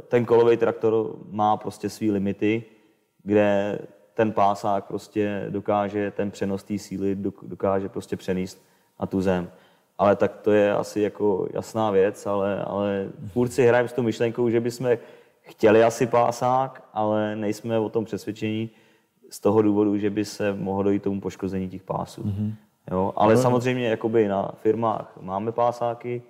ten 0.07 0.25
kolový 0.25 0.57
traktor 0.57 1.15
má 1.31 1.57
prostě 1.57 1.89
své 1.89 2.07
limity, 2.11 2.63
kde 3.23 3.79
ten 4.21 4.31
pásák 4.31 4.85
prostě 4.85 5.45
dokáže 5.49 6.11
ten 6.11 6.31
přenos 6.31 6.63
té 6.63 6.77
síly 6.77 7.15
dokáže 7.43 7.89
prostě 7.89 8.17
přenést 8.17 8.61
na 8.99 9.05
tu 9.05 9.21
zem. 9.21 9.49
Ale 9.97 10.15
tak 10.15 10.37
to 10.37 10.51
je 10.51 10.75
asi 10.75 11.01
jako 11.01 11.47
jasná 11.53 11.91
věc, 11.91 12.25
ale, 12.25 12.63
ale 12.63 13.09
furt 13.33 13.49
si 13.49 13.65
hrajeme 13.65 13.89
s 13.89 13.93
tou 13.93 14.01
myšlenkou, 14.01 14.49
že 14.49 14.59
bychom 14.59 14.97
chtěli 15.41 15.83
asi 15.83 16.07
pásák, 16.07 16.83
ale 16.93 17.35
nejsme 17.35 17.79
o 17.79 17.89
tom 17.89 18.05
přesvědčení 18.05 18.69
z 19.29 19.39
toho 19.39 19.61
důvodu, 19.61 19.97
že 19.97 20.09
by 20.09 20.25
se 20.25 20.53
mohlo 20.53 20.83
dojít 20.83 21.03
tomu 21.03 21.21
poškození 21.21 21.69
těch 21.69 21.83
pásů. 21.83 22.21
Mm-hmm. 22.21 22.53
Jo, 22.91 23.13
ale 23.15 23.33
no. 23.35 23.41
samozřejmě 23.41 23.87
jakoby 23.87 24.27
na 24.27 24.51
firmách 24.55 25.17
máme 25.21 25.51
pásáky, 25.51 26.21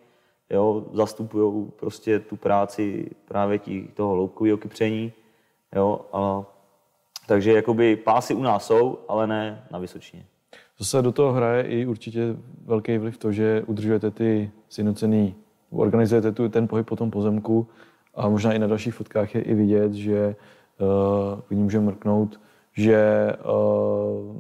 jo, 0.50 0.86
zastupují 0.94 1.72
prostě 1.80 2.20
tu 2.20 2.36
práci 2.36 3.10
právě 3.28 3.60
tí, 3.60 3.88
toho 3.94 4.16
loupkového 4.16 4.58
kypření, 4.58 5.12
jo, 5.76 6.02
ale 6.12 6.44
takže 7.32 7.54
jakoby 7.54 7.96
pásy 7.96 8.34
u 8.34 8.44
nás 8.44 8.66
jsou, 8.66 9.00
ale 9.08 9.28
ne 9.28 9.64
na 9.72 9.80
Vysočině. 9.80 10.26
Zase 10.80 11.02
do 11.02 11.12
toho 11.12 11.34
hraje 11.34 11.64
i 11.64 11.86
určitě 11.86 12.36
velký 12.66 12.98
vliv 12.98 13.18
to, 13.18 13.32
že 13.32 13.64
udržujete 13.68 14.12
ty 14.12 14.52
sjednocený, 14.70 15.36
organizujete 15.70 16.32
tu, 16.32 16.50
ten 16.50 16.68
pohyb 16.68 16.88
po 16.88 16.96
tom 16.96 17.12
pozemku 17.12 17.68
a 18.16 18.30
možná 18.30 18.54
i 18.54 18.60
na 18.60 18.68
dalších 18.68 18.94
fotkách 18.94 19.36
je 19.36 19.42
i 19.42 19.54
vidět, 19.54 19.94
že 19.94 20.36
uh, 20.80 21.40
vidím, 21.50 21.64
můžeme 21.64 21.86
mrknout, 21.86 22.40
že 22.74 23.30
uh, 23.46 24.36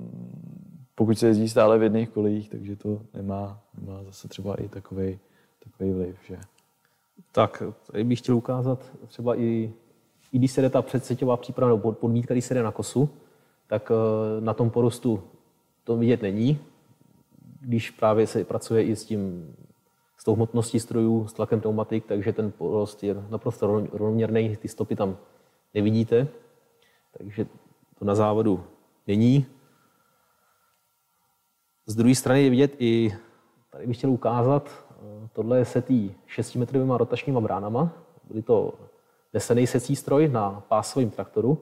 pokud 0.95 1.19
se 1.19 1.27
jezdí 1.27 1.49
stále 1.49 1.77
v 1.77 1.83
jedných 1.83 2.09
kolejích, 2.09 2.49
takže 2.49 2.75
to 2.75 3.01
nemá, 3.13 3.59
nemá 3.81 4.03
zase 4.03 4.27
třeba 4.27 4.55
i 4.55 4.67
takový 4.67 5.19
takový 5.63 5.91
vliv, 5.91 6.15
že? 6.27 6.37
Tak, 7.31 7.63
tady 7.91 8.03
bych 8.03 8.19
chtěl 8.19 8.35
ukázat 8.35 8.91
třeba 9.07 9.39
i 9.39 9.73
i 10.32 10.38
když 10.38 10.51
se 10.51 10.61
jde 10.61 10.69
ta 10.69 10.82
předseťová 10.82 11.38
příprava 11.38 11.75
nebo 11.75 11.91
podmítka, 11.91 12.34
když 12.34 12.45
se 12.45 12.53
jde 12.53 12.63
na 12.63 12.71
kosu, 12.71 13.09
tak 13.67 13.91
eh, 13.91 14.41
na 14.41 14.53
tom 14.53 14.69
porostu 14.69 15.23
to 15.84 15.97
vidět 15.97 16.21
není. 16.21 16.59
Když 17.61 17.91
právě 17.91 18.27
se 18.27 18.43
pracuje 18.43 18.84
i 18.84 18.95
s 18.95 19.05
tím 19.05 19.53
s 20.17 20.23
tou 20.23 20.36
hmotností 20.36 20.79
strojů, 20.79 21.27
s 21.27 21.34
tlakem 21.34 21.61
pneumatik, 21.61 22.05
takže 22.05 22.34
ten 22.34 22.51
porost 22.51 23.03
je 23.03 23.15
naprosto 23.29 23.67
rovnoměrný, 23.91 24.57
ty 24.57 24.67
stopy 24.67 24.95
tam 24.95 25.17
nevidíte, 25.73 26.27
takže 27.17 27.45
to 27.99 28.05
na 28.05 28.15
závodu 28.15 28.63
není. 29.07 29.45
Z 31.86 31.95
druhé 31.95 32.15
strany 32.15 32.43
je 32.43 32.49
vidět 32.49 32.75
i, 32.79 33.13
tady 33.69 33.88
bych 33.88 33.97
chtěl 33.97 34.09
ukázat, 34.09 34.69
eh, 34.91 35.29
tohle 35.34 35.57
je 35.57 35.65
setý 35.65 36.11
6 36.25 36.55
metrovými 36.55 36.93
rotačníma 36.95 37.41
bránama. 37.41 37.93
Byly 38.23 38.41
to 38.41 38.73
nesený 39.34 39.67
secí 39.67 39.95
stroj 39.95 40.27
na 40.27 40.63
pásovém 40.67 41.09
traktoru, 41.09 41.57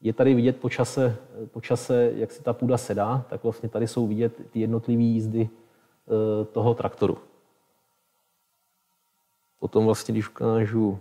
je 0.00 0.12
tady 0.12 0.34
vidět 0.34 0.60
po 0.60 0.70
čase, 0.70 1.16
po 1.50 1.60
čase, 1.60 2.12
jak 2.14 2.32
se 2.32 2.42
ta 2.42 2.52
půda 2.52 2.78
sedá, 2.78 3.24
tak 3.30 3.42
vlastně 3.42 3.68
tady 3.68 3.88
jsou 3.88 4.06
vidět 4.06 4.50
ty 4.50 4.60
jednotlivé 4.60 5.02
jízdy 5.02 5.48
eh, 5.48 6.44
toho 6.44 6.74
traktoru. 6.74 7.18
Potom 9.58 9.86
vlastně, 9.86 10.12
když 10.12 10.28
ukážu, 10.28 10.98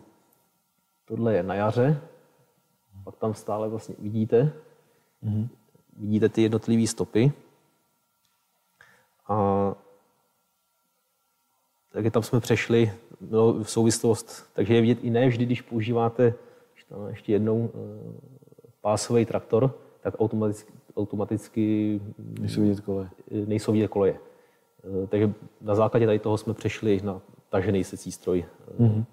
tohle 1.05 1.33
je 1.33 1.43
na 1.43 1.55
jaře, 1.55 2.01
pak 3.03 3.15
tam 3.15 3.33
stále 3.33 3.69
vlastně 3.69 3.95
vidíte, 3.99 4.53
mm-hmm. 5.23 5.47
vidíte 5.97 6.29
ty 6.29 6.41
jednotlivé 6.41 6.87
stopy. 6.87 7.31
A 9.27 9.75
takže 11.91 12.11
tam 12.11 12.23
jsme 12.23 12.39
přešli 12.39 12.93
no, 13.29 13.63
v 13.63 13.71
souvislost, 13.71 14.49
takže 14.53 14.73
je 14.75 14.81
vidět 14.81 15.03
i 15.03 15.09
ne 15.09 15.27
vždy, 15.27 15.45
když 15.45 15.61
používáte 15.61 16.33
ještě 17.07 17.31
jednou 17.31 17.69
eh, 17.73 17.77
pásový 18.81 19.25
traktor, 19.25 19.75
tak 20.01 20.15
automaticky, 20.19 20.73
automaticky 20.97 22.01
nejsou 22.39 22.61
vidět 22.61 22.79
koleje. 22.79 23.09
Nejsou 23.31 23.71
vidět 23.71 23.87
koleje. 23.87 24.19
Eh, 24.83 25.07
takže 25.07 25.33
na 25.61 25.75
základě 25.75 26.05
tady 26.05 26.19
toho 26.19 26.37
jsme 26.37 26.53
přešli 26.53 27.01
na 27.03 27.21
tažený 27.49 27.83
secí 27.83 28.11
stroj. 28.11 28.45
Mm-hmm. 28.79 29.05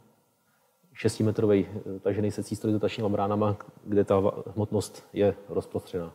6-metrový 1.04 1.66
tažený 2.00 2.30
secí 2.30 2.56
stroj 2.56 2.72
s 2.72 2.74
dotačníma 2.74 3.08
bránama, 3.08 3.56
kde 3.84 4.04
ta 4.04 4.22
hmotnost 4.54 5.06
je 5.12 5.34
rozprostřená. 5.48 6.12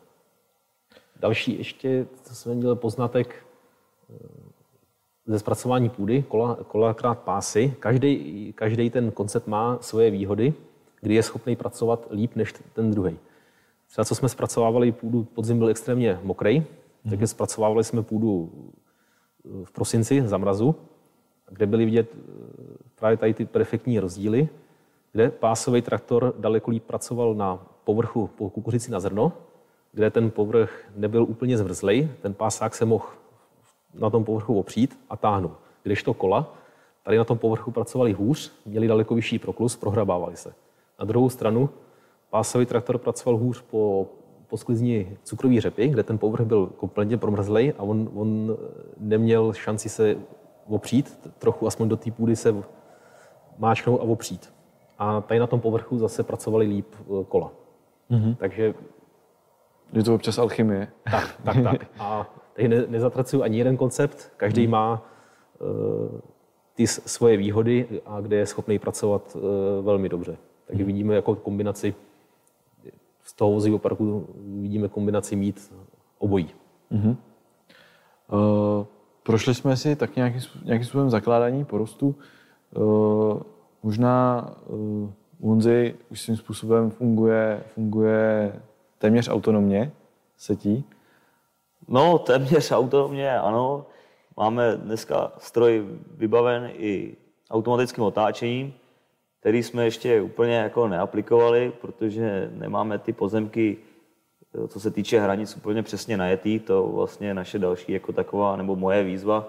Další 1.20 1.58
ještě, 1.58 2.06
co 2.22 2.34
jsme 2.34 2.54
měli 2.54 2.76
poznatek 2.76 3.46
ze 5.26 5.38
zpracování 5.38 5.88
půdy, 5.88 6.24
kola, 6.28 6.58
kolakrát 6.68 7.18
pásy. 7.18 7.74
Každý, 7.80 8.52
každý 8.56 8.90
ten 8.90 9.10
koncept 9.10 9.46
má 9.46 9.78
svoje 9.80 10.10
výhody, 10.10 10.54
kdy 11.00 11.14
je 11.14 11.22
schopný 11.22 11.56
pracovat 11.56 12.08
líp 12.10 12.36
než 12.36 12.54
ten 12.72 12.90
druhý. 12.90 13.18
Třeba 13.88 14.04
co 14.04 14.14
jsme 14.14 14.28
zpracovávali 14.28 14.92
půdu, 14.92 15.24
podzim 15.24 15.58
byl 15.58 15.68
extrémně 15.68 16.20
mokrý, 16.22 16.60
mm. 16.60 17.10
takže 17.10 17.26
zpracovávali 17.26 17.84
jsme 17.84 18.02
půdu 18.02 18.52
v 19.64 19.72
prosinci 19.72 20.22
za 20.28 20.38
mrazu, 20.38 20.74
kde 21.50 21.66
byly 21.66 21.84
vidět 21.84 22.16
právě 22.94 23.16
tady 23.16 23.34
ty 23.34 23.44
perfektní 23.44 24.00
rozdíly, 24.00 24.48
kde 25.12 25.30
pásový 25.30 25.82
traktor 25.82 26.34
daleko 26.38 26.70
líp 26.70 26.84
pracoval 26.84 27.34
na 27.34 27.66
povrchu 27.84 28.26
po 28.26 28.50
kukuřici 28.50 28.90
na 28.90 29.00
zrno, 29.00 29.32
kde 29.92 30.10
ten 30.10 30.30
povrch 30.30 30.84
nebyl 30.96 31.22
úplně 31.22 31.58
zmrzlej, 31.58 32.08
ten 32.22 32.34
pásák 32.34 32.74
se 32.74 32.84
mohl 32.84 33.06
na 33.94 34.10
tom 34.10 34.24
povrchu 34.24 34.58
opřít 34.58 34.98
a 35.10 35.16
táhnout. 35.16 35.58
Když 35.82 36.02
to 36.02 36.14
kola, 36.14 36.54
tady 37.02 37.18
na 37.18 37.24
tom 37.24 37.38
povrchu 37.38 37.70
pracovali 37.70 38.12
hůř, 38.12 38.52
měli 38.66 38.88
daleko 38.88 39.14
vyšší 39.14 39.38
proklus, 39.38 39.76
prohrabávali 39.76 40.36
se. 40.36 40.54
Na 40.98 41.04
druhou 41.04 41.30
stranu 41.30 41.70
pásový 42.30 42.66
traktor 42.66 42.98
pracoval 42.98 43.36
hůř 43.38 43.62
po, 43.62 44.06
po 44.46 44.56
sklizni 44.56 45.16
cukrový 45.22 45.60
řepy, 45.60 45.88
kde 45.88 46.02
ten 46.02 46.18
povrch 46.18 46.46
byl 46.46 46.66
kompletně 46.66 47.16
promrzlej 47.16 47.72
a 47.78 47.82
on, 47.82 48.10
on 48.14 48.56
neměl 48.98 49.52
šanci 49.52 49.88
se 49.88 50.16
opřít, 50.68 51.28
trochu 51.38 51.66
aspoň 51.66 51.88
do 51.88 51.96
té 51.96 52.10
půdy 52.10 52.36
se 52.36 52.54
máčknout 53.58 54.00
a 54.00 54.04
opřít. 54.04 54.52
A 54.98 55.20
tady 55.20 55.40
na 55.40 55.46
tom 55.46 55.60
povrchu 55.60 55.98
zase 55.98 56.22
pracovali 56.22 56.66
líp 56.66 56.86
eh, 57.00 57.24
kola. 57.28 57.50
Mm-hmm. 58.10 58.36
Takže... 58.36 58.74
Je 59.92 60.02
to 60.02 60.14
občas 60.14 60.38
alchymie. 60.38 60.88
Tak, 61.10 61.40
tak, 61.44 61.56
tak. 61.62 61.86
A 61.98 62.26
tady 62.56 62.68
ne, 62.68 62.84
nezatracuju 62.88 63.42
ani 63.42 63.58
jeden 63.58 63.76
koncept, 63.76 64.32
každý 64.36 64.62
hmm. 64.62 64.70
má 64.70 65.06
uh, 65.58 66.20
ty 66.74 66.86
svoje 66.86 67.36
výhody 67.36 68.00
a 68.06 68.20
kde 68.20 68.36
je 68.36 68.46
schopný 68.46 68.78
pracovat 68.78 69.36
uh, 69.36 69.42
velmi 69.84 70.08
dobře. 70.08 70.36
Takže 70.66 70.82
hmm. 70.82 70.92
vidíme 70.92 71.14
jako 71.14 71.34
kombinaci 71.34 71.94
z 73.24 73.32
toho 73.32 73.52
vozivého 73.52 73.78
parku 73.78 74.26
vidíme 74.60 74.88
kombinaci 74.88 75.36
mít 75.36 75.74
obojí. 76.18 76.50
Mm-hmm. 76.92 77.16
Uh, 78.32 78.86
prošli 79.22 79.54
jsme 79.54 79.76
si 79.76 79.96
tak 79.96 80.16
nějaký, 80.16 80.38
nějakým 80.64 80.84
způsobem 80.84 81.10
zakládání 81.10 81.64
porostu. 81.64 82.14
Uh, 82.76 83.40
možná 83.82 84.50
uh, 84.66 85.10
u 85.38 85.48
Honzy 85.48 85.94
už 86.10 86.20
svým 86.20 86.36
způsobem 86.36 86.90
funguje, 86.90 87.62
funguje 87.74 88.52
téměř 88.98 89.28
autonomně 89.28 89.92
setí. 90.36 90.84
No, 91.88 92.18
téměř 92.18 92.72
autonomně, 92.72 93.38
ano. 93.38 93.86
Máme 94.36 94.76
dneska 94.76 95.32
stroj 95.38 95.84
vybaven 96.10 96.70
i 96.76 97.16
automatickým 97.50 98.04
otáčením, 98.04 98.74
který 99.40 99.62
jsme 99.62 99.84
ještě 99.84 100.22
úplně 100.22 100.54
jako 100.54 100.88
neaplikovali, 100.88 101.72
protože 101.80 102.50
nemáme 102.54 102.98
ty 102.98 103.12
pozemky, 103.12 103.76
co 104.68 104.80
se 104.80 104.90
týče 104.90 105.20
hranic, 105.20 105.56
úplně 105.56 105.82
přesně 105.82 106.16
najetý. 106.16 106.58
To 106.58 106.86
vlastně 106.86 107.26
je 107.26 107.34
naše 107.34 107.58
další 107.58 107.92
jako 107.92 108.12
taková, 108.12 108.56
nebo 108.56 108.76
moje 108.76 109.04
výzva. 109.04 109.48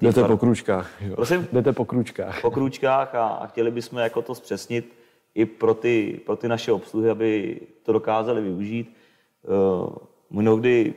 Jdete 0.00 0.20
far... 0.20 0.30
po 0.30 0.36
krůčkách. 0.36 1.02
Jo. 1.02 1.14
Prosím? 1.14 1.48
Jdete 1.52 1.72
po 1.72 1.84
krůčkách. 1.84 2.40
Po 2.40 2.50
krůčkách 2.50 3.14
a, 3.14 3.26
a 3.26 3.46
chtěli 3.46 3.70
bychom 3.70 3.98
jako 3.98 4.22
to 4.22 4.34
zpřesnit 4.34 4.94
i 5.34 5.46
pro 5.46 5.74
ty, 5.74 6.20
pro 6.26 6.36
ty 6.36 6.48
naše 6.48 6.72
obsluhy, 6.72 7.10
aby 7.10 7.60
to 7.82 7.92
dokázali 7.92 8.42
využít. 8.42 8.96
Uh, 9.42 9.88
mnohdy 10.30 10.94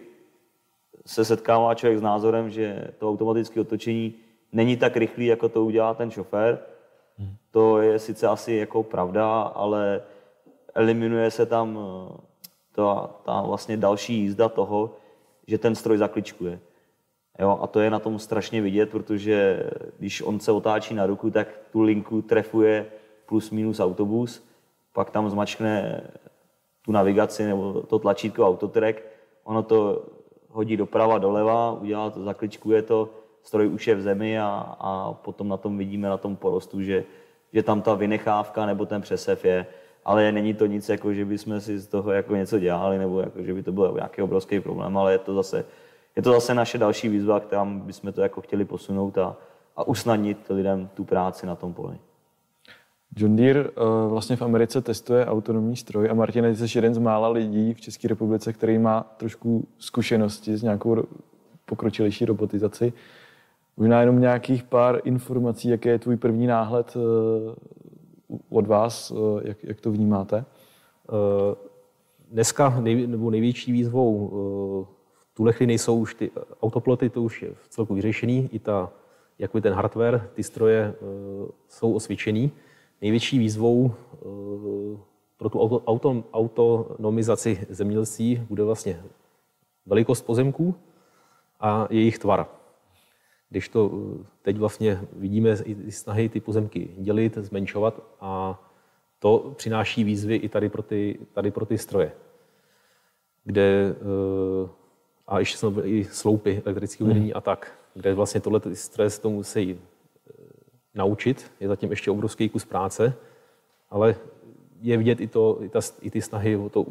se 1.07 1.25
setkává 1.25 1.75
člověk 1.75 1.99
s 1.99 2.01
názorem, 2.01 2.49
že 2.49 2.87
to 2.97 3.09
automatické 3.09 3.61
otočení 3.61 4.13
není 4.51 4.77
tak 4.77 4.97
rychlý, 4.97 5.25
jako 5.25 5.49
to 5.49 5.65
udělá 5.65 5.93
ten 5.93 6.11
šofér. 6.11 6.59
Hmm. 7.17 7.35
To 7.51 7.81
je 7.81 7.99
sice 7.99 8.27
asi 8.27 8.53
jako 8.53 8.83
pravda, 8.83 9.41
ale 9.41 10.01
eliminuje 10.75 11.31
se 11.31 11.45
tam 11.45 11.79
eh, 11.79 12.17
ta, 12.71 13.09
ta 13.25 13.41
vlastně 13.41 13.77
další 13.77 14.13
jízda 14.13 14.49
toho, 14.49 14.95
že 15.47 15.57
ten 15.57 15.75
stroj 15.75 15.97
zakličkuje. 15.97 16.59
Jo, 17.39 17.59
a 17.61 17.67
to 17.67 17.79
je 17.79 17.89
na 17.89 17.99
tom 17.99 18.19
strašně 18.19 18.61
vidět, 18.61 18.89
protože 18.89 19.63
když 19.99 20.21
on 20.21 20.39
se 20.39 20.51
otáčí 20.51 20.93
na 20.93 21.05
ruku, 21.05 21.31
tak 21.31 21.47
tu 21.71 21.81
linku 21.81 22.21
trefuje 22.21 22.85
plus 23.25 23.51
minus 23.51 23.79
autobus, 23.79 24.43
pak 24.93 25.09
tam 25.09 25.29
zmačkne 25.29 26.03
tu 26.81 26.91
navigaci 26.91 27.43
nebo 27.43 27.81
to 27.81 27.99
tlačítko 27.99 28.47
autotrek, 28.47 29.05
ono 29.43 29.63
to 29.63 30.05
hodí 30.57 30.77
doprava, 30.77 31.17
doleva, 31.17 31.71
udělá 31.71 32.09
to, 32.09 32.23
zakličkuje 32.23 32.81
to, 32.81 33.09
stroj 33.43 33.67
už 33.67 33.87
je 33.87 33.95
v 33.95 34.01
zemi 34.01 34.39
a, 34.39 34.75
a 34.79 35.13
potom 35.13 35.47
na 35.47 35.57
tom 35.57 35.77
vidíme, 35.77 36.09
na 36.09 36.17
tom 36.17 36.35
porostu, 36.35 36.81
že, 36.81 37.03
že 37.53 37.63
tam 37.63 37.81
ta 37.81 37.93
vynechávka 37.93 38.65
nebo 38.65 38.85
ten 38.85 39.01
přesev 39.01 39.45
je, 39.45 39.65
ale 40.05 40.31
není 40.31 40.53
to 40.53 40.65
nic, 40.65 40.89
jako 40.89 41.13
že 41.13 41.25
bychom 41.25 41.61
si 41.61 41.79
z 41.79 41.87
toho 41.87 42.11
jako 42.11 42.35
něco 42.35 42.59
dělali, 42.59 42.97
nebo 42.97 43.21
jako, 43.21 43.43
že 43.43 43.53
by 43.53 43.63
to 43.63 43.71
byl 43.71 43.93
nějaký 43.95 44.21
obrovský 44.21 44.59
problém, 44.59 44.97
ale 44.97 45.11
je 45.11 45.17
to 45.17 45.33
zase, 45.35 45.65
je 46.15 46.21
to 46.21 46.31
zase 46.33 46.53
naše 46.53 46.77
další 46.77 47.09
výzva, 47.09 47.39
kterým 47.39 47.79
bychom 47.79 48.13
to 48.13 48.21
jako 48.21 48.41
chtěli 48.41 48.65
posunout 48.65 49.17
a, 49.17 49.37
a 49.75 49.87
usnadnit 49.87 50.37
lidem 50.49 50.89
tu 50.93 51.03
práci 51.05 51.45
na 51.45 51.55
tom 51.55 51.73
poli. 51.73 51.97
John 53.17 53.35
Deere 53.35 53.69
uh, 53.69 54.09
vlastně 54.09 54.35
v 54.35 54.41
Americe 54.41 54.81
testuje 54.81 55.25
autonomní 55.25 55.75
stroj 55.75 56.09
a 56.09 56.13
Martin, 56.13 56.55
jsi 56.55 56.77
jeden 56.77 56.93
z 56.93 56.97
mála 56.97 57.29
lidí 57.29 57.73
v 57.73 57.81
České 57.81 58.07
republice, 58.07 58.53
který 58.53 58.77
má 58.77 59.13
trošku 59.17 59.67
zkušenosti 59.77 60.57
s 60.57 60.63
nějakou 60.63 61.03
pokročilejší 61.65 62.25
robotizaci. 62.25 62.93
Možná 63.77 64.01
jenom 64.01 64.19
nějakých 64.19 64.63
pár 64.63 65.01
informací, 65.03 65.69
jaký 65.69 65.89
je 65.89 65.99
tvůj 65.99 66.17
první 66.17 66.47
náhled 66.47 66.95
uh, 66.95 67.01
od 68.49 68.67
vás, 68.67 69.11
uh, 69.11 69.41
jak, 69.43 69.63
jak 69.63 69.81
to 69.81 69.91
vnímáte? 69.91 70.45
Dneska 72.31 72.79
nej, 72.79 73.07
nebo 73.07 73.31
největší 73.31 73.71
výzvou 73.71 74.29
v 75.31 75.35
tuhle 75.35 75.53
chvíli 75.53 75.67
nejsou 75.67 75.99
už 75.99 76.15
ty 76.15 76.31
autoploty, 76.61 77.09
to 77.09 77.23
už 77.23 77.41
je 77.41 77.49
v 77.53 77.69
celku 77.69 77.95
vyřešený, 77.95 78.49
i 78.51 78.59
ta, 78.59 78.91
jako 79.39 79.61
ten 79.61 79.73
hardware, 79.73 80.29
ty 80.33 80.43
stroje 80.43 80.93
jsou 81.67 81.93
osvědčený. 81.93 82.51
Největší 83.01 83.39
výzvou 83.39 83.91
eh, 84.13 84.97
pro 85.37 85.49
tu 85.49 85.61
auto, 85.61 85.83
auto, 85.85 86.25
autonomizaci 86.33 87.67
zemědělství 87.69 88.45
bude 88.49 88.63
vlastně 88.63 89.03
velikost 89.85 90.21
pozemků 90.21 90.75
a 91.59 91.87
jejich 91.89 92.19
tvar. 92.19 92.47
Když 93.49 93.69
to 93.69 93.91
eh, 93.93 94.25
teď 94.41 94.57
vlastně 94.57 95.01
vidíme 95.13 95.57
i 95.63 95.91
snahy 95.91 96.29
ty 96.29 96.39
pozemky 96.39 96.95
dělit, 96.97 97.37
zmenšovat 97.37 98.01
a 98.21 98.63
to 99.19 99.53
přináší 99.57 100.03
výzvy 100.03 100.35
i 100.35 100.49
tady 100.49 100.69
pro 100.69 100.81
ty, 100.81 101.19
tady 101.33 101.51
pro 101.51 101.65
ty 101.65 101.77
stroje, 101.77 102.11
kde 103.43 103.95
eh, 103.95 104.69
a 105.27 105.39
ještě 105.39 105.57
jsou 105.57 105.73
i 105.83 106.03
sloupy 106.03 106.61
elektrického 106.65 107.07
vedení 107.07 107.25
hmm. 107.25 107.37
a 107.37 107.41
tak, 107.41 107.71
kde 107.93 108.13
vlastně 108.13 108.41
tohle 108.41 108.59
ty 108.59 108.75
stroje 108.75 109.09
se 109.09 109.21
to 109.21 109.29
musí 109.29 109.79
naučit. 110.97 111.51
Je 111.59 111.67
zatím 111.67 111.89
ještě 111.89 112.11
obrovský 112.11 112.49
kus 112.49 112.65
práce, 112.65 113.13
ale 113.89 114.15
je 114.81 114.97
vidět 114.97 115.21
i, 115.21 115.27
to, 115.27 115.63
i, 115.63 115.69
ta, 115.69 115.79
i 116.01 116.11
ty 116.11 116.21
snahy 116.21 116.55
o 116.55 116.69
to 116.69 116.85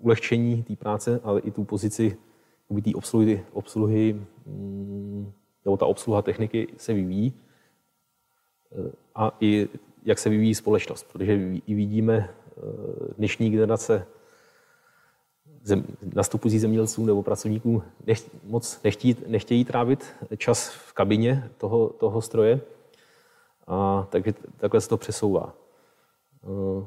ulehčení 0.00 0.62
té 0.62 0.76
práce, 0.76 1.20
ale 1.24 1.40
i 1.40 1.50
tu 1.50 1.64
pozici 1.64 2.16
té 2.84 2.90
obsluhy, 2.94 3.44
obsluhy 3.52 4.20
mm, 4.46 5.32
nebo 5.64 5.76
ta 5.76 5.86
obsluha 5.86 6.22
techniky 6.22 6.68
se 6.76 6.92
vyvíjí 6.92 7.34
a 9.14 9.36
i 9.40 9.68
jak 10.04 10.18
se 10.18 10.28
vyvíjí 10.30 10.54
společnost, 10.54 11.06
protože 11.12 11.32
i 11.66 11.74
vidíme 11.74 12.28
eh, 12.28 12.60
dnešní 13.18 13.50
generace 13.50 14.06
zem, 15.62 15.84
nastupující 16.14 16.58
zemědělců 16.58 17.06
nebo 17.06 17.22
pracovníků 17.22 17.82
nech, 18.06 18.30
moc 18.44 18.82
nechtějí, 18.84 19.16
nechtějí 19.26 19.64
trávit 19.64 20.06
čas 20.36 20.68
v 20.68 20.92
kabině 20.92 21.50
toho, 21.58 21.88
toho 21.88 22.22
stroje. 22.22 22.60
A 23.66 24.06
takže 24.10 24.34
takhle 24.56 24.80
se 24.80 24.88
to 24.88 24.96
přesouvá. 24.96 25.54
Eh, 26.44 26.86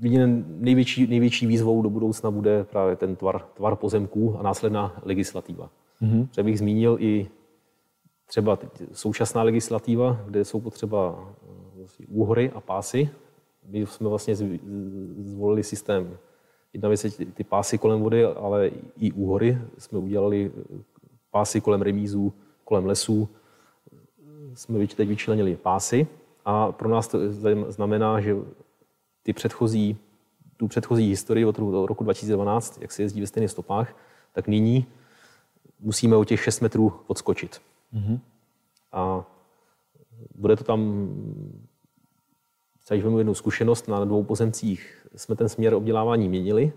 Vidím, 0.00 0.44
největší, 0.48 1.06
největší 1.06 1.46
výzvou 1.46 1.82
do 1.82 1.90
budoucna 1.90 2.30
bude 2.30 2.64
právě 2.64 2.96
ten 2.96 3.16
tvar, 3.16 3.42
tvar 3.54 3.76
pozemků 3.76 4.36
a 4.38 4.42
následná 4.42 4.96
legislativa. 5.02 5.70
Mm-hmm. 6.02 6.44
bych 6.44 6.58
zmínil 6.58 6.96
i 7.00 7.28
třeba 8.26 8.58
současná 8.92 9.42
legislativa, 9.42 10.20
kde 10.26 10.44
jsou 10.44 10.60
potřeba 10.60 11.28
vlastně 11.76 12.06
úhory 12.08 12.50
a 12.54 12.60
pásy. 12.60 13.10
My 13.66 13.86
jsme 13.86 14.08
vlastně 14.08 14.34
zvolili 15.18 15.62
systém. 15.62 16.18
Jedna 16.72 16.88
věc 16.88 17.04
je 17.04 17.10
ty 17.10 17.44
pásy 17.44 17.78
kolem 17.78 18.00
vody, 18.00 18.24
ale 18.24 18.70
i 18.96 19.12
úhory. 19.12 19.58
Jsme 19.78 19.98
udělali 19.98 20.52
pásy 21.30 21.60
kolem 21.60 21.82
remízů, 21.82 22.32
kolem 22.64 22.86
lesů. 22.86 23.28
Jsme 24.58 24.86
teď 24.86 25.08
vyčlenili 25.08 25.56
pásy 25.56 26.06
a 26.44 26.72
pro 26.72 26.88
nás 26.88 27.08
to 27.08 27.18
znamená, 27.68 28.20
že 28.20 28.36
ty 29.22 29.32
předchozí, 29.32 29.96
tu 30.56 30.68
předchozí 30.68 31.08
historii 31.08 31.44
od 31.44 31.58
roku 31.58 32.04
2012, 32.04 32.78
jak 32.82 32.92
se 32.92 33.02
jezdí 33.02 33.20
ve 33.20 33.26
stejných 33.26 33.50
stopách, 33.50 33.96
tak 34.32 34.48
nyní 34.48 34.86
musíme 35.80 36.16
o 36.16 36.24
těch 36.24 36.42
6 36.42 36.60
metrů 36.60 36.92
odskočit. 37.06 37.60
Mm-hmm. 37.94 38.18
A 38.92 39.24
bude 40.34 40.56
to 40.56 40.64
tam, 40.64 41.08
když 42.88 43.02
vezmu 43.02 43.18
jednu 43.18 43.34
zkušenost, 43.34 43.88
na 43.88 44.04
dvou 44.04 44.24
pozemcích 44.24 45.06
jsme 45.16 45.36
ten 45.36 45.48
směr 45.48 45.74
obdělávání 45.74 46.28
měnili 46.28 46.72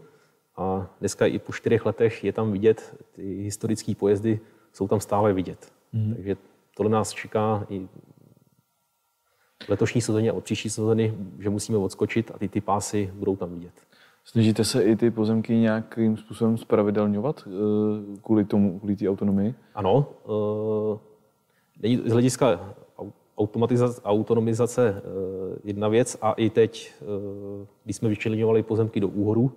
a 0.58 0.90
dneska 1.00 1.26
i 1.26 1.40
po 1.40 1.54
čtyřech 1.54 1.86
letech 1.86 2.24
je 2.24 2.34
tam 2.34 2.52
vidět, 2.52 3.06
ty 3.12 3.44
historické 3.44 3.96
pojezdy 3.96 4.40
jsou 4.74 4.88
tam 4.88 5.00
stále 5.00 5.34
vidět. 5.34 5.72
Mm-hmm. 5.94 6.14
Takže 6.14 6.36
tohle 6.76 6.92
nás 6.92 7.12
čeká 7.12 7.66
i 7.70 7.88
letošní 9.70 10.02
sezóně 10.02 10.32
a 10.32 10.34
od 10.34 10.44
příští 10.44 10.70
sezóny, 10.70 11.14
že 11.40 11.50
musíme 11.50 11.78
odskočit 11.78 12.32
a 12.36 12.38
ty, 12.38 12.48
ty 12.48 12.62
pásy 12.62 13.12
budou 13.14 13.36
tam 13.36 13.54
vidět. 13.54 13.74
Snažíte 14.26 14.64
se 14.64 14.84
i 14.84 14.96
ty 14.96 15.12
pozemky 15.12 15.54
nějakým 15.54 16.18
způsobem 16.18 16.58
spravidelňovat 16.58 17.48
eh, 17.48 17.52
kvůli 18.22 18.46
tomu, 18.46 18.80
kvůli 18.80 18.96
té 18.96 19.10
autonomii? 19.10 19.56
Ano. 19.76 20.06
Eh, 21.84 21.98
z 22.06 22.12
hlediska 22.12 22.76
automatizace, 23.38 24.02
autonomizace 24.02 24.96
eh, 24.98 25.60
jedna 25.64 25.88
věc 25.88 26.18
a 26.22 26.32
i 26.32 26.50
teď, 26.50 26.94
když 27.84 27.96
jsme 27.96 28.10
vyčlenovali 28.10 28.64
pozemky 28.64 29.00
do 29.00 29.08
úhoru, 29.08 29.52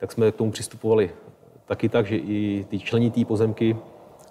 tak 0.00 0.12
jsme 0.12 0.32
k 0.32 0.36
tomu 0.36 0.50
přistupovali 0.50 1.10
taky 1.66 1.88
tak, 1.88 2.06
že 2.06 2.16
i 2.16 2.66
ty 2.68 2.78
členitý 2.78 3.24
pozemky 3.24 3.76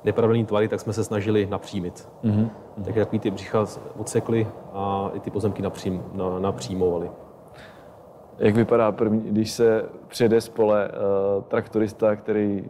nepravidelné 0.05 0.47
tvary, 0.47 0.67
tak 0.67 0.79
jsme 0.79 0.93
se 0.93 1.03
snažili 1.03 1.47
napřímit. 1.51 2.09
Mm-hmm. 2.23 2.49
Tak 2.85 2.95
takový 2.95 3.19
ty 3.19 3.31
břicha 3.31 3.65
odsekli 3.97 4.47
a 4.73 5.11
i 5.13 5.19
ty 5.19 5.31
pozemky 5.31 5.61
napřím, 5.61 6.03
na, 6.13 6.39
napřímovali. 6.39 7.09
Jak 8.39 8.55
vypadá 8.55 8.91
první, 8.91 9.21
když 9.21 9.51
se 9.51 9.85
přijede 10.07 10.41
z 10.41 10.49
pole 10.49 10.89
uh, 10.89 11.43
traktorista, 11.43 12.15
který 12.15 12.63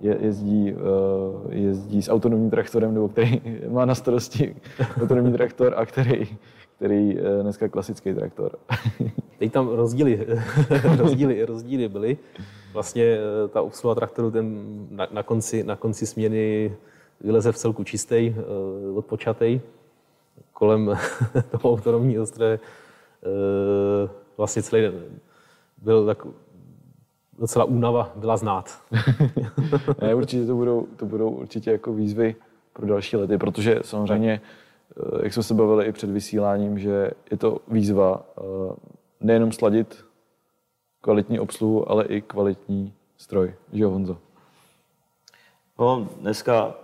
je, 0.00 0.16
jezdí, 0.20 0.74
uh, 0.74 1.52
jezdí 1.52 2.02
s 2.02 2.10
autonomním 2.10 2.50
traktorem, 2.50 2.94
nebo 2.94 3.08
který 3.08 3.40
má 3.68 3.84
na 3.84 3.94
starosti 3.94 4.56
autonomní 5.02 5.32
traktor 5.32 5.74
a 5.76 5.86
který, 5.86 6.28
který 6.76 7.16
uh, 7.16 7.42
dneska 7.42 7.68
klasický 7.68 8.14
traktor. 8.14 8.58
Teď 9.38 9.52
tam 9.52 9.68
rozdíly, 9.68 10.26
rozdíly, 10.96 11.44
rozdíly 11.44 11.88
byly. 11.88 12.18
Vlastně 12.72 13.04
eh, 13.04 13.48
ta 13.48 13.62
obsluha 13.62 13.94
traktoru 13.94 14.30
ten 14.30 14.64
na, 14.90 15.08
na, 15.10 15.22
konci, 15.22 15.64
na 15.64 15.76
konci 15.76 16.06
směny 16.06 16.72
vyleze 17.20 17.52
v 17.52 17.56
celku 17.56 17.84
čistý, 17.84 18.34
uh, 18.90 18.98
odpočatý. 18.98 19.60
Kolem 20.52 20.98
toho 21.50 21.74
autonomního 21.74 22.26
stroje 22.26 22.58
vlastně 24.36 24.62
celý 24.62 24.82
den 24.82 24.94
byl 25.82 26.06
tak 26.06 26.26
docela 27.38 27.64
únava 27.64 28.12
byla 28.16 28.36
znát. 28.36 28.78
ne, 30.02 30.14
určitě 30.14 30.46
to 30.46 30.54
budou, 30.54 30.86
to 30.96 31.06
budou 31.06 31.30
určitě 31.30 31.70
jako 31.70 31.92
výzvy 31.92 32.36
pro 32.72 32.86
další 32.86 33.16
lety, 33.16 33.38
protože 33.38 33.78
samozřejmě, 33.82 34.40
jak 35.22 35.32
jsme 35.32 35.42
se 35.42 35.54
bavili 35.54 35.86
i 35.86 35.92
před 35.92 36.10
vysíláním, 36.10 36.78
že 36.78 37.10
je 37.30 37.36
to 37.36 37.58
výzva 37.68 38.26
nejenom 39.20 39.52
sladit 39.52 40.04
kvalitní 41.00 41.40
obsluhu, 41.40 41.90
ale 41.90 42.04
i 42.04 42.20
kvalitní 42.20 42.94
stroj. 43.16 43.54
Že 43.72 43.84
Honzo? 43.84 44.18
No, 45.78 46.08
dneska 46.20 46.74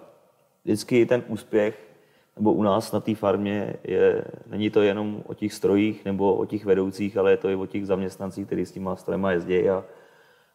vždycky 0.65 1.07
ten 1.07 1.23
úspěch, 1.29 1.89
nebo 2.37 2.53
u 2.53 2.63
nás 2.63 2.93
na 2.93 3.01
té 3.01 3.15
farmě, 3.15 3.75
je, 3.85 4.25
není 4.47 4.71
to 4.71 4.83
jenom 4.83 5.23
o 5.27 5.35
těch 5.35 5.53
strojích 5.55 6.05
nebo 6.05 6.35
o 6.35 6.45
těch 6.47 6.65
vedoucích, 6.65 7.17
ale 7.17 7.31
je 7.31 7.37
to 7.37 7.49
i 7.49 7.55
o 7.55 7.67
těch 7.67 7.87
zaměstnancích, 7.87 8.47
kteří 8.47 8.67
s 8.67 8.73
těma 8.73 8.97
strojema 8.97 9.33
jezdí. 9.33 9.69
A, 9.69 9.85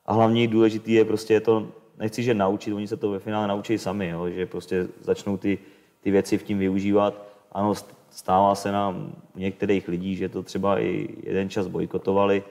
a 0.05 0.13
hlavně 0.13 0.47
důležité 0.47 0.91
je 0.91 1.05
prostě 1.05 1.33
je 1.33 1.41
to, 1.41 1.67
nechci, 1.99 2.23
že 2.23 2.33
naučit, 2.33 2.73
oni 2.73 2.87
se 2.87 2.97
to 2.97 3.11
ve 3.11 3.19
finále 3.19 3.47
naučí 3.47 3.77
sami, 3.77 4.09
jo, 4.09 4.29
že 4.29 4.45
prostě 4.45 4.87
začnou 4.99 5.37
ty, 5.37 5.59
ty 6.01 6.11
věci 6.11 6.37
v 6.37 6.43
tím 6.43 6.59
využívat. 6.59 7.32
Ano, 7.53 7.73
stává 8.09 8.55
se 8.55 8.71
nám 8.71 9.11
u 9.35 9.39
některých 9.39 9.87
lidí, 9.87 10.15
že 10.15 10.29
to 10.29 10.43
třeba 10.43 10.79
i 10.79 11.07
jeden 11.23 11.49
čas 11.49 11.67
bojkotovali, 11.67 12.43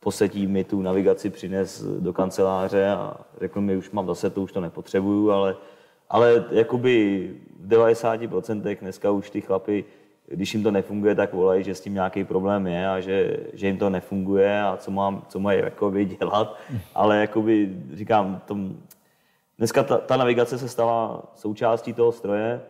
posetí 0.00 0.46
mi 0.46 0.64
tu 0.64 0.82
navigaci 0.82 1.30
přines 1.30 1.82
do 1.82 2.12
kanceláře 2.12 2.88
a 2.88 3.16
řekl 3.40 3.60
mi, 3.60 3.76
už 3.76 3.90
mám 3.90 4.06
zase 4.06 4.30
to, 4.30 4.42
už 4.42 4.52
to 4.52 4.60
nepotřebuju, 4.60 5.30
ale, 5.30 5.56
ale 6.08 6.44
jakoby 6.50 7.30
v 7.60 7.68
90% 7.68 8.78
dneska 8.80 9.10
už 9.10 9.30
ty 9.30 9.40
chlapy, 9.40 9.84
když 10.26 10.54
jim 10.54 10.62
to 10.62 10.70
nefunguje, 10.70 11.14
tak 11.14 11.32
volají, 11.32 11.64
že 11.64 11.74
s 11.74 11.80
tím 11.80 11.94
nějaký 11.94 12.24
problém 12.24 12.66
je 12.66 12.88
a 12.88 13.00
že, 13.00 13.36
že 13.52 13.66
jim 13.66 13.78
to 13.78 13.90
nefunguje 13.90 14.62
a 14.62 14.76
co, 14.76 14.90
mám, 14.90 15.22
co 15.28 15.40
mají 15.40 15.60
jakoby 15.60 16.04
dělat, 16.04 16.58
ale 16.94 17.20
jakoby 17.20 17.76
říkám, 17.92 18.40
tom, 18.46 18.76
dneska 19.58 19.82
ta, 19.82 19.98
ta 19.98 20.16
navigace 20.16 20.58
se 20.58 20.68
stala 20.68 21.22
součástí 21.34 21.92
toho 21.92 22.12
stroje, 22.12 22.60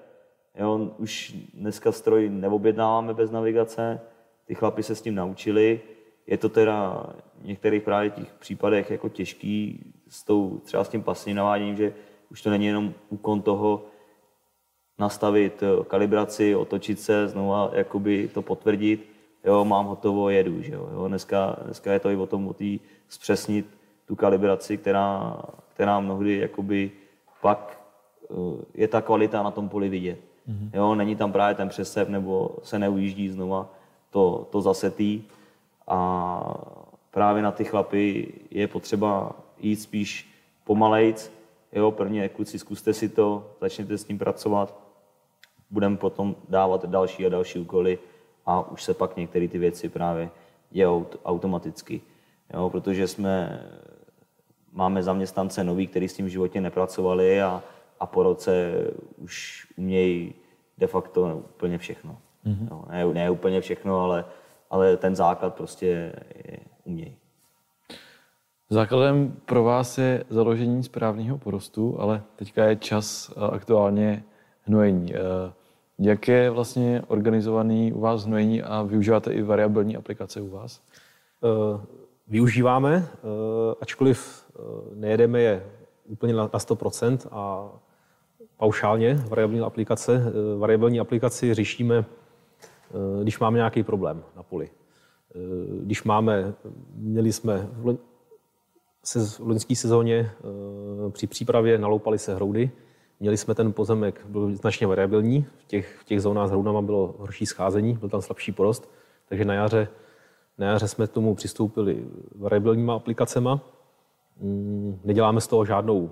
jo, 0.59 0.90
už 0.98 1.34
dneska 1.55 1.92
stroj 1.92 2.28
neobjednáváme 2.28 3.14
bez 3.14 3.30
navigace, 3.30 4.01
ty 4.44 4.55
chlapi 4.55 4.82
se 4.82 4.94
s 4.94 5.03
tím 5.03 5.14
naučili, 5.14 5.80
je 6.26 6.38
to 6.38 6.48
teda 6.48 7.07
v 7.40 7.46
některých 7.46 7.82
právě 7.82 8.11
těch 8.11 8.32
případech 8.32 8.90
jako 8.90 9.09
těžký 9.09 9.84
s 10.09 10.24
tou, 10.24 10.61
třeba 10.64 10.84
s 10.84 10.88
tím 10.88 11.03
pasinováním, 11.03 11.76
že 11.76 11.94
už 12.30 12.42
to 12.42 12.51
není 12.51 12.66
jenom 12.66 12.94
úkon 13.09 13.42
toho 13.42 13.84
nastavit 14.98 15.62
eh, 15.62 15.84
kalibraci, 15.84 16.55
otočit 16.55 17.01
se, 17.01 17.28
znovu 17.28 17.53
jakoby 17.72 18.28
to 18.34 18.42
potvrdit, 18.42 19.09
jo, 19.44 19.64
mám 19.64 19.86
hotovo, 19.86 20.30
jedu, 20.30 20.62
že 20.62 20.72
jo. 20.74 20.88
jo. 20.92 21.09
Dneska, 21.09 21.57
dneska 21.64 21.92
je 21.92 22.01
to 22.01 22.11
i 22.11 22.16
o 22.16 22.26
tom, 22.26 22.48
o 22.48 22.53
tý 22.53 22.80
zpřesnit 23.09 23.66
tu 24.07 24.16
kalibraci, 24.16 24.76
která, 24.76 25.38
která 25.74 26.01
mnohdy 26.01 26.38
jakoby 26.38 26.90
pak 27.42 27.80
eh, 28.30 28.34
je 28.74 28.88
ta 28.88 29.01
kvalita 29.01 29.42
na 29.42 29.51
tom 29.51 29.68
poli 29.68 29.88
vidět. 29.88 30.30
Mm-hmm. 30.49 30.70
Jo, 30.74 30.95
není 30.95 31.16
tam 31.16 31.32
právě 31.32 31.55
ten 31.55 31.68
přesep, 31.68 32.09
nebo 32.09 32.57
se 32.62 32.78
neujíždí 32.78 33.28
znova 33.28 33.68
to, 34.11 34.49
to 34.51 34.61
zasetý, 34.61 35.22
a 35.86 36.55
právě 37.11 37.43
na 37.43 37.53
ty 37.53 37.64
chlapy 37.64 38.32
je 38.51 38.68
potřeba 38.68 39.32
jít 39.59 39.76
spíš 39.76 40.34
pomalejc. 40.64 41.32
Jo, 41.72 41.91
prvně 41.91 42.28
kluci, 42.28 42.59
zkuste 42.59 42.93
si 42.93 43.09
to, 43.09 43.51
začněte 43.61 43.99
s 43.99 44.05
tím 44.05 44.18
pracovat, 44.18 44.74
budeme 45.70 45.97
potom 45.97 46.36
dávat 46.49 46.84
další 46.84 47.26
a 47.26 47.28
další 47.28 47.59
úkoly 47.59 47.99
a 48.47 48.70
už 48.70 48.82
se 48.82 48.95
pak 48.95 49.16
některé 49.16 49.49
ty 49.49 49.59
věci 49.59 49.88
právě 49.88 50.30
dějou 50.70 51.07
automaticky. 51.24 52.01
Jo, 52.55 52.70
protože 52.70 53.09
jsme, 53.09 53.62
máme 54.72 55.03
zaměstnance 55.03 55.64
nový, 55.64 55.86
kteří 55.86 56.09
s 56.09 56.14
tím 56.14 56.26
v 56.26 56.28
životě 56.28 56.61
nepracovali 56.61 57.43
a, 57.43 57.62
a 58.01 58.07
po 58.07 58.22
roce 58.22 58.72
už 59.16 59.66
umějí 59.76 60.34
de 60.78 60.86
facto 60.86 61.42
úplně 61.55 61.78
všechno. 61.78 62.18
Mm-hmm. 62.46 62.68
Jo, 62.70 62.84
ne, 62.90 63.14
ne 63.14 63.30
úplně 63.30 63.61
všechno, 63.61 64.01
ale 64.01 64.24
ale 64.70 64.96
ten 64.96 65.16
základ 65.16 65.55
prostě 65.55 65.86
je 66.46 66.59
umějí. 66.84 67.16
Základem 68.70 69.36
pro 69.44 69.64
vás 69.64 69.98
je 69.98 70.24
založení 70.28 70.82
správného 70.82 71.38
porostu, 71.38 72.01
ale 72.01 72.22
teďka 72.36 72.64
je 72.64 72.76
čas 72.76 73.30
eh, 73.30 73.40
aktuálně 73.51 74.24
hnojení. 74.62 75.14
Eh, 75.14 75.18
jak 75.98 76.28
je 76.28 76.51
vlastně 76.51 77.03
organizovaný 77.09 77.92
u 77.92 78.01
vás 78.01 78.24
hnojení 78.24 78.62
a 78.62 78.82
využíváte 78.82 79.32
i 79.32 79.42
variabilní 79.42 79.96
aplikace 79.96 80.40
u 80.40 80.48
vás? 80.48 80.80
Eh, 81.44 81.86
využíváme, 82.28 83.09
ačkoliv 83.80 84.46
nejedeme 84.94 85.40
je 85.40 85.66
úplně 86.05 86.34
na 86.34 86.48
100% 86.48 87.26
a 87.30 87.70
paušálně 88.61 89.14
variabilní 89.14 89.61
aplikace. 89.61 90.32
Variabilní 90.58 91.00
aplikaci 91.00 91.54
řešíme 91.54 92.04
Eh, 92.90 93.22
když 93.22 93.38
máme 93.38 93.56
nějaký 93.56 93.82
problém 93.82 94.22
na 94.36 94.42
poli. 94.42 94.70
Eh, 94.70 95.38
když 95.82 96.02
máme, 96.02 96.54
měli 96.94 97.32
jsme 97.32 97.68
v 97.72 97.98
loňské 99.38 99.76
sezóně 99.76 100.30
při 101.11 101.26
přípravě 101.26 101.78
naloupali 101.78 102.18
se 102.18 102.34
hroudy. 102.34 102.70
Měli 103.20 103.36
jsme 103.36 103.54
ten 103.54 103.72
pozemek, 103.72 104.26
byl 104.28 104.56
značně 104.56 104.86
variabilní, 104.86 105.46
v 105.58 105.64
těch, 105.64 105.96
v 106.00 106.04
těch 106.04 106.22
zónách 106.22 106.48
s 106.48 106.50
hroudama 106.50 106.82
bylo 106.82 107.14
horší 107.18 107.46
scházení, 107.46 107.94
byl 107.94 108.08
tam 108.08 108.22
slabší 108.22 108.52
porost, 108.52 108.90
takže 109.28 109.44
na 109.44 109.54
jaře, 109.54 109.88
na 110.58 110.66
jaře 110.66 110.88
jsme 110.88 111.06
k 111.06 111.12
tomu 111.12 111.34
přistoupili 111.34 112.04
variabilníma 112.34 112.94
aplikacema. 112.94 113.61
Mm, 114.40 115.00
neděláme 115.04 115.40
z 115.40 115.46
toho 115.46 115.64
žádnou, 115.64 116.11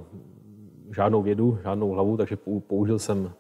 žádnou 0.95 1.23
vědu, 1.23 1.59
žádnou 1.63 1.91
hlavu, 1.91 2.17
takže 2.17 2.39
použil 2.67 2.99
jsem 2.99 3.33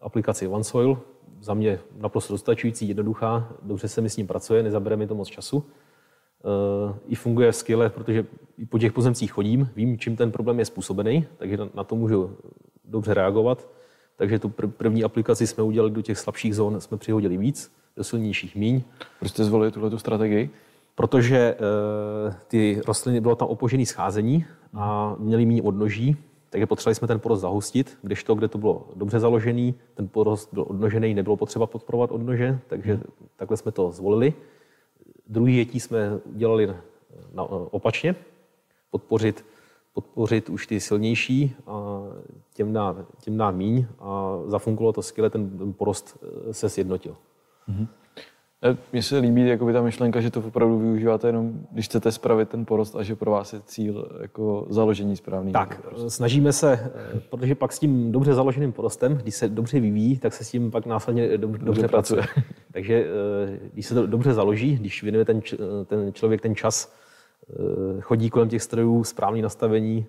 aplikaci 0.00 0.46
OneSoil, 0.46 0.98
za 1.40 1.54
mě 1.54 1.78
naprosto 1.96 2.34
dostačující, 2.34 2.88
jednoduchá, 2.88 3.48
dobře 3.62 3.88
se 3.88 4.00
mi 4.00 4.10
s 4.10 4.16
ním 4.16 4.26
pracuje, 4.26 4.62
nezabere 4.62 4.96
mi 4.96 5.06
to 5.06 5.14
moc 5.14 5.28
času. 5.28 5.64
E, 5.64 6.98
I 7.08 7.14
funguje 7.14 7.52
skvěle, 7.52 7.90
protože 7.90 8.26
i 8.58 8.66
po 8.66 8.78
těch 8.78 8.92
pozemcích 8.92 9.32
chodím, 9.32 9.68
vím, 9.76 9.98
čím 9.98 10.16
ten 10.16 10.32
problém 10.32 10.58
je 10.58 10.64
způsobený, 10.64 11.26
takže 11.36 11.58
na 11.74 11.84
to 11.84 11.96
můžu 11.96 12.36
dobře 12.84 13.14
reagovat. 13.14 13.68
Takže 14.16 14.38
tu 14.38 14.48
první 14.48 15.04
aplikaci 15.04 15.46
jsme 15.46 15.62
udělali 15.62 15.90
do 15.90 16.02
těch 16.02 16.18
slabších 16.18 16.56
zón, 16.56 16.80
jsme 16.80 16.96
přihodili 16.96 17.36
víc, 17.36 17.72
do 17.96 18.04
silnějších 18.04 18.56
míň. 18.56 18.82
Proč 19.18 19.30
jste 19.30 19.44
zvolili 19.44 19.72
tuhle 19.72 19.98
strategii? 19.98 20.50
Protože 20.94 21.38
e, 21.38 21.56
ty 22.48 22.80
rostliny, 22.86 23.20
bylo 23.20 23.36
tam 23.36 23.48
opožené 23.48 23.86
scházení 23.86 24.44
a 24.74 25.16
měly 25.18 25.46
méně 25.46 25.62
odnoží, 25.62 26.16
takže 26.54 26.66
potřebovali 26.66 26.94
jsme 26.94 27.08
ten 27.08 27.20
porost 27.20 27.40
zahustit, 27.40 27.98
když 28.02 28.24
to, 28.24 28.34
kde 28.34 28.48
to 28.48 28.58
bylo 28.58 28.88
dobře 28.96 29.20
založený, 29.20 29.74
ten 29.94 30.08
porost 30.08 30.48
byl 30.52 30.66
odnožený, 30.68 31.14
nebylo 31.14 31.36
potřeba 31.36 31.66
podporovat 31.66 32.10
odnože, 32.10 32.58
takže 32.66 32.92
hmm. 32.92 33.02
takhle 33.36 33.56
jsme 33.56 33.72
to 33.72 33.90
zvolili. 33.90 34.34
Druhý 35.26 35.56
jetí 35.56 35.80
jsme 35.80 36.20
dělali 36.26 36.76
na, 37.32 37.42
opačně, 37.42 38.14
podpořit, 38.90 39.44
podpořit 39.92 40.48
už 40.48 40.66
ty 40.66 40.80
silnější 40.80 41.56
a 41.66 42.00
těm 42.54 42.72
dát, 42.72 42.96
těm 43.20 43.36
dát 43.36 43.50
míň 43.50 43.86
a 43.98 44.38
zafungovalo 44.46 44.92
to 44.92 45.02
skvěle, 45.02 45.30
ten, 45.30 45.58
ten 45.58 45.72
porost 45.72 46.18
eh, 46.22 46.54
se 46.54 46.68
sjednotil. 46.68 47.16
Hmm. 47.66 47.86
Mně 48.92 49.02
se 49.02 49.18
líbí 49.18 49.48
jakoby 49.48 49.72
ta 49.72 49.82
myšlenka, 49.82 50.20
že 50.20 50.30
to 50.30 50.40
opravdu 50.40 50.78
využíváte 50.78 51.28
jenom, 51.28 51.52
když 51.70 51.86
chcete 51.86 52.12
spravit 52.12 52.48
ten 52.48 52.64
porost 52.64 52.96
a 52.96 53.02
že 53.02 53.16
pro 53.16 53.30
vás 53.30 53.52
je 53.52 53.60
cíl 53.66 54.08
jako 54.20 54.66
založení 54.70 55.16
správný. 55.16 55.52
Tak, 55.52 55.80
snažíme 56.08 56.52
se, 56.52 56.72
eh, 56.72 57.20
protože 57.30 57.54
pak 57.54 57.72
s 57.72 57.78
tím 57.78 58.12
dobře 58.12 58.34
založeným 58.34 58.72
porostem, 58.72 59.14
když 59.16 59.34
se 59.34 59.48
dobře 59.48 59.80
vyvíjí, 59.80 60.18
tak 60.18 60.32
se 60.32 60.44
s 60.44 60.50
tím 60.50 60.70
pak 60.70 60.86
následně 60.86 61.38
dobře, 61.38 61.64
dobře 61.64 61.88
pracuje. 61.88 62.22
pracuje. 62.22 62.44
Takže 62.72 63.06
eh, 63.06 63.58
když 63.72 63.86
se 63.86 63.94
to 63.94 64.06
dobře 64.06 64.32
založí, 64.32 64.76
když 64.76 65.02
věnuje 65.02 65.24
ten, 65.24 65.40
ten 65.86 66.12
člověk 66.12 66.40
ten 66.40 66.54
čas, 66.54 66.94
eh, 67.50 68.00
chodí 68.00 68.30
kolem 68.30 68.48
těch 68.48 68.62
strojů, 68.62 69.04
správný 69.04 69.42
nastavení, 69.42 70.06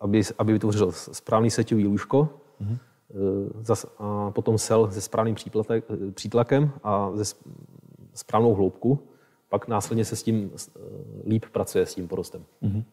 aby, 0.00 0.22
aby 0.38 0.52
vytvořil 0.52 0.92
správný 0.92 1.50
seťový 1.50 1.86
lůžko, 1.86 2.28
mm-hmm 2.62 2.78
Eh, 2.78 2.95
a 3.98 4.30
potom 4.30 4.58
sel 4.58 4.90
se 4.90 5.00
správným 5.00 5.36
přítlakem 6.14 6.70
a 6.84 7.10
se 7.22 7.34
správnou 8.14 8.54
hloubku, 8.54 8.98
pak 9.48 9.68
následně 9.68 10.04
se 10.04 10.16
s 10.16 10.22
tím 10.22 10.50
eh, 10.54 10.80
líp 11.26 11.44
pracuje 11.52 11.86
s 11.86 11.94
tím 11.94 12.08
porostem. 12.08 12.44
Mm-hmm. 12.62 12.84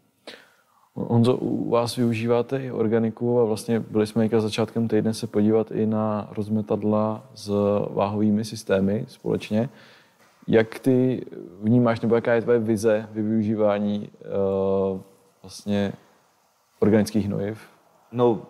Honzo, 0.96 1.38
u 1.38 1.70
vás 1.70 1.96
využíváte 1.96 2.64
i 2.64 2.72
organiku 2.72 3.40
a 3.40 3.46
vlastně 3.46 3.80
byli 3.80 4.08
jsme 4.08 4.24
někde 4.24 4.42
začátkem 4.42 4.88
týdne 4.88 5.14
se 5.14 5.28
podívat 5.28 5.72
i 5.72 5.86
na 5.86 6.30
rozmetadla 6.32 7.30
s 7.36 7.48
váhovými 7.90 8.46
systémy 8.46 9.06
společně. 9.08 9.70
Jak 10.48 10.80
ty 10.80 11.26
vnímáš, 11.62 12.02
nebo 12.02 12.16
jaká 12.16 12.34
je 12.34 12.42
tvoje 12.42 12.60
vize 12.60 13.10
využívání 13.12 14.10
uh, 14.94 15.02
vlastně 15.42 15.94
organických 16.80 17.26
hnojiv? 17.26 17.68
No, 18.12 18.42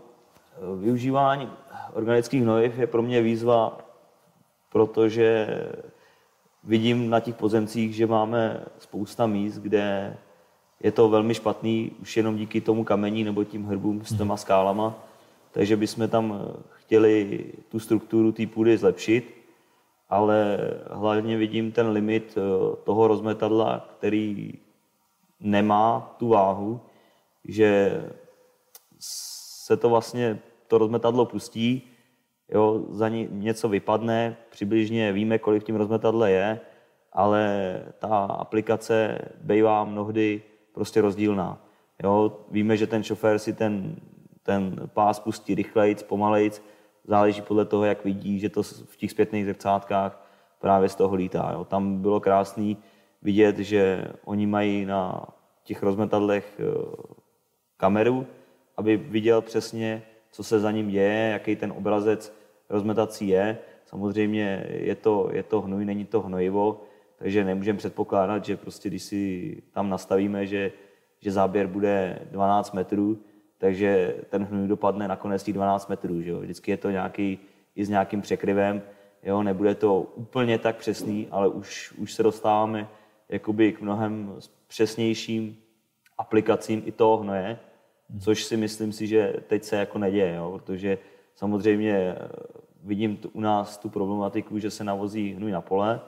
Využívání 0.79 1.49
organických 1.93 2.41
hnojiv 2.41 2.77
je 2.77 2.87
pro 2.87 3.01
mě 3.01 3.21
výzva, 3.21 3.77
protože 4.69 5.47
vidím 6.63 7.09
na 7.09 7.19
těch 7.19 7.35
pozemcích, 7.35 7.95
že 7.95 8.07
máme 8.07 8.63
spousta 8.79 9.27
míst, 9.27 9.57
kde 9.57 10.17
je 10.79 10.91
to 10.91 11.09
velmi 11.09 11.33
špatný 11.33 11.91
už 12.01 12.17
jenom 12.17 12.35
díky 12.35 12.61
tomu 12.61 12.83
kamení 12.83 13.23
nebo 13.23 13.43
tím 13.43 13.65
hrbům 13.65 14.05
s 14.05 14.17
těma 14.17 14.37
skálama. 14.37 14.95
Takže 15.51 15.77
bychom 15.77 16.09
tam 16.09 16.41
chtěli 16.69 17.45
tu 17.69 17.79
strukturu 17.79 18.31
té 18.31 18.47
půdy 18.47 18.77
zlepšit, 18.77 19.43
ale 20.09 20.57
hlavně 20.91 21.37
vidím 21.37 21.71
ten 21.71 21.89
limit 21.89 22.37
eh, 22.37 22.75
toho 22.83 23.07
rozmetadla, 23.07 23.89
který 23.97 24.53
nemá 25.39 26.15
tu 26.17 26.27
váhu, 26.27 26.79
že 27.45 28.01
se 29.63 29.77
to 29.77 29.89
vlastně, 29.89 30.39
to 30.67 30.77
rozmetadlo 30.77 31.25
pustí, 31.25 31.91
jo, 32.49 32.85
za 32.89 33.09
ní 33.09 33.27
něco 33.31 33.69
vypadne, 33.69 34.37
přibližně 34.49 35.11
víme, 35.11 35.39
kolik 35.39 35.63
v 35.63 35.65
tím 35.65 35.75
rozmetadle 35.75 36.31
je, 36.31 36.59
ale 37.13 37.45
ta 37.99 38.17
aplikace 38.17 39.19
bývá 39.41 39.83
mnohdy 39.83 40.41
prostě 40.73 41.01
rozdílná. 41.01 41.65
Jo, 42.03 42.39
víme, 42.51 42.77
že 42.77 42.87
ten 42.87 43.03
šofér 43.03 43.39
si 43.39 43.53
ten, 43.53 43.95
ten 44.43 44.89
pás 44.93 45.19
pustí 45.19 45.55
rychlejc, 45.55 46.03
pomalejc, 46.03 46.61
záleží 47.07 47.41
podle 47.41 47.65
toho, 47.65 47.85
jak 47.85 48.05
vidí, 48.05 48.39
že 48.39 48.49
to 48.49 48.63
v 48.63 48.95
těch 48.97 49.11
zpětných 49.11 49.45
zrcátkách 49.45 50.27
právě 50.59 50.89
z 50.89 50.95
toho 50.95 51.15
lítá. 51.15 51.49
Jo. 51.53 51.65
Tam 51.65 52.01
bylo 52.01 52.19
krásný 52.19 52.77
vidět, 53.21 53.57
že 53.57 54.05
oni 54.25 54.47
mají 54.47 54.85
na 54.85 55.27
těch 55.63 55.83
rozmetadlech 55.83 56.59
eh, 56.59 56.63
kameru, 57.77 58.27
aby 58.77 58.97
viděl 58.97 59.41
přesně, 59.41 60.03
co 60.31 60.43
se 60.43 60.59
za 60.59 60.71
ním 60.71 60.89
děje, 60.89 61.29
jaký 61.29 61.55
ten 61.55 61.71
obrazec 61.71 62.33
rozmetací 62.69 63.27
je. 63.27 63.57
Samozřejmě 63.85 64.65
je 64.69 64.95
to, 64.95 65.29
je 65.31 65.43
to 65.43 65.61
hnoj, 65.61 65.85
není 65.85 66.05
to 66.05 66.21
hnojivo, 66.21 66.81
takže 67.17 67.43
nemůžeme 67.43 67.77
předpokládat, 67.77 68.45
že 68.45 68.57
prostě 68.57 68.89
když 68.89 69.03
si 69.03 69.61
tam 69.71 69.89
nastavíme, 69.89 70.47
že, 70.47 70.71
že 71.19 71.31
záběr 71.31 71.67
bude 71.67 72.19
12 72.31 72.73
metrů, 72.73 73.19
takže 73.57 74.15
ten 74.29 74.43
hnoj 74.43 74.67
dopadne 74.67 75.07
nakonec 75.07 75.43
těch 75.43 75.53
12 75.53 75.89
metrů. 75.89 76.21
Že 76.21 76.29
jo? 76.29 76.39
Vždycky 76.39 76.71
je 76.71 76.77
to 76.77 76.89
nějaký, 76.89 77.39
i 77.75 77.85
s 77.85 77.89
nějakým 77.89 78.21
překryvem, 78.21 78.81
jo? 79.23 79.43
nebude 79.43 79.75
to 79.75 80.01
úplně 80.01 80.59
tak 80.59 80.75
přesný, 80.75 81.27
ale 81.31 81.47
už, 81.47 81.93
už 81.97 82.13
se 82.13 82.23
dostáváme 82.23 82.87
jakoby 83.29 83.71
k 83.71 83.81
mnohem 83.81 84.35
přesnějším 84.67 85.57
aplikacím 86.17 86.83
i 86.85 86.91
toho 86.91 87.17
hnoje, 87.17 87.59
což 88.19 88.43
si 88.43 88.57
myslím 88.57 88.93
si, 88.93 89.07
že 89.07 89.33
teď 89.47 89.63
se 89.63 89.75
jako 89.75 89.97
neděje, 89.97 90.35
jo? 90.35 90.51
protože 90.51 90.97
samozřejmě 91.35 91.93
eh, 91.93 92.29
vidím 92.83 93.19
u 93.33 93.41
nás 93.41 93.77
tu 93.77 93.89
problematiku, 93.89 94.59
že 94.59 94.71
se 94.71 94.83
navozí 94.83 95.33
hnůj 95.33 95.51
na 95.51 95.61
pole, 95.61 96.01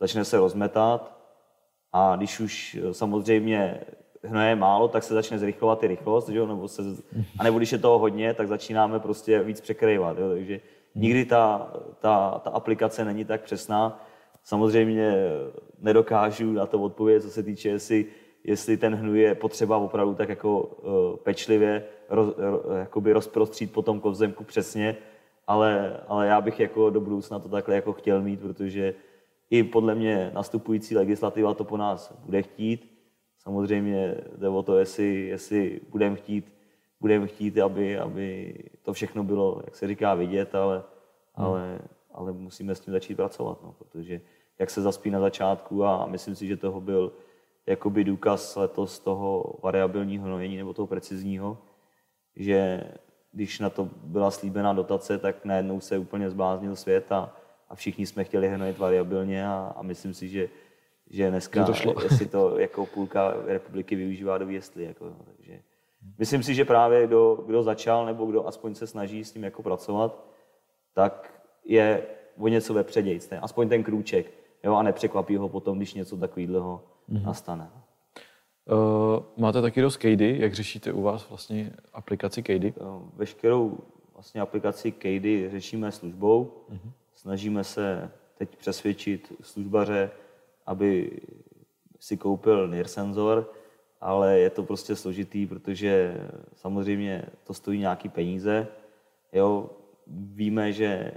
začne 0.00 0.24
se 0.24 0.38
rozmetat 0.38 1.16
a 1.92 2.16
když 2.16 2.40
už 2.40 2.74
eh, 2.74 2.94
samozřejmě 2.94 3.80
hnoje 4.22 4.48
je 4.48 4.56
málo, 4.56 4.88
tak 4.88 5.02
se 5.02 5.14
začne 5.14 5.38
zrychlovat 5.38 5.82
i 5.82 5.86
rychlost, 5.86 6.28
že 6.28 6.38
jo? 6.38 6.46
Nebo 6.46 6.68
se, 6.68 6.82
a 7.38 7.44
nebo 7.44 7.58
když 7.58 7.72
je 7.72 7.78
toho 7.78 7.98
hodně, 7.98 8.34
tak 8.34 8.48
začínáme 8.48 9.00
prostě 9.00 9.42
víc 9.42 9.60
překrývat. 9.60 10.18
Jo? 10.18 10.28
Takže 10.28 10.60
nikdy 10.94 11.24
ta, 11.24 11.72
ta, 12.00 12.40
ta 12.44 12.50
aplikace 12.50 13.04
není 13.04 13.24
tak 13.24 13.42
přesná. 13.42 14.04
Samozřejmě 14.44 15.14
nedokážu 15.78 16.52
na 16.52 16.66
to 16.66 16.80
odpovědět, 16.80 17.20
co 17.20 17.30
se 17.30 17.42
týče, 17.42 17.68
jestli 17.68 18.06
jestli 18.46 18.76
ten 18.76 18.94
hnůj 18.94 19.20
je 19.20 19.34
potřeba 19.34 19.76
opravdu 19.76 20.14
tak 20.14 20.28
jako 20.28 20.60
uh, 20.60 21.16
pečlivě 21.16 21.84
roz, 22.08 22.34
ro, 22.36 22.62
jakoby 22.78 23.12
rozprostřít 23.12 23.72
po 23.72 23.82
tom 23.82 24.00
kozemku 24.00 24.44
přesně, 24.44 24.96
ale, 25.46 26.00
ale 26.08 26.26
já 26.26 26.40
bych 26.40 26.60
jako 26.60 26.90
do 26.90 27.00
budoucna 27.00 27.38
to 27.38 27.48
takhle 27.48 27.74
jako 27.74 27.92
chtěl 27.92 28.22
mít, 28.22 28.40
protože 28.40 28.94
i 29.50 29.62
podle 29.62 29.94
mě 29.94 30.30
nastupující 30.34 30.96
legislativa 30.96 31.54
to 31.54 31.64
po 31.64 31.76
nás 31.76 32.14
bude 32.24 32.42
chtít. 32.42 32.92
Samozřejmě 33.38 34.14
jde 34.36 34.48
o 34.48 34.62
to, 34.62 34.78
jestli, 34.78 35.26
jestli 35.26 35.80
budeme 35.90 36.16
chtít, 36.16 36.52
budem 37.00 37.26
chtít 37.26 37.58
aby, 37.58 37.98
aby 37.98 38.54
to 38.82 38.92
všechno 38.92 39.24
bylo, 39.24 39.62
jak 39.64 39.76
se 39.76 39.86
říká, 39.86 40.14
vidět, 40.14 40.54
ale, 40.54 40.76
hmm. 40.76 41.46
ale, 41.46 41.78
ale 42.12 42.32
musíme 42.32 42.74
s 42.74 42.80
tím 42.80 42.92
začít 42.92 43.14
pracovat, 43.14 43.58
no, 43.62 43.74
protože 43.78 44.20
jak 44.58 44.70
se 44.70 44.82
zaspí 44.82 45.10
na 45.10 45.20
začátku 45.20 45.84
a 45.84 46.06
myslím 46.06 46.34
si, 46.34 46.46
že 46.46 46.56
toho 46.56 46.80
byl 46.80 47.12
jakoby 47.66 48.04
důkaz 48.04 48.56
letos 48.56 48.98
toho 48.98 49.54
variabilního 49.62 50.24
hnojení 50.24 50.56
nebo 50.56 50.74
toho 50.74 50.86
precizního, 50.86 51.58
že 52.36 52.84
když 53.32 53.60
na 53.60 53.70
to 53.70 53.88
byla 54.02 54.30
slíbená 54.30 54.72
dotace, 54.72 55.18
tak 55.18 55.44
najednou 55.44 55.80
se 55.80 55.98
úplně 55.98 56.30
zbláznil 56.30 56.76
svět 56.76 57.12
a, 57.12 57.36
a 57.68 57.74
všichni 57.74 58.06
jsme 58.06 58.24
chtěli 58.24 58.48
hnojit 58.48 58.78
variabilně 58.78 59.46
a, 59.46 59.72
a 59.76 59.82
myslím 59.82 60.14
si, 60.14 60.28
že, 60.28 60.48
že 61.10 61.30
dneska, 61.30 61.64
to 61.64 61.74
šlo. 61.74 61.94
jestli 62.02 62.26
to 62.26 62.58
jako 62.58 62.86
půlka 62.86 63.34
republiky 63.46 63.96
využívá 63.96 64.38
do 64.38 64.48
jestli. 64.48 64.84
Jako, 64.84 65.16
takže 65.26 65.60
myslím 66.18 66.42
si, 66.42 66.54
že 66.54 66.64
právě 66.64 67.06
kdo, 67.06 67.44
kdo 67.46 67.62
začal 67.62 68.06
nebo 68.06 68.26
kdo 68.26 68.46
aspoň 68.46 68.74
se 68.74 68.86
snaží 68.86 69.24
s 69.24 69.32
tím 69.32 69.44
jako 69.44 69.62
pracovat, 69.62 70.26
tak 70.94 71.42
je 71.64 72.06
o 72.38 72.48
něco 72.48 72.74
vepředějc, 72.74 73.32
aspoň 73.40 73.68
ten 73.68 73.82
krůček, 73.82 74.26
jo, 74.66 74.74
a 74.74 74.82
nepřekvapí 74.82 75.36
ho 75.36 75.48
potom, 75.48 75.76
když 75.76 75.94
něco 75.94 76.16
takového 76.16 76.84
mm-hmm. 77.10 77.24
nastane. 77.24 77.70
máte 79.36 79.62
taky 79.62 79.82
dost 79.82 79.96
KD, 79.96 80.20
jak 80.20 80.54
řešíte 80.54 80.92
u 80.92 81.02
vás 81.02 81.28
vlastně 81.28 81.72
aplikaci 81.92 82.42
KD? 82.42 82.78
Veškerou 83.16 83.78
vlastně 84.14 84.40
aplikaci 84.40 84.92
KD 84.92 85.50
řešíme 85.50 85.92
službou. 85.92 86.52
Mm-hmm. 86.70 86.90
Snažíme 87.14 87.64
se 87.64 88.10
teď 88.38 88.56
přesvědčit 88.56 89.32
službaře, 89.42 90.10
aby 90.66 91.20
si 92.00 92.16
koupil 92.16 92.68
NIR 92.68 92.88
senzor, 92.88 93.52
ale 94.00 94.38
je 94.38 94.50
to 94.50 94.62
prostě 94.62 94.96
složitý, 94.96 95.46
protože 95.46 96.16
samozřejmě 96.54 97.24
to 97.44 97.54
stojí 97.54 97.78
nějaký 97.80 98.08
peníze. 98.08 98.68
Jo, 99.32 99.70
víme, 100.06 100.72
že, 100.72 101.12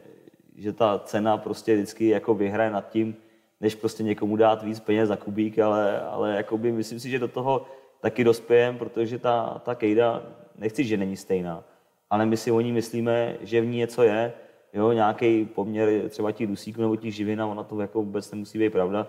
že 0.56 0.74
ta 0.74 1.00
cena 1.00 1.38
prostě 1.38 1.76
vždycky 1.76 2.08
jako 2.08 2.34
vyhraje 2.36 2.72
nad 2.72 2.90
tím, 2.90 3.16
než 3.62 3.76
prostě 3.76 4.04
někomu 4.04 4.36
dát 4.36 4.64
víc 4.64 4.80
peněz 4.80 5.08
za 5.08 5.16
kubík, 5.16 5.60
ale, 5.60 6.02
ale 6.02 6.36
jakoby 6.36 6.72
myslím 6.72 7.00
si, 7.00 7.10
že 7.10 7.20
do 7.20 7.28
toho 7.28 7.66
taky 8.02 8.24
dospějem, 8.24 8.78
protože 8.78 9.20
ta, 9.20 9.62
ta 9.66 9.76
kejda, 9.76 10.24
nechci, 10.58 10.84
že 10.84 10.98
není 10.98 11.18
stejná, 11.18 11.64
ale 12.10 12.26
my 12.26 12.38
si 12.38 12.52
o 12.52 12.62
ní 12.62 12.72
myslíme, 12.72 13.38
že 13.42 13.62
v 13.62 13.66
ní 13.66 13.78
něco 13.78 14.04
je, 14.04 14.34
jo, 14.74 14.92
nějaký 14.92 15.46
poměr 15.46 16.10
třeba 16.10 16.32
těch 16.32 16.48
dusíků 16.48 16.82
nebo 16.82 16.96
těch 16.96 17.16
živin 17.16 17.42
a 17.42 17.48
ona 17.48 17.64
to 17.64 17.82
jako 17.82 18.04
vůbec 18.04 18.32
nemusí 18.32 18.60
být 18.60 18.70
pravda, 18.70 19.08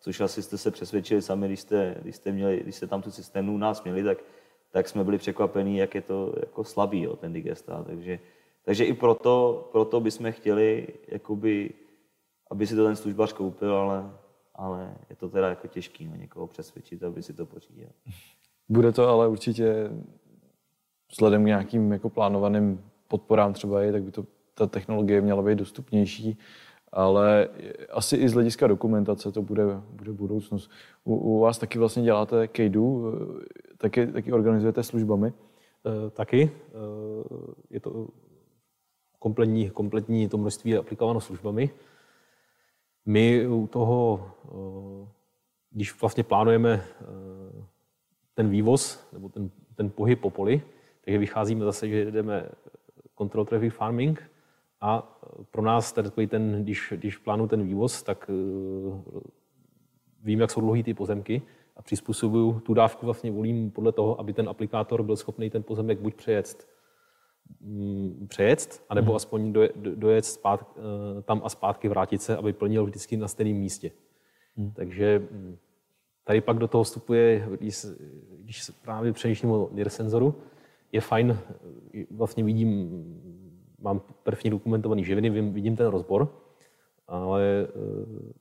což 0.00 0.20
asi 0.20 0.42
jste 0.42 0.58
se 0.58 0.70
přesvědčili 0.70 1.22
sami, 1.22 1.46
když 1.46 1.60
jste, 1.60 1.96
když 2.02 2.16
jste, 2.16 2.32
měli, 2.32 2.60
když 2.62 2.76
jste 2.76 2.86
tam 2.86 3.02
tu 3.02 3.10
systému 3.10 3.54
u 3.54 3.58
nás 3.58 3.84
měli, 3.84 4.02
tak, 4.02 4.18
tak 4.70 4.88
jsme 4.88 5.04
byli 5.04 5.18
překvapení, 5.18 5.76
jak 5.76 5.94
je 5.94 6.00
to 6.00 6.34
jako 6.40 6.64
slabý, 6.64 7.02
jo, 7.02 7.16
ten 7.16 7.32
digesta. 7.32 7.84
Takže, 7.86 8.18
takže 8.64 8.84
i 8.84 8.92
proto, 8.92 9.68
proto 9.72 10.00
bychom 10.00 10.32
chtěli, 10.32 10.86
jakoby, 11.08 11.70
aby 12.52 12.66
si 12.66 12.76
to 12.76 12.84
ten 12.84 12.96
službař 12.96 13.32
koupil, 13.32 13.76
ale, 13.76 14.10
ale 14.54 14.94
je 15.10 15.16
to 15.16 15.28
teda 15.28 15.48
jako 15.48 15.68
těžký 15.68 16.06
no, 16.06 16.16
někoho 16.16 16.46
přesvědčit, 16.46 17.02
aby 17.02 17.22
si 17.22 17.32
to 17.32 17.46
pořídil. 17.46 17.88
Bude 18.68 18.92
to 18.92 19.08
ale 19.08 19.28
určitě 19.28 19.90
vzhledem 21.10 21.42
k 21.42 21.46
nějakým 21.46 21.92
jako 21.92 22.10
plánovaným 22.10 22.84
podporám 23.08 23.52
třeba 23.52 23.82
je, 23.82 23.92
tak 23.92 24.02
by 24.02 24.10
to 24.10 24.26
ta 24.54 24.66
technologie 24.66 25.20
měla 25.20 25.42
být 25.42 25.58
dostupnější, 25.58 26.38
ale 26.92 27.48
asi 27.90 28.16
i 28.16 28.28
z 28.28 28.32
hlediska 28.32 28.66
dokumentace 28.66 29.32
to 29.32 29.42
bude, 29.42 29.64
bude 29.90 30.12
budoucnost. 30.12 30.70
U, 31.04 31.16
u 31.16 31.40
vás 31.40 31.58
taky 31.58 31.78
vlastně 31.78 32.02
děláte 32.02 32.48
KDU, 32.48 33.12
taky, 33.78 34.06
taky 34.06 34.32
organizujete 34.32 34.82
službami? 34.82 35.28
E, 35.28 36.10
taky. 36.10 36.42
E, 36.42 36.50
je 37.70 37.80
to 37.80 38.08
kompletní, 39.18 39.70
kompletní 39.70 40.28
to 40.28 40.38
množství 40.38 40.70
je 40.70 40.78
aplikováno 40.78 41.20
službami. 41.20 41.70
My 43.06 43.46
u 43.48 43.66
toho, 43.66 44.30
e, 44.44 45.08
když 45.70 46.00
vlastně 46.00 46.22
plánujeme 46.22 46.70
e, 46.72 46.82
ten 48.34 48.48
vývoz 48.48 49.08
nebo 49.12 49.28
ten, 49.28 49.50
ten 49.74 49.90
pohyb 49.90 50.20
po 50.20 50.30
poli, 50.30 50.62
takže 51.04 51.18
vycházíme 51.18 51.64
zase, 51.64 51.88
že 51.88 52.10
jdeme 52.10 52.48
control 53.18 53.44
traffic 53.44 53.74
farming 53.74 54.30
a 54.80 55.18
pro 55.50 55.62
nás 55.62 55.92
takový 55.92 56.26
ten, 56.26 56.62
když, 56.64 56.92
když 56.96 57.16
plánu 57.16 57.48
ten 57.48 57.62
vývoz, 57.62 58.02
tak 58.02 58.30
vím, 60.22 60.40
jak 60.40 60.50
jsou 60.50 60.60
dlouhý 60.60 60.82
ty 60.82 60.94
pozemky 60.94 61.42
a 61.76 61.82
přizpůsobuju 61.82 62.60
tu 62.60 62.74
dávku 62.74 63.06
vlastně 63.06 63.30
volím 63.30 63.70
podle 63.70 63.92
toho, 63.92 64.20
aby 64.20 64.32
ten 64.32 64.48
aplikátor 64.48 65.02
byl 65.02 65.16
schopný 65.16 65.50
ten 65.50 65.62
pozemek 65.62 66.00
buď 66.00 66.14
přejet, 66.14 66.68
přejet, 68.28 68.82
anebo 68.88 69.06
hmm. 69.06 69.16
aspoň 69.16 69.52
doje, 69.52 69.70
dojet 69.76 70.24
zpát, 70.24 70.76
uh, 70.76 71.22
tam 71.22 71.40
a 71.44 71.48
zpátky 71.48 71.88
vrátit 71.88 72.22
se, 72.22 72.36
aby 72.36 72.52
plnil 72.52 72.84
vždycky 72.84 73.16
na 73.16 73.28
stejném 73.28 73.56
místě. 73.56 73.90
Hmm. 74.56 74.72
Takže 74.72 75.18
mm, 75.18 75.56
tady 76.24 76.40
pak 76.40 76.58
do 76.58 76.68
toho 76.68 76.84
vstupuje, 76.84 77.48
když, 77.58 77.86
když 78.38 78.70
právě 78.82 79.12
přemýšlím 79.12 79.50
o 79.50 79.68
NIR 79.72 79.88
senzoru, 79.88 80.34
je 80.92 81.00
fajn, 81.00 81.38
vlastně 82.10 82.44
vidím 82.44 82.90
mám 83.82 84.00
první 84.22 84.50
dokumentovaný 84.50 85.04
živiny, 85.04 85.30
vidím 85.30 85.76
ten 85.76 85.86
rozbor, 85.86 86.28
ale 87.08 87.68
eh, 87.68 88.32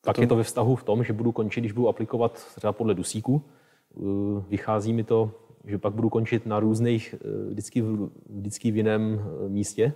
tak 0.00 0.18
je 0.18 0.26
to 0.26 0.36
ve 0.36 0.42
vztahu 0.42 0.76
v 0.76 0.84
tom, 0.84 1.04
že 1.04 1.12
budu 1.12 1.32
končit, 1.32 1.60
když 1.60 1.72
budu 1.72 1.88
aplikovat 1.88 2.46
třeba 2.56 2.72
podle 2.72 2.94
dusíku, 2.94 3.42
eh, 3.44 4.00
vychází 4.48 4.92
mi 4.92 5.04
to, 5.04 5.30
že 5.64 5.78
pak 5.78 5.94
budu 5.94 6.08
končit 6.08 6.46
na 6.46 6.60
různých, 6.60 7.14
eh, 7.14 7.48
vždycky, 7.50 7.84
vždycky 8.28 8.70
v 8.70 8.76
jiném 8.76 9.24
místě 9.48 9.92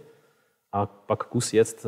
a 0.73 0.87
pak 0.87 1.25
kus 1.25 1.55
jet 1.55 1.87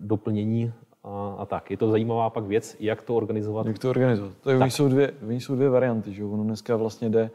doplnění 0.00 0.72
a, 1.04 1.36
a 1.38 1.46
tak. 1.46 1.70
Je 1.70 1.76
to 1.76 1.90
zajímavá 1.90 2.30
pak 2.30 2.44
věc, 2.44 2.76
jak 2.80 3.02
to 3.02 3.16
organizovat. 3.16 3.66
Jak 3.66 3.78
to 3.78 3.90
organizovat. 3.90 4.32
To 4.40 4.50
je, 4.50 4.70
jsou 4.70 4.88
dvě, 4.88 5.14
jsou 5.28 5.54
dvě 5.54 5.68
varianty. 5.68 6.12
Že? 6.12 6.24
Ono 6.24 6.44
dneska 6.44 6.76
vlastně 6.76 7.10
jde 7.10 7.30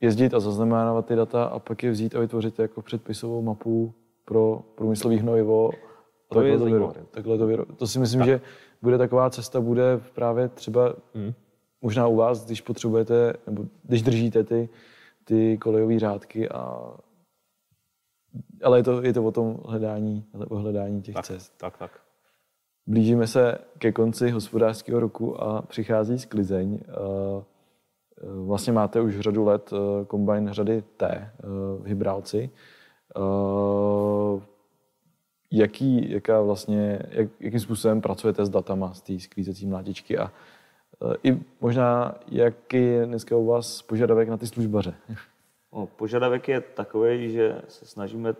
jezdit 0.00 0.34
a 0.34 0.40
zaznamenávat 0.40 1.06
ty 1.06 1.16
data 1.16 1.44
a 1.44 1.58
pak 1.58 1.82
je 1.82 1.90
vzít 1.90 2.14
a 2.14 2.20
vytvořit 2.20 2.58
jako 2.58 2.82
předpisovou 2.82 3.42
mapu 3.42 3.94
pro 4.24 4.62
průmyslový 4.74 5.16
hnojivo. 5.16 5.70
To 6.28 6.42
je 6.42 6.58
to, 6.58 6.64
vyro, 6.64 6.92
takhle 7.10 7.38
to, 7.38 7.46
vyro. 7.46 7.64
to 7.64 7.86
si 7.86 7.98
myslím, 7.98 8.20
tak. 8.20 8.28
že 8.28 8.40
bude 8.82 8.98
taková 8.98 9.30
cesta, 9.30 9.60
bude 9.60 10.00
právě 10.14 10.48
třeba 10.48 10.94
hmm. 11.14 11.32
Možná 11.86 12.06
u 12.06 12.16
vás, 12.16 12.46
když 12.46 12.60
potřebujete, 12.60 13.32
nebo 13.46 13.64
když 13.82 14.02
držíte 14.02 14.44
ty, 14.44 14.68
ty 15.24 15.58
kolejové 15.58 15.98
řádky 15.98 16.48
a 16.48 16.92
ale 18.62 18.78
je 18.78 18.82
to, 18.82 19.02
je 19.02 19.12
to 19.12 19.24
o 19.24 19.32
tom 19.32 19.58
hledání, 19.64 20.24
o 20.48 20.56
hledání 20.56 21.02
těch 21.02 21.14
tak, 21.14 21.24
cest. 21.24 21.52
Tak, 21.58 21.78
tak. 21.78 22.00
Blížíme 22.86 23.26
se 23.26 23.58
ke 23.78 23.92
konci 23.92 24.30
hospodářského 24.30 25.00
roku 25.00 25.42
a 25.42 25.62
přichází 25.62 26.18
sklizeň. 26.18 26.80
Eh, 26.88 27.44
vlastně 28.46 28.72
máte 28.72 29.00
už 29.00 29.20
řadu 29.20 29.44
let 29.44 29.70
eh, 29.72 30.04
kombajn 30.04 30.48
řady 30.52 30.82
T 30.96 31.06
eh, 31.06 31.30
v 31.78 31.86
Hybrálci. 31.86 32.50
Jaký, 35.52 36.10
jaká 36.10 36.40
vlastně, 36.40 37.02
jak, 37.10 37.28
jakým 37.40 37.60
způsobem 37.60 38.00
pracujete 38.00 38.44
s 38.44 38.50
datama 38.50 38.94
z 38.94 39.00
té 39.00 39.20
sklízecí 39.20 39.66
mlátičky 39.66 40.18
a 40.18 40.32
i 41.22 41.38
možná, 41.60 42.14
jaký 42.28 42.76
je 42.76 43.06
dneska 43.06 43.36
u 43.36 43.46
vás 43.46 43.82
požadavek 43.82 44.28
na 44.28 44.36
ty 44.36 44.46
službaře? 44.46 44.94
No, 45.72 45.86
požadavek 45.86 46.48
je 46.48 46.60
takový, 46.60 47.30
že 47.30 47.62
se 47.68 47.86
snažíme 47.86 48.34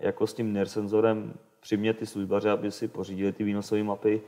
jako 0.00 0.26
s 0.26 0.34
tím 0.34 0.52
NIR 0.52 0.68
senzorem 0.68 1.34
přimět 1.60 1.98
ty 1.98 2.06
službaře, 2.06 2.50
aby 2.50 2.70
si 2.70 2.88
pořídili 2.88 3.32
ty 3.32 3.44
výnosové 3.44 3.82
mapy. 3.82 4.22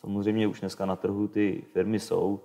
Samozřejmě 0.00 0.46
už 0.46 0.60
dneska 0.60 0.86
na 0.86 0.96
trhu 0.96 1.28
ty 1.28 1.64
firmy 1.72 2.00
jsou, 2.00 2.40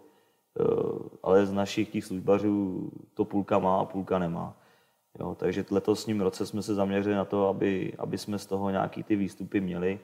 Eh, 0.59 1.09
ale 1.23 1.45
z 1.45 1.51
našich 1.51 1.89
těch 1.89 2.05
službařů 2.05 2.89
to 3.13 3.25
půlka 3.25 3.59
má 3.59 3.79
a 3.79 3.85
půlka 3.85 4.19
nemá. 4.19 4.57
Jo, 5.19 5.35
takže 5.39 5.65
letosním 5.71 6.21
roce 6.21 6.45
jsme 6.45 6.61
se 6.61 6.75
zaměřili 6.75 7.15
na 7.15 7.25
to, 7.25 7.47
aby, 7.47 7.93
aby 7.97 8.17
jsme 8.17 8.39
z 8.39 8.45
toho 8.45 8.69
nějaký 8.69 9.03
ty 9.03 9.15
výstupy 9.15 9.61
měli, 9.61 9.99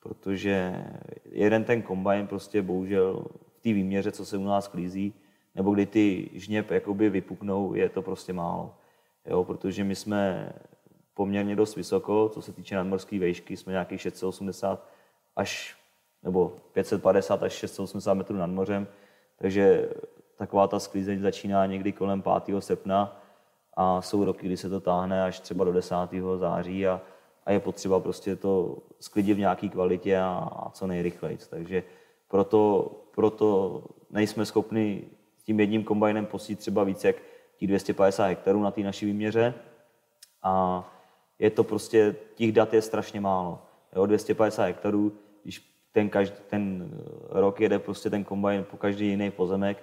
protože 0.00 0.84
jeden 1.24 1.64
ten 1.64 1.82
kombajn 1.82 2.26
prostě 2.26 2.62
bohužel 2.62 3.24
té 3.62 3.72
výměře, 3.72 4.12
co 4.12 4.24
se 4.24 4.36
u 4.36 4.44
nás 4.44 4.68
klízí, 4.68 5.14
nebo 5.54 5.70
kdy 5.74 5.86
ty 5.86 6.30
žněb 6.32 6.70
jakoby 6.70 7.10
vypuknou, 7.10 7.74
je 7.74 7.88
to 7.88 8.02
prostě 8.02 8.32
málo. 8.32 8.74
Jo, 9.26 9.44
protože 9.44 9.84
my 9.84 9.94
jsme 9.94 10.52
poměrně 11.14 11.56
dost 11.56 11.76
vysoko, 11.76 12.28
co 12.28 12.42
se 12.42 12.52
týče 12.52 12.76
nadmorské 12.76 13.18
vejšky, 13.18 13.56
jsme 13.56 13.72
nějaký 13.72 13.98
680 13.98 14.86
až 15.36 15.76
nebo 16.22 16.56
550 16.72 17.42
až 17.42 17.52
680 17.52 18.14
metrů 18.14 18.36
nad 18.36 18.46
mořem, 18.50 18.86
takže 19.36 19.88
taková 20.36 20.66
ta 20.66 20.80
sklízeň 20.80 21.20
začíná 21.20 21.66
někdy 21.66 21.92
kolem 21.92 22.22
5. 22.44 22.62
srpna 22.62 23.20
a 23.74 24.02
jsou 24.02 24.24
roky, 24.24 24.46
kdy 24.46 24.56
se 24.56 24.70
to 24.70 24.80
táhne 24.80 25.24
až 25.24 25.40
třeba 25.40 25.64
do 25.64 25.72
10. 25.72 25.94
září 26.36 26.86
a, 26.86 27.00
a 27.46 27.52
je 27.52 27.60
potřeba 27.60 28.00
prostě 28.00 28.36
to 28.36 28.78
sklidit 29.00 29.36
v 29.36 29.40
nějaké 29.40 29.68
kvalitě 29.68 30.18
a, 30.18 30.48
a 30.52 30.70
co 30.70 30.86
nejrychleji. 30.86 31.38
Takže 31.50 31.82
proto, 32.30 32.90
proto 33.14 33.82
nejsme 34.10 34.46
schopni 34.46 35.04
tím 35.44 35.60
jedním 35.60 35.84
kombajnem 35.84 36.26
posít 36.26 36.58
třeba 36.58 36.84
více 36.84 37.06
jak 37.06 37.16
těch 37.56 37.68
250 37.68 38.26
hektarů 38.26 38.62
na 38.62 38.70
té 38.70 38.80
naší 38.80 39.06
výměře 39.06 39.54
a 40.42 40.84
je 41.38 41.50
to 41.50 41.64
prostě, 41.64 42.16
těch 42.34 42.52
dat 42.52 42.74
je 42.74 42.82
strašně 42.82 43.20
málo. 43.20 43.58
Jo, 43.96 44.06
250 44.06 44.64
hektarů, 44.64 45.12
když 45.42 45.70
ten, 45.92 46.08
každý, 46.08 46.36
ten 46.48 46.90
rok 47.28 47.60
jede 47.60 47.78
prostě 47.78 48.10
ten 48.10 48.24
kombajn 48.24 48.64
po 48.70 48.76
každý 48.76 49.08
jiný 49.08 49.30
pozemek, 49.30 49.82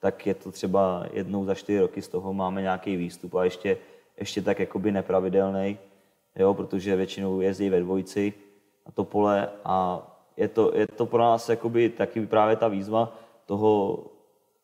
tak 0.00 0.26
je 0.26 0.34
to 0.34 0.52
třeba 0.52 1.04
jednou 1.12 1.44
za 1.44 1.54
čtyři 1.54 1.80
roky 1.80 2.02
z 2.02 2.08
toho 2.08 2.34
máme 2.34 2.62
nějaký 2.62 2.96
výstup 2.96 3.34
a 3.34 3.44
ještě, 3.44 3.78
ještě 4.16 4.42
tak 4.42 4.60
jakoby 4.60 4.92
nepravidelný, 4.92 5.78
jo, 6.36 6.54
protože 6.54 6.96
většinou 6.96 7.40
jezdí 7.40 7.70
ve 7.70 7.80
dvojici 7.80 8.32
na 8.86 8.92
to 8.92 9.04
pole 9.04 9.50
a 9.64 10.07
je 10.38 10.48
to, 10.48 10.72
je 10.74 10.86
to 10.86 11.06
pro 11.06 11.18
nás 11.18 11.48
jakoby 11.48 11.88
taky 11.88 12.26
právě 12.26 12.56
ta 12.56 12.68
výzva 12.68 13.18
toho, 13.46 13.98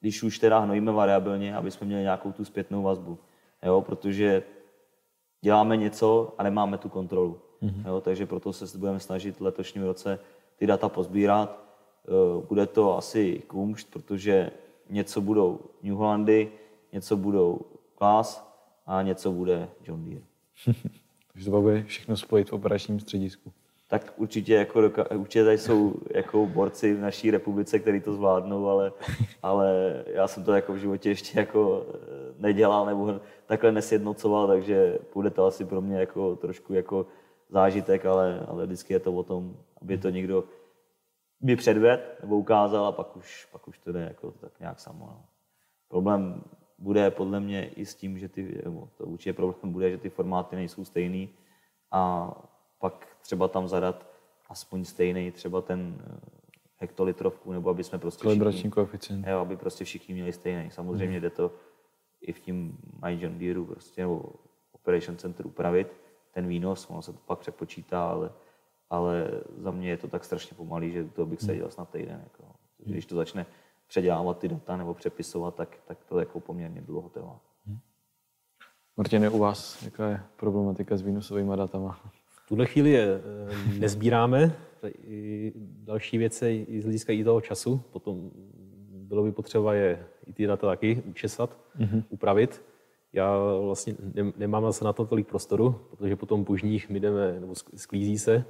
když 0.01 0.23
už 0.23 0.39
teda 0.39 0.59
hnojíme 0.59 0.93
variabilně, 0.93 1.57
aby 1.57 1.71
jsme 1.71 1.87
měli 1.87 2.03
nějakou 2.03 2.33
tu 2.33 2.45
zpětnou 2.45 2.83
vazbu, 2.83 3.19
jo, 3.63 3.81
protože 3.81 4.43
děláme 5.41 5.77
něco 5.77 6.35
a 6.39 6.43
nemáme 6.43 6.79
tu 6.79 6.89
kontrolu. 6.89 7.41
Mm-hmm. 7.63 7.87
Jo, 7.87 8.01
takže 8.01 8.27
proto 8.27 8.53
se 8.53 8.79
budeme 8.79 9.01
snažit 9.01 9.37
v 9.37 9.41
letošním 9.41 9.85
roce 9.85 10.19
ty 10.57 10.67
data 10.67 10.89
pozbírat. 10.89 11.65
Eh, 12.09 12.47
bude 12.49 12.67
to 12.67 12.99
asi 12.99 13.43
kumšt, 13.47 13.91
protože 13.91 14.51
něco 14.91 15.21
budou 15.21 15.61
New 15.83 15.95
Hollandy, 15.95 16.53
něco 16.93 17.17
budou 17.17 17.61
Class 17.99 18.45
a 18.87 19.03
něco 19.03 19.33
bude 19.33 19.69
John 19.85 20.05
Deere. 20.05 20.25
Takže 21.33 21.51
to 21.51 21.61
bude 21.61 21.83
všechno 21.83 22.17
spojit 22.17 22.51
v 22.51 22.53
operačním 22.53 23.01
středisku. 23.01 23.53
Tak 23.89 24.13
určitě, 24.17 24.55
jako, 24.55 24.81
určitě 25.17 25.45
tady 25.45 25.59
jsou 25.59 25.95
jako 26.15 26.47
borci 26.47 26.95
v 26.95 27.01
naší 27.01 27.31
republice, 27.31 27.79
kteří 27.79 28.01
to 28.01 28.15
zvládnou, 28.15 28.69
ale, 28.69 28.93
ale 29.43 30.03
já 30.07 30.29
jsem 30.29 30.45
to 30.45 30.53
jako 30.53 30.73
v 30.73 30.77
životě 30.77 31.09
ještě 31.09 31.39
jako 31.39 31.87
eh, 31.89 32.35
nedělal 32.39 32.87
nebo 32.87 33.21
takhle 33.47 33.73
nesjednocoval, 33.73 34.47
takže 34.47 34.99
bude 35.15 35.31
to 35.31 35.47
asi 35.47 35.65
pro 35.65 35.81
mě 35.81 35.97
jako 36.01 36.37
trošku 36.37 36.75
jako 36.75 37.07
zážitek, 37.49 38.07
ale, 38.07 38.47
ale 38.49 38.67
vždycky 38.67 38.93
je 38.93 39.01
to 39.01 39.13
o 39.13 39.23
tom, 39.23 39.57
aby 39.83 39.99
to 39.99 40.11
někdo 40.11 40.45
mi 41.41 41.57
předved 41.57 42.19
nebo 42.23 42.37
ukázal 42.39 42.87
a 42.87 42.93
pak 42.93 43.17
už, 43.17 43.49
pak 43.53 43.69
už 43.69 43.79
to 43.79 43.93
jde 43.93 44.01
jako 44.01 44.31
tak 44.31 44.61
nějak 44.61 44.81
samo. 44.81 45.07
No. 45.07 45.25
Problém 45.89 46.43
bude 46.79 47.11
podle 47.11 47.41
mě 47.41 47.69
i 47.69 47.87
s 47.87 47.95
tím, 47.95 48.19
že 48.19 48.29
ty, 48.29 48.63
to 48.97 49.05
určitě 49.05 49.33
problém 49.33 49.73
bude, 49.73 49.91
že 49.91 49.99
ty 49.99 50.11
formáty 50.11 50.57
nejsou 50.57 50.85
stejný 50.85 51.31
a 51.91 52.31
pak 52.85 53.07
třeba 53.21 53.49
tam 53.49 53.69
zadat 53.69 54.07
aspoň 54.49 54.85
stejný, 54.85 55.31
třeba 55.31 55.61
ten 55.61 55.97
eh, 56.01 56.21
hektolitrovku, 56.77 57.53
nebo 57.53 57.71
aby 57.71 57.85
jsme 57.85 57.99
prostě 57.99 58.29
všichni, 58.29 58.71
koeficient. 58.71 59.27
Jo, 59.27 59.39
aby 59.39 59.57
prostě 59.57 59.85
všichni 59.85 60.15
měli 60.15 60.33
stejný. 60.33 60.71
Samozřejmě 60.71 61.17
hmm. 61.17 61.23
jde 61.23 61.31
to 61.31 61.53
i 62.21 62.33
v 62.33 62.41
tím 62.41 62.79
My 63.05 63.23
John 63.23 63.39
Deere 63.39 63.65
prostě, 63.65 64.01
nebo 64.01 64.33
Operation 64.73 65.17
Center 65.17 65.47
upravit, 65.47 65.93
ten 66.31 66.47
výnos, 66.47 66.91
ono 66.91 67.03
se 67.03 67.13
to 67.13 67.19
pak 67.27 67.39
přepočítá, 67.39 68.09
ale, 68.09 68.33
ale 68.91 69.31
za 69.57 69.71
mě 69.71 69.89
je 69.89 69.97
to 69.97 70.09
tak 70.09 70.25
strašně 70.25 70.57
pomalý, 70.57 70.93
že 70.93 71.05
to 71.05 71.27
bych 71.27 71.41
seděl 71.41 71.71
snad 71.71 71.91
týden. 71.91 72.21
Jako. 72.25 72.43
Hmm. 72.43 72.93
Když 72.93 73.07
to 73.07 73.15
začne 73.17 73.47
předělávat 73.87 74.39
ty 74.39 74.49
data 74.49 74.77
nebo 74.77 74.95
přepisovat, 74.95 75.55
tak, 75.55 75.69
tak 75.87 76.05
to 76.05 76.19
jako 76.19 76.41
poměrně 76.41 76.81
dlouho 76.81 77.09
trvá. 77.09 77.41
Hmm. 77.67 77.79
Martine, 78.97 79.31
u 79.31 79.39
vás 79.39 79.83
jaká 79.83 80.09
je 80.09 80.23
problematika 80.37 80.97
s 80.97 81.03
výnosovými 81.03 81.57
datama? 81.57 82.01
V 82.45 82.47
tuhle 82.47 82.67
chvíli 82.67 82.91
je 82.91 83.05
eh, 83.05 83.79
nezbíráme. 83.79 84.57
Další 85.85 86.19
věci 86.19 86.67
i 86.69 86.81
z 86.81 86.85
hlediska 86.85 87.13
i 87.13 87.25
toho 87.25 87.41
času. 87.41 87.83
Potom 87.91 88.31
bylo 88.93 89.23
by 89.23 89.33
potřeba 89.33 89.75
je 89.75 90.07
i 90.27 90.33
ty 90.33 90.47
data 90.47 90.67
taky 90.67 91.03
učesat, 91.07 91.59
mm-hmm. 91.79 92.05
upravit. 92.09 92.63
Já 93.13 93.39
vlastně 93.61 93.95
nemám 94.37 94.63
zase 94.63 94.85
na 94.85 94.93
to 94.93 95.07
tolik 95.07 95.29
prostoru, 95.29 95.81
protože 95.91 96.17
potom 96.17 96.45
pužních 96.45 96.89
my 96.89 97.01
jdeme, 97.01 97.41
nebo 97.41 97.55
sklízí 97.75 98.19
se 98.19 98.45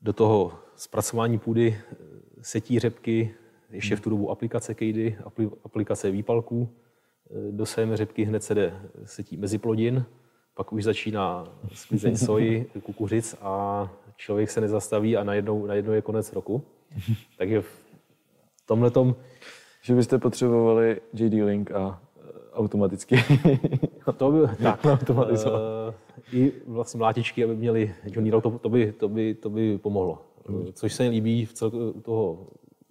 do 0.00 0.12
toho 0.12 0.52
zpracování 0.76 1.38
půdy, 1.38 1.76
eh, 1.78 1.96
setí 2.40 2.78
řepky, 2.78 3.34
ještě 3.70 3.96
v 3.96 4.00
tu 4.00 4.10
dobu 4.10 4.30
aplikace 4.30 4.74
kejdy, 4.74 5.18
aplikace 5.64 6.10
výpalků, 6.10 6.68
eh, 7.30 7.52
do 7.52 7.66
sejme 7.66 7.96
řepky 7.96 8.24
hned 8.24 8.42
se 8.42 8.54
jde 8.54 8.80
setí 9.04 9.36
meziplodin, 9.36 10.04
pak 10.54 10.72
už 10.72 10.84
začíná 10.84 11.44
sklizeň 11.74 12.16
soji, 12.16 12.70
kukuřic 12.82 13.36
a 13.42 13.88
člověk 14.16 14.50
se 14.50 14.60
nezastaví 14.60 15.16
a 15.16 15.24
najednou, 15.24 15.66
najednou 15.66 15.92
je 15.92 16.02
konec 16.02 16.32
roku. 16.32 16.62
Takže 17.38 17.60
v 17.60 17.82
tomhle 18.66 18.90
tom... 18.90 19.14
Že 19.82 19.94
byste 19.94 20.18
potřebovali 20.18 21.00
JD 21.12 21.32
Link 21.32 21.70
a 21.70 22.02
eh, 22.16 22.52
automaticky 22.52 23.16
to 24.16 24.32
by, 24.32 24.38
tak, 24.62 24.84
automatizovat. 24.84 25.62
Uh, 25.62 25.94
I 26.40 26.52
vlastně 26.66 26.98
mlátičky, 26.98 27.44
aby 27.44 27.56
měli 27.56 27.94
John 28.04 28.24
Deere, 28.24 28.40
to, 28.40 28.50
to, 28.50 28.68
by, 28.68 28.92
to, 28.92 29.08
by, 29.08 29.34
to 29.34 29.50
by 29.50 29.78
pomohlo. 29.78 30.18
Což 30.72 30.94
se 30.94 31.02
mi 31.02 31.08
líbí 31.08 31.44
v 31.44 31.52
celku 31.52 31.92
toho, 31.92 32.46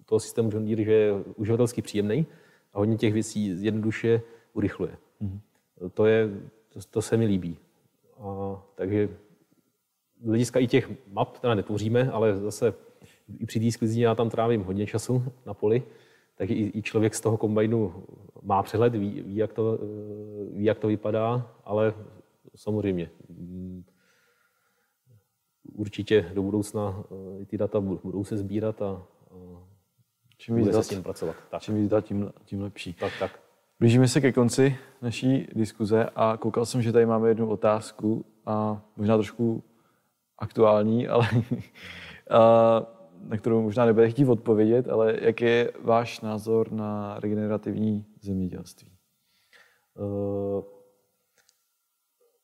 toho 0.06 0.20
systému 0.20 0.50
John 0.52 0.64
Deere, 0.64 0.84
že 0.84 0.92
je 0.92 1.12
uživatelsky 1.36 1.82
příjemný 1.82 2.26
a 2.72 2.78
hodně 2.78 2.96
těch 2.96 3.12
věcí 3.12 3.64
jednoduše 3.64 4.22
urychluje. 4.52 4.96
Hmm. 5.20 5.40
To, 5.94 6.06
je, 6.06 6.30
to, 6.72 6.80
to 6.90 7.02
se 7.02 7.16
mi 7.16 7.26
líbí. 7.26 7.56
A, 8.18 8.62
takže 8.74 9.08
z 10.20 10.26
hlediska 10.26 10.58
i 10.60 10.66
těch 10.66 10.90
map 11.06 11.38
teda 11.38 11.54
netvoříme, 11.54 12.10
ale 12.10 12.36
zase 12.36 12.74
i 13.38 13.46
při 13.46 13.60
té 13.60 13.70
sklizni 13.70 14.02
já 14.02 14.14
tam 14.14 14.30
trávím 14.30 14.62
hodně 14.62 14.86
času 14.86 15.24
na 15.46 15.54
poli, 15.54 15.82
takže 16.34 16.54
i, 16.54 16.78
i 16.78 16.82
člověk 16.82 17.14
z 17.14 17.20
toho 17.20 17.36
kombajnu 17.36 18.04
má 18.42 18.62
přehled, 18.62 18.94
ví, 18.94 19.22
ví, 19.22 19.36
jak 19.36 19.52
to, 19.52 19.78
ví, 20.52 20.64
jak 20.64 20.78
to 20.78 20.88
vypadá, 20.88 21.56
ale 21.64 21.94
samozřejmě 22.56 23.10
mm, 23.28 23.84
určitě 25.74 26.30
do 26.34 26.42
budoucna 26.42 27.04
eh, 27.40 27.44
ty 27.44 27.58
data 27.58 27.80
budou 27.80 28.24
se 28.24 28.36
sbírat 28.36 28.82
a, 28.82 28.86
a 28.90 29.06
čím 30.36 30.56
víc 30.56 30.74
se 30.74 30.82
s 30.82 30.88
tím 30.88 31.02
pracovat. 31.02 31.36
Tak. 31.50 31.62
Čím 31.62 31.74
víc 31.74 31.90
dat, 31.90 32.04
tím, 32.04 32.32
tím 32.44 32.62
lepší. 32.62 32.94
Tak, 32.94 33.12
tak. 33.18 33.49
Blížíme 33.80 34.08
se 34.08 34.20
ke 34.20 34.32
konci 34.32 34.76
naší 35.02 35.48
diskuze 35.54 36.04
a 36.16 36.36
koukal 36.36 36.66
jsem, 36.66 36.82
že 36.82 36.92
tady 36.92 37.06
máme 37.06 37.28
jednu 37.28 37.48
otázku 37.48 38.24
a 38.46 38.82
možná 38.96 39.16
trošku 39.16 39.62
aktuální, 40.38 41.08
ale 41.08 41.28
na 43.20 43.36
kterou 43.36 43.62
možná 43.62 43.84
nebude 43.84 44.10
chtít 44.10 44.28
odpovědět, 44.28 44.88
ale 44.88 45.16
jak 45.20 45.40
je 45.40 45.72
váš 45.82 46.20
názor 46.20 46.72
na 46.72 47.20
regenerativní 47.20 48.04
zemědělství? 48.20 48.92
Uh, 49.94 50.62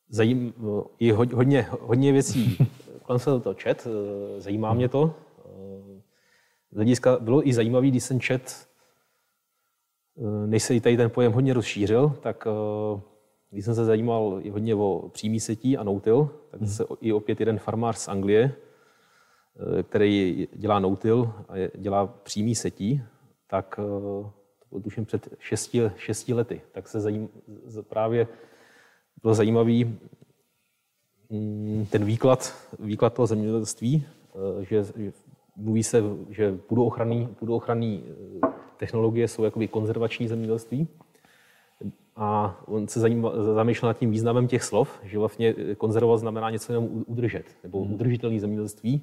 zajím, 0.09 0.53
je 0.99 1.13
hodně, 1.13 1.67
hodně 1.81 2.11
věcí, 2.11 2.57
kolem 3.03 3.19
se 3.19 3.39
to 3.39 3.53
čet, 3.53 3.87
eh, 3.87 4.41
zajímá 4.41 4.73
mě 4.73 4.89
to. 4.89 5.15
Eh, 5.39 6.01
z 6.71 6.75
hlediska 6.75 7.17
bylo 7.19 7.47
i 7.47 7.53
zajímavý, 7.53 7.91
když 7.91 8.03
jsem 8.03 8.19
čet 8.19 8.67
Eh, 8.71 8.76
než 10.45 10.63
se 10.63 10.79
tady 10.79 10.97
ten 10.97 11.09
pojem 11.09 11.31
hodně 11.31 11.53
rozšířil, 11.53 12.17
tak 12.21 12.47
eh, 12.47 13.01
když 13.49 13.65
jsem 13.65 13.75
se 13.75 13.85
zajímal 13.85 14.39
i 14.41 14.49
hodně 14.49 14.75
o 14.75 15.09
přímý 15.13 15.39
setí 15.39 15.77
a 15.77 15.83
noutil, 15.83 16.29
tak 16.51 16.61
se 16.67 16.85
i 17.01 17.13
opět 17.13 17.39
jeden 17.39 17.59
farmář 17.59 17.97
z 17.97 18.07
Anglie, 18.07 18.51
eh, 19.79 19.83
který 19.83 20.47
dělá 20.53 20.79
noutil 20.79 21.33
a 21.49 21.53
dělá 21.75 22.07
přímý 22.07 22.55
setí, 22.55 23.01
tak 23.47 23.75
to 23.75 24.65
bylo 24.69 24.81
tuším 24.83 25.05
před 25.05 25.29
šesti, 25.39 25.81
šesti 25.95 26.33
lety, 26.33 26.61
tak 26.71 26.87
se 26.87 26.99
zajím, 26.99 27.29
právě 27.81 28.27
byl 29.21 29.33
zajímavý 29.33 29.99
mm, 31.29 31.85
ten 31.91 32.05
výklad, 32.05 32.53
výklad 32.79 33.13
toho 33.13 33.27
zemědělství, 33.27 34.05
že, 34.61 34.83
že 34.83 35.11
mluví 35.55 35.83
se, 35.83 36.03
že 36.29 36.51
půdoochranný, 36.51 37.27
půdoochranný 37.39 38.03
technologie 38.77 39.27
jsou 39.27 39.43
jakoby 39.43 39.67
konzervační 39.67 40.27
zemědělství. 40.27 40.87
A 42.15 42.59
on 42.65 42.87
se 42.87 42.99
zamýšlel 43.53 43.89
nad 43.89 43.97
tím 43.97 44.11
významem 44.11 44.47
těch 44.47 44.63
slov, 44.63 44.99
že 45.03 45.19
vlastně 45.19 45.53
konzervovat 45.77 46.19
znamená 46.19 46.49
něco 46.49 46.73
jenom 46.73 47.03
udržet, 47.05 47.45
nebo 47.63 47.83
hmm. 47.83 47.93
udržitelný 47.93 48.39
zemědělství, 48.39 49.01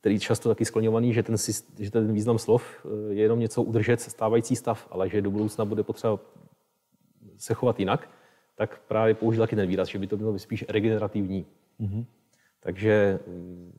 který 0.00 0.14
je 0.14 0.20
často 0.20 0.48
taky 0.48 0.64
skloňovaný, 0.64 1.12
že 1.12 1.22
ten, 1.22 1.36
že 1.78 1.90
ten 1.90 2.12
význam 2.12 2.38
slov 2.38 2.64
eh, 2.84 3.14
je 3.14 3.22
jenom 3.22 3.40
něco 3.40 3.62
udržet 3.62 4.00
stávající 4.00 4.56
stav, 4.56 4.88
ale 4.90 5.08
že 5.08 5.22
do 5.22 5.30
budoucna 5.30 5.64
bude 5.64 5.82
potřeba 5.82 6.18
se 7.38 7.54
chovat 7.54 7.78
jinak, 7.78 8.10
tak 8.56 8.80
právě 8.88 9.14
použil 9.14 9.42
taky 9.42 9.56
ten 9.56 9.68
výraz, 9.68 9.88
že 9.88 9.98
by 9.98 10.06
to 10.06 10.16
bylo 10.16 10.38
spíš 10.38 10.64
regenerativní. 10.68 11.46
Mm-hmm. 11.80 12.04
Takže 12.60 13.18
mm, 13.26 13.72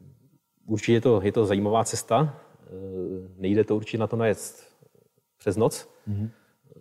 určitě 0.65 0.93
je 0.93 1.01
to, 1.01 1.21
je 1.23 1.31
to 1.31 1.45
zajímavá 1.45 1.83
cesta. 1.83 2.39
Eh, 2.65 2.71
nejde 3.37 3.63
to 3.63 3.75
určitě 3.75 3.97
na 3.97 4.07
to 4.07 4.15
najet 4.15 4.70
přes 5.41 5.57
noc. 5.57 5.89
Mm-hmm. 6.07 6.29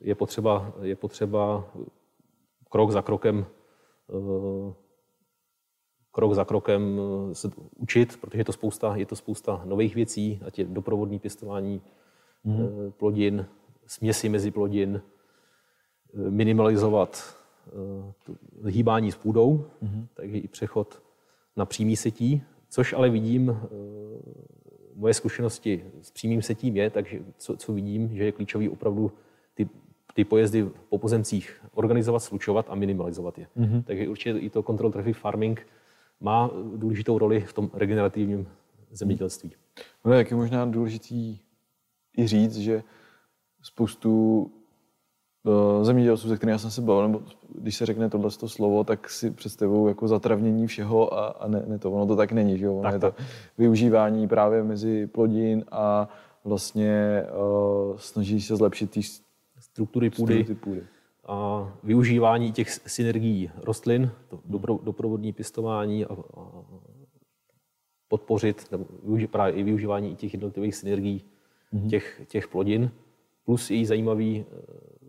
Je, 0.00 0.14
potřeba, 0.14 0.72
je 0.82 0.96
potřeba 0.96 1.64
krok 2.68 2.90
za 2.90 3.02
krokem 3.02 3.46
eh, 4.10 4.74
krok 6.12 6.34
za 6.34 6.44
krokem 6.44 7.00
eh, 7.00 7.34
se 7.34 7.50
učit, 7.76 8.16
protože 8.20 8.40
je 8.40 8.44
to 8.44 8.52
spousta, 8.52 8.96
je 8.96 9.06
to 9.06 9.16
spousta 9.16 9.62
nových 9.64 9.94
věcí, 9.94 10.40
ať 10.46 10.58
je 10.58 10.64
doprovodný 10.64 11.18
pěstování 11.18 11.82
mm-hmm. 12.46 12.90
plodin, 12.90 13.46
směsi 13.86 14.28
mezi 14.28 14.50
plodin, 14.50 15.02
minimalizovat 16.14 17.36
hýbání 18.66 19.12
s 19.12 19.16
půdou, 19.16 19.66
mm-hmm. 19.82 20.06
takže 20.14 20.38
i 20.38 20.48
přechod 20.48 21.02
na 21.56 21.66
přímý 21.66 21.96
setí, 21.96 22.42
což 22.68 22.92
ale 22.92 23.10
vidím 23.10 23.60
moje 25.00 25.14
zkušenosti 25.14 25.84
s 26.02 26.10
přímým 26.10 26.42
setím 26.42 26.76
je, 26.76 26.90
takže 26.90 27.18
co, 27.36 27.56
co 27.56 27.72
vidím, 27.72 28.16
že 28.16 28.24
je 28.24 28.32
klíčový 28.32 28.68
opravdu 28.68 29.12
ty, 29.54 29.68
ty 30.14 30.24
pojezdy 30.24 30.68
po 30.88 30.98
pozemcích 30.98 31.60
organizovat, 31.74 32.20
slučovat 32.20 32.66
a 32.68 32.74
minimalizovat 32.74 33.38
je. 33.38 33.46
Mm-hmm. 33.56 33.82
Takže 33.82 34.08
určitě 34.08 34.38
i 34.38 34.50
to 34.50 34.62
control 34.62 34.92
traffic 34.92 35.16
farming 35.16 35.66
má 36.20 36.50
důležitou 36.76 37.18
roli 37.18 37.40
v 37.40 37.52
tom 37.52 37.70
regenerativním 37.74 38.48
zemědělství. 38.90 39.52
No, 40.04 40.12
jak 40.12 40.30
je 40.30 40.36
možná 40.36 40.64
důležitý 40.64 41.38
i 42.18 42.26
říct, 42.26 42.56
že 42.56 42.82
spoustu 43.62 44.52
zemědělců, 45.82 46.28
se 46.28 46.36
kterými 46.36 46.52
já 46.52 46.58
jsem 46.58 46.70
se 46.70 46.80
bavil, 46.80 47.08
nebo 47.08 47.22
když 47.54 47.76
se 47.76 47.86
řekne 47.86 48.10
tohle 48.10 48.30
slovo, 48.30 48.84
tak 48.84 49.10
si 49.10 49.30
představují 49.30 49.88
jako 49.90 50.08
zatravnění 50.08 50.66
všeho 50.66 51.14
a, 51.14 51.26
a 51.26 51.48
ne, 51.48 51.62
ne 51.66 51.78
to. 51.78 51.92
Ono 51.92 52.06
to 52.06 52.16
tak 52.16 52.32
není, 52.32 52.58
že 52.58 52.64
jo? 52.64 52.74
Ono 52.74 52.82
tak, 52.82 52.92
je 52.92 52.98
to 53.00 53.14
využívání 53.58 54.28
právě 54.28 54.62
mezi 54.62 55.06
plodin 55.06 55.64
a 55.70 56.08
vlastně 56.44 57.22
uh, 57.90 57.96
snaží 57.96 58.40
se 58.40 58.56
zlepšit 58.56 58.90
ty 58.90 59.00
struktury 59.58 60.10
půdy, 60.10 60.34
struktury 60.34 60.54
půdy. 60.54 60.86
a 61.26 61.68
využívání 61.82 62.52
těch 62.52 62.70
synergií 62.70 63.50
rostlin, 63.64 64.10
to 64.28 64.36
dopro- 64.50 64.82
doprovodní 64.82 65.32
pěstování 65.32 66.04
a, 66.04 66.12
a 66.12 66.64
podpořit 68.08 68.72
nebo 68.72 68.84
využi- 68.84 69.26
právě 69.26 69.54
i 69.54 69.62
využívání 69.62 70.16
těch 70.16 70.32
jednotlivých 70.34 70.74
synergií 70.74 71.24
těch, 71.88 72.22
těch 72.28 72.48
plodin, 72.48 72.90
plus 73.44 73.70
i 73.70 73.86
zajímavý 73.86 74.44
eh, 74.48 74.99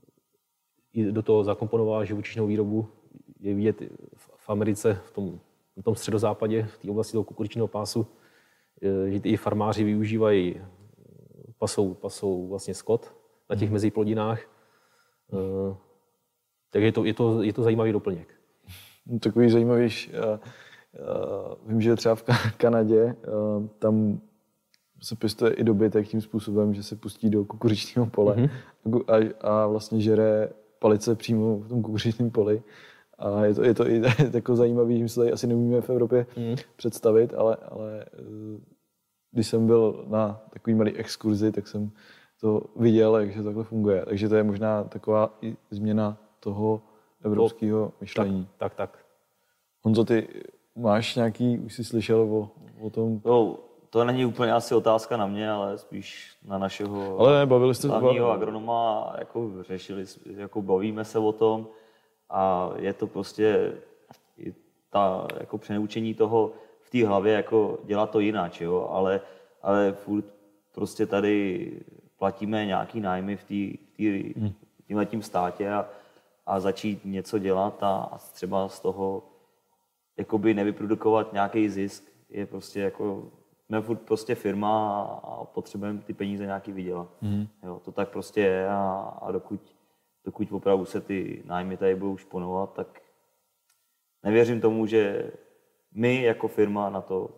do 0.94 1.22
toho 1.22 1.44
zakomponovala 1.44 2.06
živočišnou 2.06 2.48
výrobu. 2.48 2.88
Je 3.40 3.54
vidět 3.54 3.82
v 4.16 4.50
Americe, 4.50 5.00
v 5.06 5.12
tom, 5.12 5.40
v 5.78 5.84
tom 5.84 5.96
středozápadě, 5.96 6.64
v 6.64 6.78
té 6.78 6.90
oblasti 6.90 7.12
toho 7.12 7.24
kukuřičného 7.24 7.68
pásu, 7.68 8.08
eh, 8.82 9.12
že 9.12 9.18
i 9.24 9.38
farmáři 9.38 9.84
využívají 9.84 10.56
eh, 10.58 10.64
pasou, 11.58 11.94
pasou 11.94 12.48
vlastně 12.48 12.74
skot 12.74 13.14
na 13.50 13.56
těch 13.56 13.72
meziplodinách. 13.72 14.42
Eh, 15.34 15.76
Takže 16.72 16.86
je 16.86 16.92
to, 16.92 17.06
je, 17.06 17.14
to, 17.14 17.44
je 17.44 17.54
to 17.54 17.64
zajímavý 17.64 17.92
doplněk. 17.92 18.28
No, 19.06 19.20
Takový 19.20 19.50
zajímavý, 19.50 19.84
uh, 19.84 20.40
vím, 21.66 21.82
že 21.82 21.96
třeba 21.96 22.16
v 22.16 22.24
Ka- 22.24 22.52
Kanadě 22.58 23.16
tam 23.80 24.22
se 25.02 25.16
pěstuje 25.16 25.54
i 25.54 25.64
dobytek 25.64 26.08
tím 26.08 26.22
způsobem, 26.22 26.74
že 26.74 26.84
se 26.84 26.96
pustí 26.96 27.30
do 27.30 27.46
kukuřičního 27.46 28.06
pole 28.06 28.36
mm-hmm. 28.36 29.04
a, 29.08 29.48
a 29.48 29.68
vlastně 29.68 30.02
žere 30.02 30.50
palice 30.82 31.16
přímo 31.16 31.58
v 31.58 31.68
tom 31.68 31.82
kukuřičním 31.82 32.32
poli. 32.32 32.64
A 33.18 33.46
je 33.46 33.54
to, 33.54 33.64
je 33.64 33.74
to 33.74 33.90
i 33.90 34.02
jako 34.34 34.56
zajímavý, 34.56 34.98
že 34.98 35.04
my 35.04 35.10
se 35.10 35.20
tady 35.20 35.32
asi 35.32 35.48
neumíme 35.48 35.82
v 35.82 35.90
Evropě 35.90 36.26
mm. 36.38 36.56
představit, 36.76 37.34
ale, 37.34 37.56
ale 37.56 38.06
eh, 38.14 38.62
když 39.32 39.48
jsem 39.48 39.68
byl 39.68 40.06
na 40.08 40.42
takový 40.50 40.76
malý 40.76 40.92
exkurzi, 40.92 41.52
tak 41.52 41.68
jsem 41.68 41.92
to 42.42 42.62
viděl, 42.76 43.18
jak 43.18 43.32
že 43.32 43.44
takhle 43.44 43.64
funguje. 43.64 44.06
Takže 44.06 44.30
to 44.30 44.36
je 44.36 44.44
možná 44.44 44.84
taková 44.84 45.38
i 45.42 45.58
změna 45.72 46.18
toho 46.40 46.82
evropského 47.24 47.94
myšlení. 48.02 48.48
Tak, 48.58 48.76
tak. 48.76 49.06
Honzo, 49.82 50.04
ty 50.06 50.28
máš 50.76 51.16
nějaký, 51.16 51.60
už 51.60 51.74
jsi 51.74 51.84
slyšel 51.84 52.22
o, 52.22 52.52
o 52.80 52.90
tom, 52.90 53.22
No, 53.26 53.58
to 53.92 54.04
není 54.06 54.26
úplně 54.26 54.54
asi 54.54 54.76
otázka 54.76 55.18
na 55.18 55.28
mě, 55.28 55.52
ale 55.52 55.78
spíš 55.78 56.38
na 56.46 56.58
našeho 56.58 57.20
ale 57.20 57.40
ne, 57.40 57.46
bavili 57.46 57.76
jste 57.76 57.88
hlavního 57.88 58.32
agronoma. 58.32 59.02
a 59.02 59.20
Jako 59.20 59.64
řešili, 59.64 60.06
jako 60.26 60.62
bavíme 60.62 61.06
se 61.06 61.20
o 61.20 61.32
tom 61.32 61.68
a 62.30 62.72
je 62.76 62.94
to 62.94 63.08
prostě 63.08 63.74
i 64.38 64.54
ta 64.90 65.28
jako 65.40 65.58
přenaučení 65.58 66.14
toho 66.14 66.52
v 66.82 66.90
té 66.90 67.08
hlavě 67.08 67.34
jako 67.34 67.80
dělat 67.84 68.10
to 68.10 68.20
jinak, 68.20 68.62
jo? 68.62 68.90
Ale, 68.92 69.22
ale 69.62 69.92
furt 69.92 70.26
prostě 70.76 71.06
tady 71.06 71.72
platíme 72.18 72.66
nějaký 72.66 73.00
nájmy 73.00 73.38
v 73.38 73.44
Hmm. 74.38 74.54
v 74.80 74.88
tímhle 74.88 75.06
tím 75.06 75.22
státě 75.22 75.70
a, 75.70 75.86
a 76.46 76.60
začít 76.60 77.06
něco 77.06 77.40
dělat 77.40 77.84
a, 77.84 78.10
a 78.12 78.18
třeba 78.18 78.70
z 78.70 78.80
toho 78.80 79.24
jakoby 80.18 80.54
nevyprodukovat 80.54 81.34
nějaký 81.34 81.70
zisk 81.70 82.04
je 82.30 82.46
prostě 82.46 82.80
jako, 82.80 83.24
jsme 83.72 83.82
furt 83.82 84.02
prostě 84.02 84.36
firma 84.36 85.02
a, 85.24 85.46
potřebujeme 85.46 86.02
ty 86.02 86.14
peníze 86.14 86.46
nějaký 86.46 86.72
vydělat. 86.72 87.08
Mm. 87.22 87.48
Jo, 87.64 87.82
to 87.86 87.92
tak 87.92 88.10
prostě 88.10 88.42
je 88.42 88.70
a, 88.70 89.18
a 89.22 89.32
dokud, 89.32 89.76
dokud 90.26 90.52
opravdu 90.52 90.86
se 90.86 91.02
ty 91.02 91.44
nájmy 91.46 91.78
tady 91.78 91.96
budou 91.96 92.18
šponovat, 92.18 92.74
tak 92.74 93.02
nevěřím 94.24 94.62
tomu, 94.62 94.86
že 94.86 95.32
my 95.92 96.24
jako 96.24 96.48
firma 96.48 96.90
na 96.90 97.02
to 97.02 97.30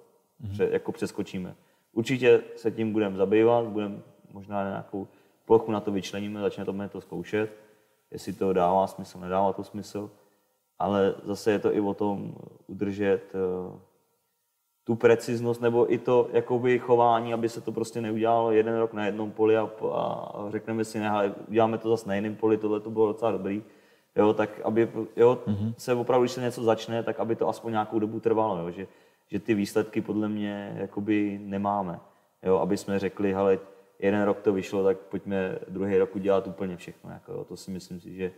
pře, 0.51 0.69
jako 0.71 0.91
přeskočíme. 0.91 1.55
Určitě 1.91 2.43
se 2.55 2.71
tím 2.71 2.91
budeme 2.91 3.17
zabývat, 3.17 3.65
budeme 3.65 4.01
možná 4.31 4.63
nějakou 4.63 5.07
plochu 5.45 5.71
na 5.71 5.79
to 5.79 5.91
vyčleníme, 5.91 6.41
začneme 6.41 6.89
to 6.89 7.01
zkoušet, 7.01 7.51
jestli 8.11 8.33
to 8.33 8.53
dává 8.53 8.87
smysl, 8.87 9.19
nedává 9.19 9.53
to 9.53 9.63
smysl, 9.63 10.11
ale 10.79 11.15
zase 11.23 11.51
je 11.51 11.59
to 11.59 11.75
i 11.75 11.79
o 11.79 11.93
tom 11.93 12.35
udržet 12.67 13.31
eh, 13.35 13.92
tu 14.83 14.95
preciznost 14.95 15.61
nebo 15.61 15.93
i 15.93 15.97
to 15.97 16.29
jakoby 16.33 16.79
chování, 16.79 17.33
aby 17.33 17.49
se 17.49 17.61
to 17.61 17.71
prostě 17.71 18.01
neudělalo 18.01 18.51
jeden 18.51 18.77
rok 18.77 18.93
na 18.93 19.05
jednom 19.05 19.31
poli 19.31 19.57
a, 19.57 19.69
a 19.93 20.45
řekneme 20.49 20.85
si, 20.85 20.99
ne, 20.99 21.09
hele, 21.09 21.33
uděláme 21.47 21.77
to 21.77 21.89
zase 21.89 22.09
na 22.09 22.15
jiném 22.15 22.35
poli, 22.35 22.57
tohle 22.57 22.79
to 22.79 22.89
bylo 22.89 23.07
docela 23.07 23.31
dobrý. 23.31 23.63
Jo, 24.15 24.33
tak 24.33 24.61
aby 24.63 24.89
jo, 25.15 25.39
mm-hmm. 25.47 25.73
se 25.77 25.93
opravdu, 25.93 26.23
když 26.23 26.31
se 26.31 26.41
něco 26.41 26.63
začne, 26.63 27.03
tak 27.03 27.19
aby 27.19 27.35
to 27.35 27.49
aspoň 27.49 27.71
nějakou 27.71 27.99
dobu 27.99 28.19
trvalo, 28.19 28.57
jo, 28.57 28.71
že, 28.71 28.87
že 29.27 29.39
ty 29.39 29.53
výsledky 29.53 30.01
podle 30.01 30.29
mě 30.29 30.75
jakoby 30.77 31.39
nemáme. 31.43 31.99
Jo, 32.43 32.57
aby 32.57 32.77
jsme 32.77 32.99
řekli, 32.99 33.33
hele, 33.33 33.59
jeden 33.99 34.23
rok 34.23 34.41
to 34.41 34.53
vyšlo, 34.53 34.83
tak 34.83 34.97
pojďme 34.97 35.59
druhý 35.67 35.97
rok 35.97 36.15
udělat 36.15 36.47
úplně 36.47 36.77
všechno. 36.77 37.09
Jako, 37.11 37.31
jo. 37.31 37.43
To 37.43 37.57
si 37.57 37.71
myslím 37.71 37.99
si, 37.99 38.13
že, 38.13 38.31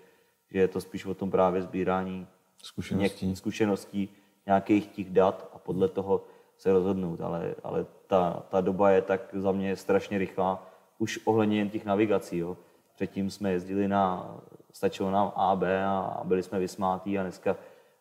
že 0.51 0.59
je 0.59 0.67
to 0.67 0.81
spíš 0.81 1.05
o 1.05 1.13
tom 1.13 1.31
právě 1.31 1.61
sbírání 1.61 2.27
Zkušeností. 2.63 3.27
něk- 3.27 3.35
zkušeností, 3.35 4.09
nějakých 4.45 4.87
těch 4.87 5.09
dat 5.09 5.49
a 5.53 5.57
podle 5.57 5.87
toho 5.87 6.21
se 6.57 6.73
rozhodnout. 6.73 7.21
Ale, 7.21 7.55
ale 7.63 7.85
ta, 8.07 8.43
ta 8.49 8.61
doba 8.61 8.89
je 8.89 9.01
tak 9.01 9.21
za 9.33 9.51
mě 9.51 9.75
strašně 9.75 10.17
rychlá, 10.17 10.67
už 10.97 11.19
ohledně 11.25 11.57
jen 11.57 11.69
těch 11.69 11.85
navigací. 11.85 12.37
Jo. 12.37 12.57
Předtím 12.95 13.29
jsme 13.29 13.51
jezdili 13.51 13.87
na, 13.87 14.35
stačilo 14.71 15.11
nám 15.11 15.31
A, 15.35 15.55
B 15.55 15.85
a 15.85 16.21
byli 16.23 16.43
jsme 16.43 16.59
vysmátí 16.59 17.19
a 17.19 17.23
dneska, 17.23 17.55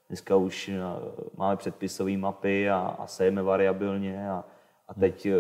dneska 0.09 0.37
už 0.37 0.69
eh, 0.69 0.81
máme 1.37 1.57
předpisové 1.57 2.17
mapy 2.17 2.71
a, 2.71 2.97
a 2.99 3.07
sejeme 3.07 3.43
variabilně 3.43 4.31
a, 4.31 4.45
a 4.89 4.95
teď 4.95 5.27
eh, 5.27 5.33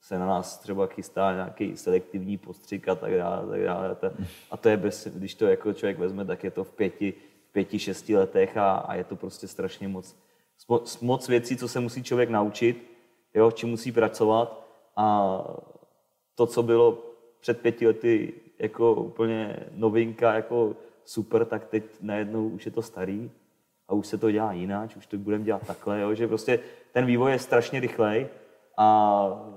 se 0.00 0.18
na 0.18 0.26
nás 0.26 0.58
třeba 0.58 0.86
chystá 0.86 1.32
nějaký 1.32 1.76
selektivní 1.76 2.38
postřik 2.38 2.88
a 2.88 2.94
tak 2.94 3.14
dále. 3.14 3.38
A, 3.38 3.46
tak 3.46 3.62
dále. 3.62 3.90
A, 3.90 3.94
to, 3.94 4.10
a 4.50 4.56
to 4.56 4.68
je 4.68 4.76
bez, 4.76 5.06
když 5.06 5.34
to 5.34 5.46
jako 5.46 5.72
člověk 5.72 5.98
vezme, 5.98 6.24
tak 6.24 6.44
je 6.44 6.50
to 6.50 6.64
v 6.64 6.72
pěti, 6.72 7.14
pěti, 7.52 7.78
šesti 7.78 8.16
letech 8.16 8.56
a, 8.56 8.72
a 8.72 8.94
je 8.94 9.04
to 9.04 9.16
prostě 9.16 9.48
strašně 9.48 9.88
moc, 9.88 10.16
mo- 10.68 11.06
moc 11.06 11.28
věcí, 11.28 11.56
co 11.56 11.68
se 11.68 11.80
musí 11.80 12.02
člověk 12.02 12.30
naučit, 12.30 12.90
jo, 13.34 13.50
čím 13.50 13.68
musí 13.68 13.92
pracovat. 13.92 14.66
A 14.96 15.38
to, 16.34 16.46
co 16.46 16.62
bylo 16.62 16.98
před 17.40 17.60
pěti 17.60 17.86
lety 17.86 18.32
jako 18.58 18.94
úplně 18.94 19.56
novinka, 19.74 20.34
jako 20.34 20.76
super, 21.04 21.44
tak 21.44 21.64
teď 21.64 21.84
najednou 22.00 22.48
už 22.48 22.66
je 22.66 22.72
to 22.72 22.82
starý 22.82 23.30
a 23.88 23.94
už 23.94 24.06
se 24.06 24.18
to 24.18 24.30
dělá 24.30 24.52
jinak, 24.52 24.90
už 24.96 25.06
to 25.06 25.18
budeme 25.18 25.44
dělat 25.44 25.66
takhle, 25.66 26.00
jo, 26.00 26.14
že 26.14 26.28
prostě 26.28 26.60
ten 26.92 27.06
vývoj 27.06 27.32
je 27.32 27.38
strašně 27.38 27.80
rychlej 27.80 28.26
a 28.76 29.50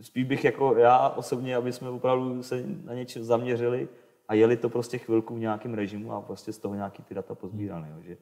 spíš 0.00 0.24
bych 0.24 0.44
jako 0.44 0.76
já 0.76 1.08
osobně, 1.08 1.56
aby 1.56 1.72
jsme 1.72 1.90
opravdu 1.90 2.42
se 2.42 2.64
na 2.84 2.94
něco 2.94 3.24
zaměřili 3.24 3.88
a 4.28 4.34
jeli 4.34 4.56
to 4.56 4.68
prostě 4.68 4.98
chvilku 4.98 5.34
v 5.34 5.38
nějakém 5.38 5.74
režimu 5.74 6.12
a 6.12 6.20
prostě 6.20 6.52
z 6.52 6.58
toho 6.58 6.74
nějaký 6.74 7.02
ty 7.02 7.14
data 7.14 7.34
pozbírali. 7.34 7.88
Jo, 7.88 8.02
že, 8.02 8.16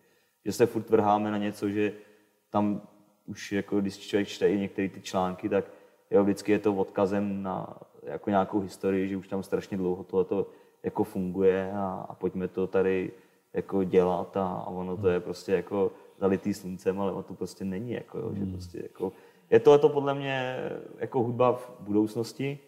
že 0.44 0.52
se 0.52 0.66
furt 0.66 0.90
vrháme 0.90 1.30
na 1.30 1.38
něco, 1.38 1.68
že 1.68 1.92
tam 2.50 2.80
už 3.26 3.52
jako 3.52 3.80
když 3.80 3.98
člověk 3.98 4.28
čte 4.28 4.50
i 4.50 4.58
některé 4.58 4.88
ty 4.88 5.00
články, 5.00 5.48
tak 5.48 5.64
jo, 6.10 6.24
vždycky 6.24 6.52
je 6.52 6.58
to 6.58 6.74
odkazem 6.74 7.42
na 7.42 7.76
jako 8.02 8.30
nějakou 8.30 8.60
historii, 8.60 9.08
že 9.08 9.16
už 9.16 9.28
tam 9.28 9.42
strašně 9.42 9.76
dlouho 9.76 10.04
tohleto 10.04 10.46
jako 10.82 11.04
funguje 11.04 11.72
a, 11.72 12.06
a 12.08 12.14
pojďme 12.14 12.48
to 12.48 12.66
tady 12.66 13.12
jako 13.52 13.84
dělat 13.84 14.36
a, 14.36 14.48
a 14.48 14.66
ono 14.66 14.96
to 14.96 15.08
je 15.08 15.20
prostě 15.20 15.52
jako 15.52 15.92
zalitý 16.18 16.54
sluncem, 16.54 17.00
ale 17.00 17.12
ono 17.12 17.22
to 17.22 17.34
prostě 17.34 17.64
není. 17.64 17.92
Jako, 17.92 18.18
jo, 18.18 18.34
že 18.34 18.46
prostě 18.46 18.78
jako, 18.82 19.12
je 19.50 19.60
to, 19.60 19.78
to 19.78 19.88
podle 19.88 20.14
mě 20.14 20.56
jako 20.98 21.22
hudba 21.22 21.52
v 21.52 21.70
budoucnosti, 21.80 22.58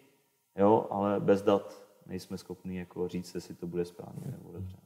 jo, 0.57 0.87
ale 0.91 1.21
bez 1.21 1.43
dat 1.43 1.88
nejsme 2.09 2.39
schopni 2.39 2.79
jako 2.79 3.09
říct, 3.09 3.35
jestli 3.35 3.55
to 3.55 3.67
bude 3.67 3.85
správně 3.85 4.23
nebo 4.27 4.53
dobře. 4.53 4.77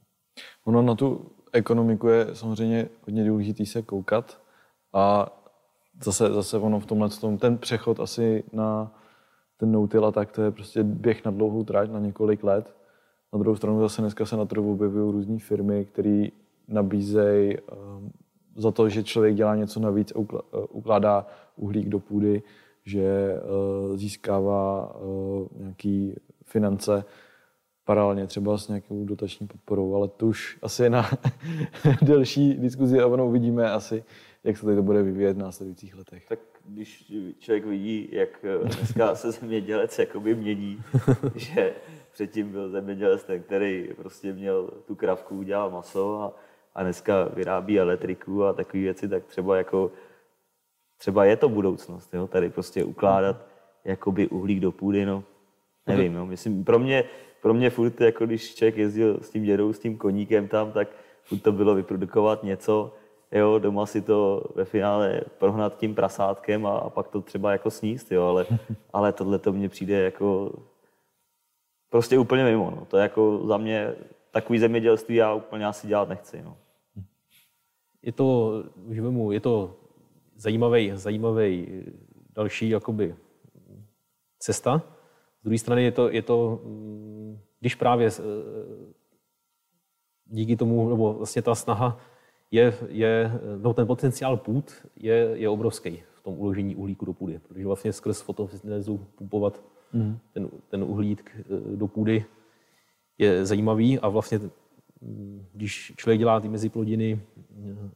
Ono 0.65 0.81
na 0.81 0.95
tu 0.95 1.31
ekonomiku 1.51 2.07
je 2.07 2.35
samozřejmě 2.35 2.89
hodně 3.05 3.25
důležitý 3.25 3.65
se 3.65 3.81
koukat 3.81 4.41
a 4.93 5.33
zase, 6.03 6.33
zase 6.33 6.57
ono 6.57 6.79
v 6.79 6.85
tomhle 6.85 7.09
tom, 7.09 7.37
ten 7.37 7.57
přechod 7.57 7.99
asi 7.99 8.43
na 8.53 8.91
ten 9.57 10.03
a 10.05 10.11
tak, 10.11 10.31
to 10.31 10.41
je 10.41 10.51
prostě 10.51 10.83
běh 10.83 11.25
na 11.25 11.31
dlouhou 11.31 11.63
trať, 11.63 11.91
na 11.91 11.99
několik 11.99 12.43
let. 12.43 12.75
Na 13.33 13.39
druhou 13.39 13.55
stranu 13.55 13.81
zase 13.81 14.01
dneska 14.01 14.25
se 14.25 14.37
na 14.37 14.45
trhu 14.45 14.73
objevují 14.73 15.11
různé 15.11 15.39
firmy, 15.39 15.85
které 15.85 16.27
nabízejí 16.67 17.57
um, 17.57 18.11
za 18.55 18.71
to, 18.71 18.89
že 18.89 19.03
člověk 19.03 19.35
dělá 19.35 19.55
něco 19.55 19.79
navíc 19.79 20.13
eh, 20.15 20.57
ukládá 20.69 21.27
uhlík 21.55 21.89
do 21.89 21.99
půdy, 21.99 22.43
že 22.85 23.35
uh, 23.35 23.97
získává 23.97 24.95
uh, 24.95 25.47
nějaký 25.59 26.15
finance 26.53 27.05
paralelně 27.85 28.27
třeba 28.27 28.57
s 28.57 28.67
nějakou 28.67 29.05
dotační 29.05 29.47
podporou, 29.47 29.95
ale 29.95 30.07
to 30.07 30.27
už 30.27 30.57
asi 30.61 30.83
je 30.83 30.89
na 30.89 31.09
delší 32.01 32.53
diskuzi 32.53 32.99
a 32.99 33.07
ono 33.07 33.27
uvidíme 33.27 33.71
asi, 33.71 34.03
jak 34.43 34.57
se 34.57 34.65
tady 34.65 34.75
to 34.75 34.83
bude 34.83 35.03
vyvíjet 35.03 35.33
v 35.33 35.39
následujících 35.39 35.95
letech. 35.95 36.25
Tak 36.29 36.39
když 36.65 37.13
člověk 37.39 37.65
vidí, 37.65 38.09
jak 38.11 38.45
dneska 38.63 39.15
se 39.15 39.31
zemědělec 39.31 39.99
jakoby 39.99 40.35
mění, 40.35 40.83
že 41.35 41.73
předtím 42.11 42.51
byl 42.51 42.69
zemědělec 42.69 43.23
ten, 43.23 43.43
který 43.43 43.89
prostě 43.95 44.33
měl 44.33 44.71
tu 44.87 44.95
kravku, 44.95 45.43
dělal 45.43 45.71
maso 45.71 46.21
a, 46.21 46.33
a 46.75 46.83
dneska 46.83 47.23
vyrábí 47.23 47.79
elektriku 47.79 48.43
a 48.43 48.53
takové 48.53 48.83
věci, 48.83 49.07
tak 49.07 49.25
třeba 49.25 49.57
jako 49.57 49.91
třeba 50.97 51.25
je 51.25 51.37
to 51.37 51.49
budoucnost, 51.49 52.13
jo? 52.13 52.27
tady 52.27 52.49
prostě 52.49 52.83
ukládat 52.83 53.47
jakoby 53.85 54.27
uhlík 54.27 54.59
do 54.59 54.71
půdy, 54.71 55.05
no 55.05 55.23
nevím, 55.87 56.13
no. 56.13 56.25
Myslím, 56.25 56.63
pro 56.63 56.79
mě, 56.79 57.03
pro 57.41 57.53
mě 57.53 57.69
furt, 57.69 58.01
jako 58.01 58.25
když 58.25 58.55
člověk 58.55 58.77
jezdil 58.77 59.19
s 59.21 59.29
tím 59.29 59.43
dědou, 59.43 59.73
s 59.73 59.79
tím 59.79 59.97
koníkem 59.97 60.47
tam, 60.47 60.71
tak 60.71 60.87
furt 61.23 61.39
to 61.39 61.51
bylo 61.51 61.75
vyprodukovat 61.75 62.43
něco, 62.43 62.93
jo, 63.31 63.59
doma 63.59 63.85
si 63.85 64.01
to 64.01 64.43
ve 64.55 64.65
finále 64.65 65.21
prohnat 65.37 65.77
tím 65.77 65.95
prasátkem 65.95 66.65
a, 66.65 66.77
a 66.77 66.89
pak 66.89 67.07
to 67.07 67.21
třeba 67.21 67.51
jako 67.51 67.71
sníst, 67.71 68.11
jo, 68.11 68.23
ale, 68.23 68.45
ale 68.93 69.13
tohle 69.13 69.39
to 69.39 69.53
mně 69.53 69.69
přijde 69.69 69.99
jako 69.99 70.51
prostě 71.89 72.19
úplně 72.19 72.43
mimo, 72.43 72.71
no. 72.71 72.85
To 72.85 72.97
je 72.97 73.03
jako 73.03 73.47
za 73.47 73.57
mě 73.57 73.95
takový 74.31 74.59
zemědělství 74.59 75.15
já 75.15 75.33
úplně 75.33 75.65
asi 75.65 75.87
dělat 75.87 76.09
nechci, 76.09 76.41
no. 76.41 76.57
Je 78.01 78.11
to, 78.11 78.51
už 78.85 78.99
vemu, 78.99 79.31
je 79.31 79.39
to 79.39 79.75
zajímavý, 80.35 80.91
zajímavý 80.95 81.83
další 82.35 82.69
jakoby 82.69 83.15
cesta. 84.39 84.81
Z 85.43 85.45
druhé 85.45 85.57
strany 85.57 85.83
je 85.83 85.91
to, 85.91 86.09
je 86.09 86.21
to, 86.21 86.61
mm, 86.63 87.39
když 87.59 87.75
právě 87.75 88.07
eh, 88.07 88.21
díky 90.25 90.55
tomu, 90.55 90.89
nebo 90.89 91.13
vlastně 91.13 91.41
ta 91.41 91.55
snaha 91.55 91.99
je, 92.51 92.73
je 92.87 93.31
no 93.61 93.73
ten 93.73 93.87
potenciál 93.87 94.37
půd 94.37 94.71
je, 94.95 95.15
je 95.33 95.49
obrovský 95.49 96.03
v 96.13 96.23
tom 96.23 96.39
uložení 96.39 96.75
uhlíku 96.75 97.05
do 97.05 97.13
půdy, 97.13 97.39
protože 97.39 97.65
vlastně 97.65 97.93
skrz 97.93 98.21
fotosyntézu 98.21 99.05
pumpovat 99.15 99.63
mm. 99.93 100.17
ten, 100.33 100.49
ten 100.69 100.83
uhlík 100.83 101.31
eh, 101.39 101.43
do 101.75 101.87
půdy 101.87 102.25
je 103.17 103.45
zajímavý 103.45 103.99
a 103.99 104.09
vlastně 104.09 104.39
mm, 105.01 105.45
když 105.53 105.93
člověk 105.97 106.19
dělá 106.19 106.39
ty 106.39 106.49
meziplodiny 106.49 107.21
eh, 107.51 107.89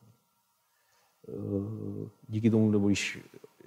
díky 2.28 2.49
tomu, 2.49 2.72
nebo 2.72 2.88
když 2.88 3.19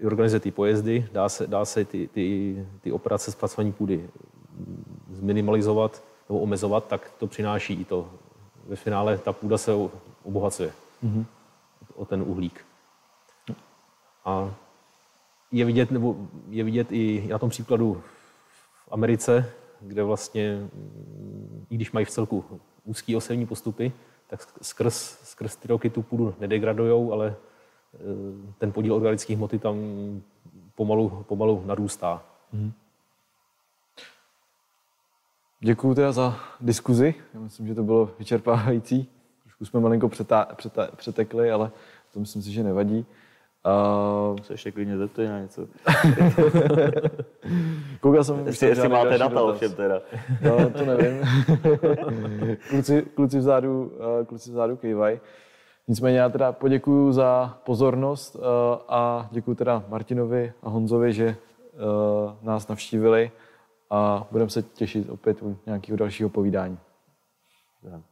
organizuje 0.06 0.40
ty 0.40 0.50
pojezdy, 0.50 1.08
dá 1.12 1.28
se, 1.28 1.46
dá 1.46 1.64
se 1.64 1.84
ty, 1.84 2.08
ty, 2.08 2.56
ty 2.80 2.92
operace 2.92 3.32
zpracování 3.32 3.72
půdy 3.72 4.10
zminimalizovat 5.12 6.02
nebo 6.28 6.40
omezovat, 6.40 6.86
tak 6.86 7.10
to 7.18 7.26
přináší 7.26 7.74
i 7.74 7.84
to. 7.84 8.10
Ve 8.66 8.76
finále 8.76 9.18
ta 9.18 9.32
půda 9.32 9.58
se 9.58 9.72
obohacuje 10.22 10.72
mm-hmm. 11.04 11.24
o 11.94 12.04
ten 12.04 12.22
uhlík. 12.22 12.64
A 14.24 14.54
je 15.52 15.64
vidět, 15.64 15.90
nebo 15.90 16.16
je 16.48 16.64
vidět 16.64 16.92
i 16.92 17.26
na 17.30 17.38
tom 17.38 17.50
příkladu 17.50 18.02
v 18.86 18.88
Americe, 18.92 19.52
kde 19.80 20.02
vlastně, 20.02 20.68
i 21.70 21.74
když 21.74 21.92
mají 21.92 22.06
v 22.06 22.10
celku 22.10 22.44
úzký 22.84 23.16
osevní 23.16 23.46
postupy, 23.46 23.92
tak 24.26 24.40
skrz, 24.62 25.18
skrz 25.22 25.56
ty 25.56 25.68
roky 25.68 25.90
tu 25.90 26.02
půdu 26.02 26.34
nedegradují, 26.40 27.12
ale 27.12 27.36
ten 28.58 28.72
podíl 28.72 28.94
organických 28.94 29.36
hmoty 29.36 29.58
tam 29.58 29.76
pomalu, 30.74 31.24
pomalu 31.28 31.62
narůstá. 31.66 32.22
Hmm. 32.52 32.72
Děkuji 35.60 35.94
teda 35.94 36.12
za 36.12 36.36
diskuzi. 36.60 37.14
Já 37.34 37.40
myslím, 37.40 37.66
že 37.66 37.74
to 37.74 37.82
bylo 37.82 38.10
vyčerpávající. 38.18 39.08
Trošku 39.42 39.64
jsme 39.64 39.80
malinko 39.80 40.08
přetá, 40.08 40.48
přetá, 40.56 40.88
přetekli, 40.96 41.50
ale 41.50 41.70
to 42.12 42.20
myslím 42.20 42.42
si, 42.42 42.52
že 42.52 42.62
nevadí. 42.62 43.06
Uh... 44.30 44.36
Se 44.42 44.52
ještě 44.52 44.72
klidně 44.72 44.98
zeptej 44.98 45.28
na 45.28 45.40
něco. 45.40 45.66
Koukal 48.00 48.24
jsem... 48.24 48.46
Jestli, 48.46 48.68
jestli 48.68 48.88
máte 48.88 49.18
data 49.18 49.42
ovšem 49.42 49.72
teda. 49.72 50.00
No, 50.42 50.70
to 50.70 50.84
nevím. 50.84 51.22
kluci, 52.68 53.02
kluci, 53.14 53.38
vzadu, 53.38 53.92
uh, 54.20 54.26
kluci 54.26 54.50
vzadu 54.50 54.76
kývaj. 54.76 55.20
Nicméně 55.90 56.18
já 56.18 56.28
teda 56.28 56.52
poděkuju 56.52 57.12
za 57.12 57.58
pozornost 57.64 58.34
uh, 58.36 58.42
a 58.88 59.28
děkuji 59.30 59.54
teda 59.54 59.84
Martinovi 59.88 60.52
a 60.62 60.68
Honzovi, 60.68 61.12
že 61.12 61.26
uh, 61.26 62.34
nás 62.42 62.68
navštívili 62.68 63.30
a 63.90 64.26
budeme 64.30 64.50
se 64.50 64.62
těšit 64.62 65.10
opět 65.10 65.42
u 65.42 65.56
nějakého 65.66 65.96
dalšího 65.96 66.28
povídání. 66.28 66.78
Yeah. 67.82 68.09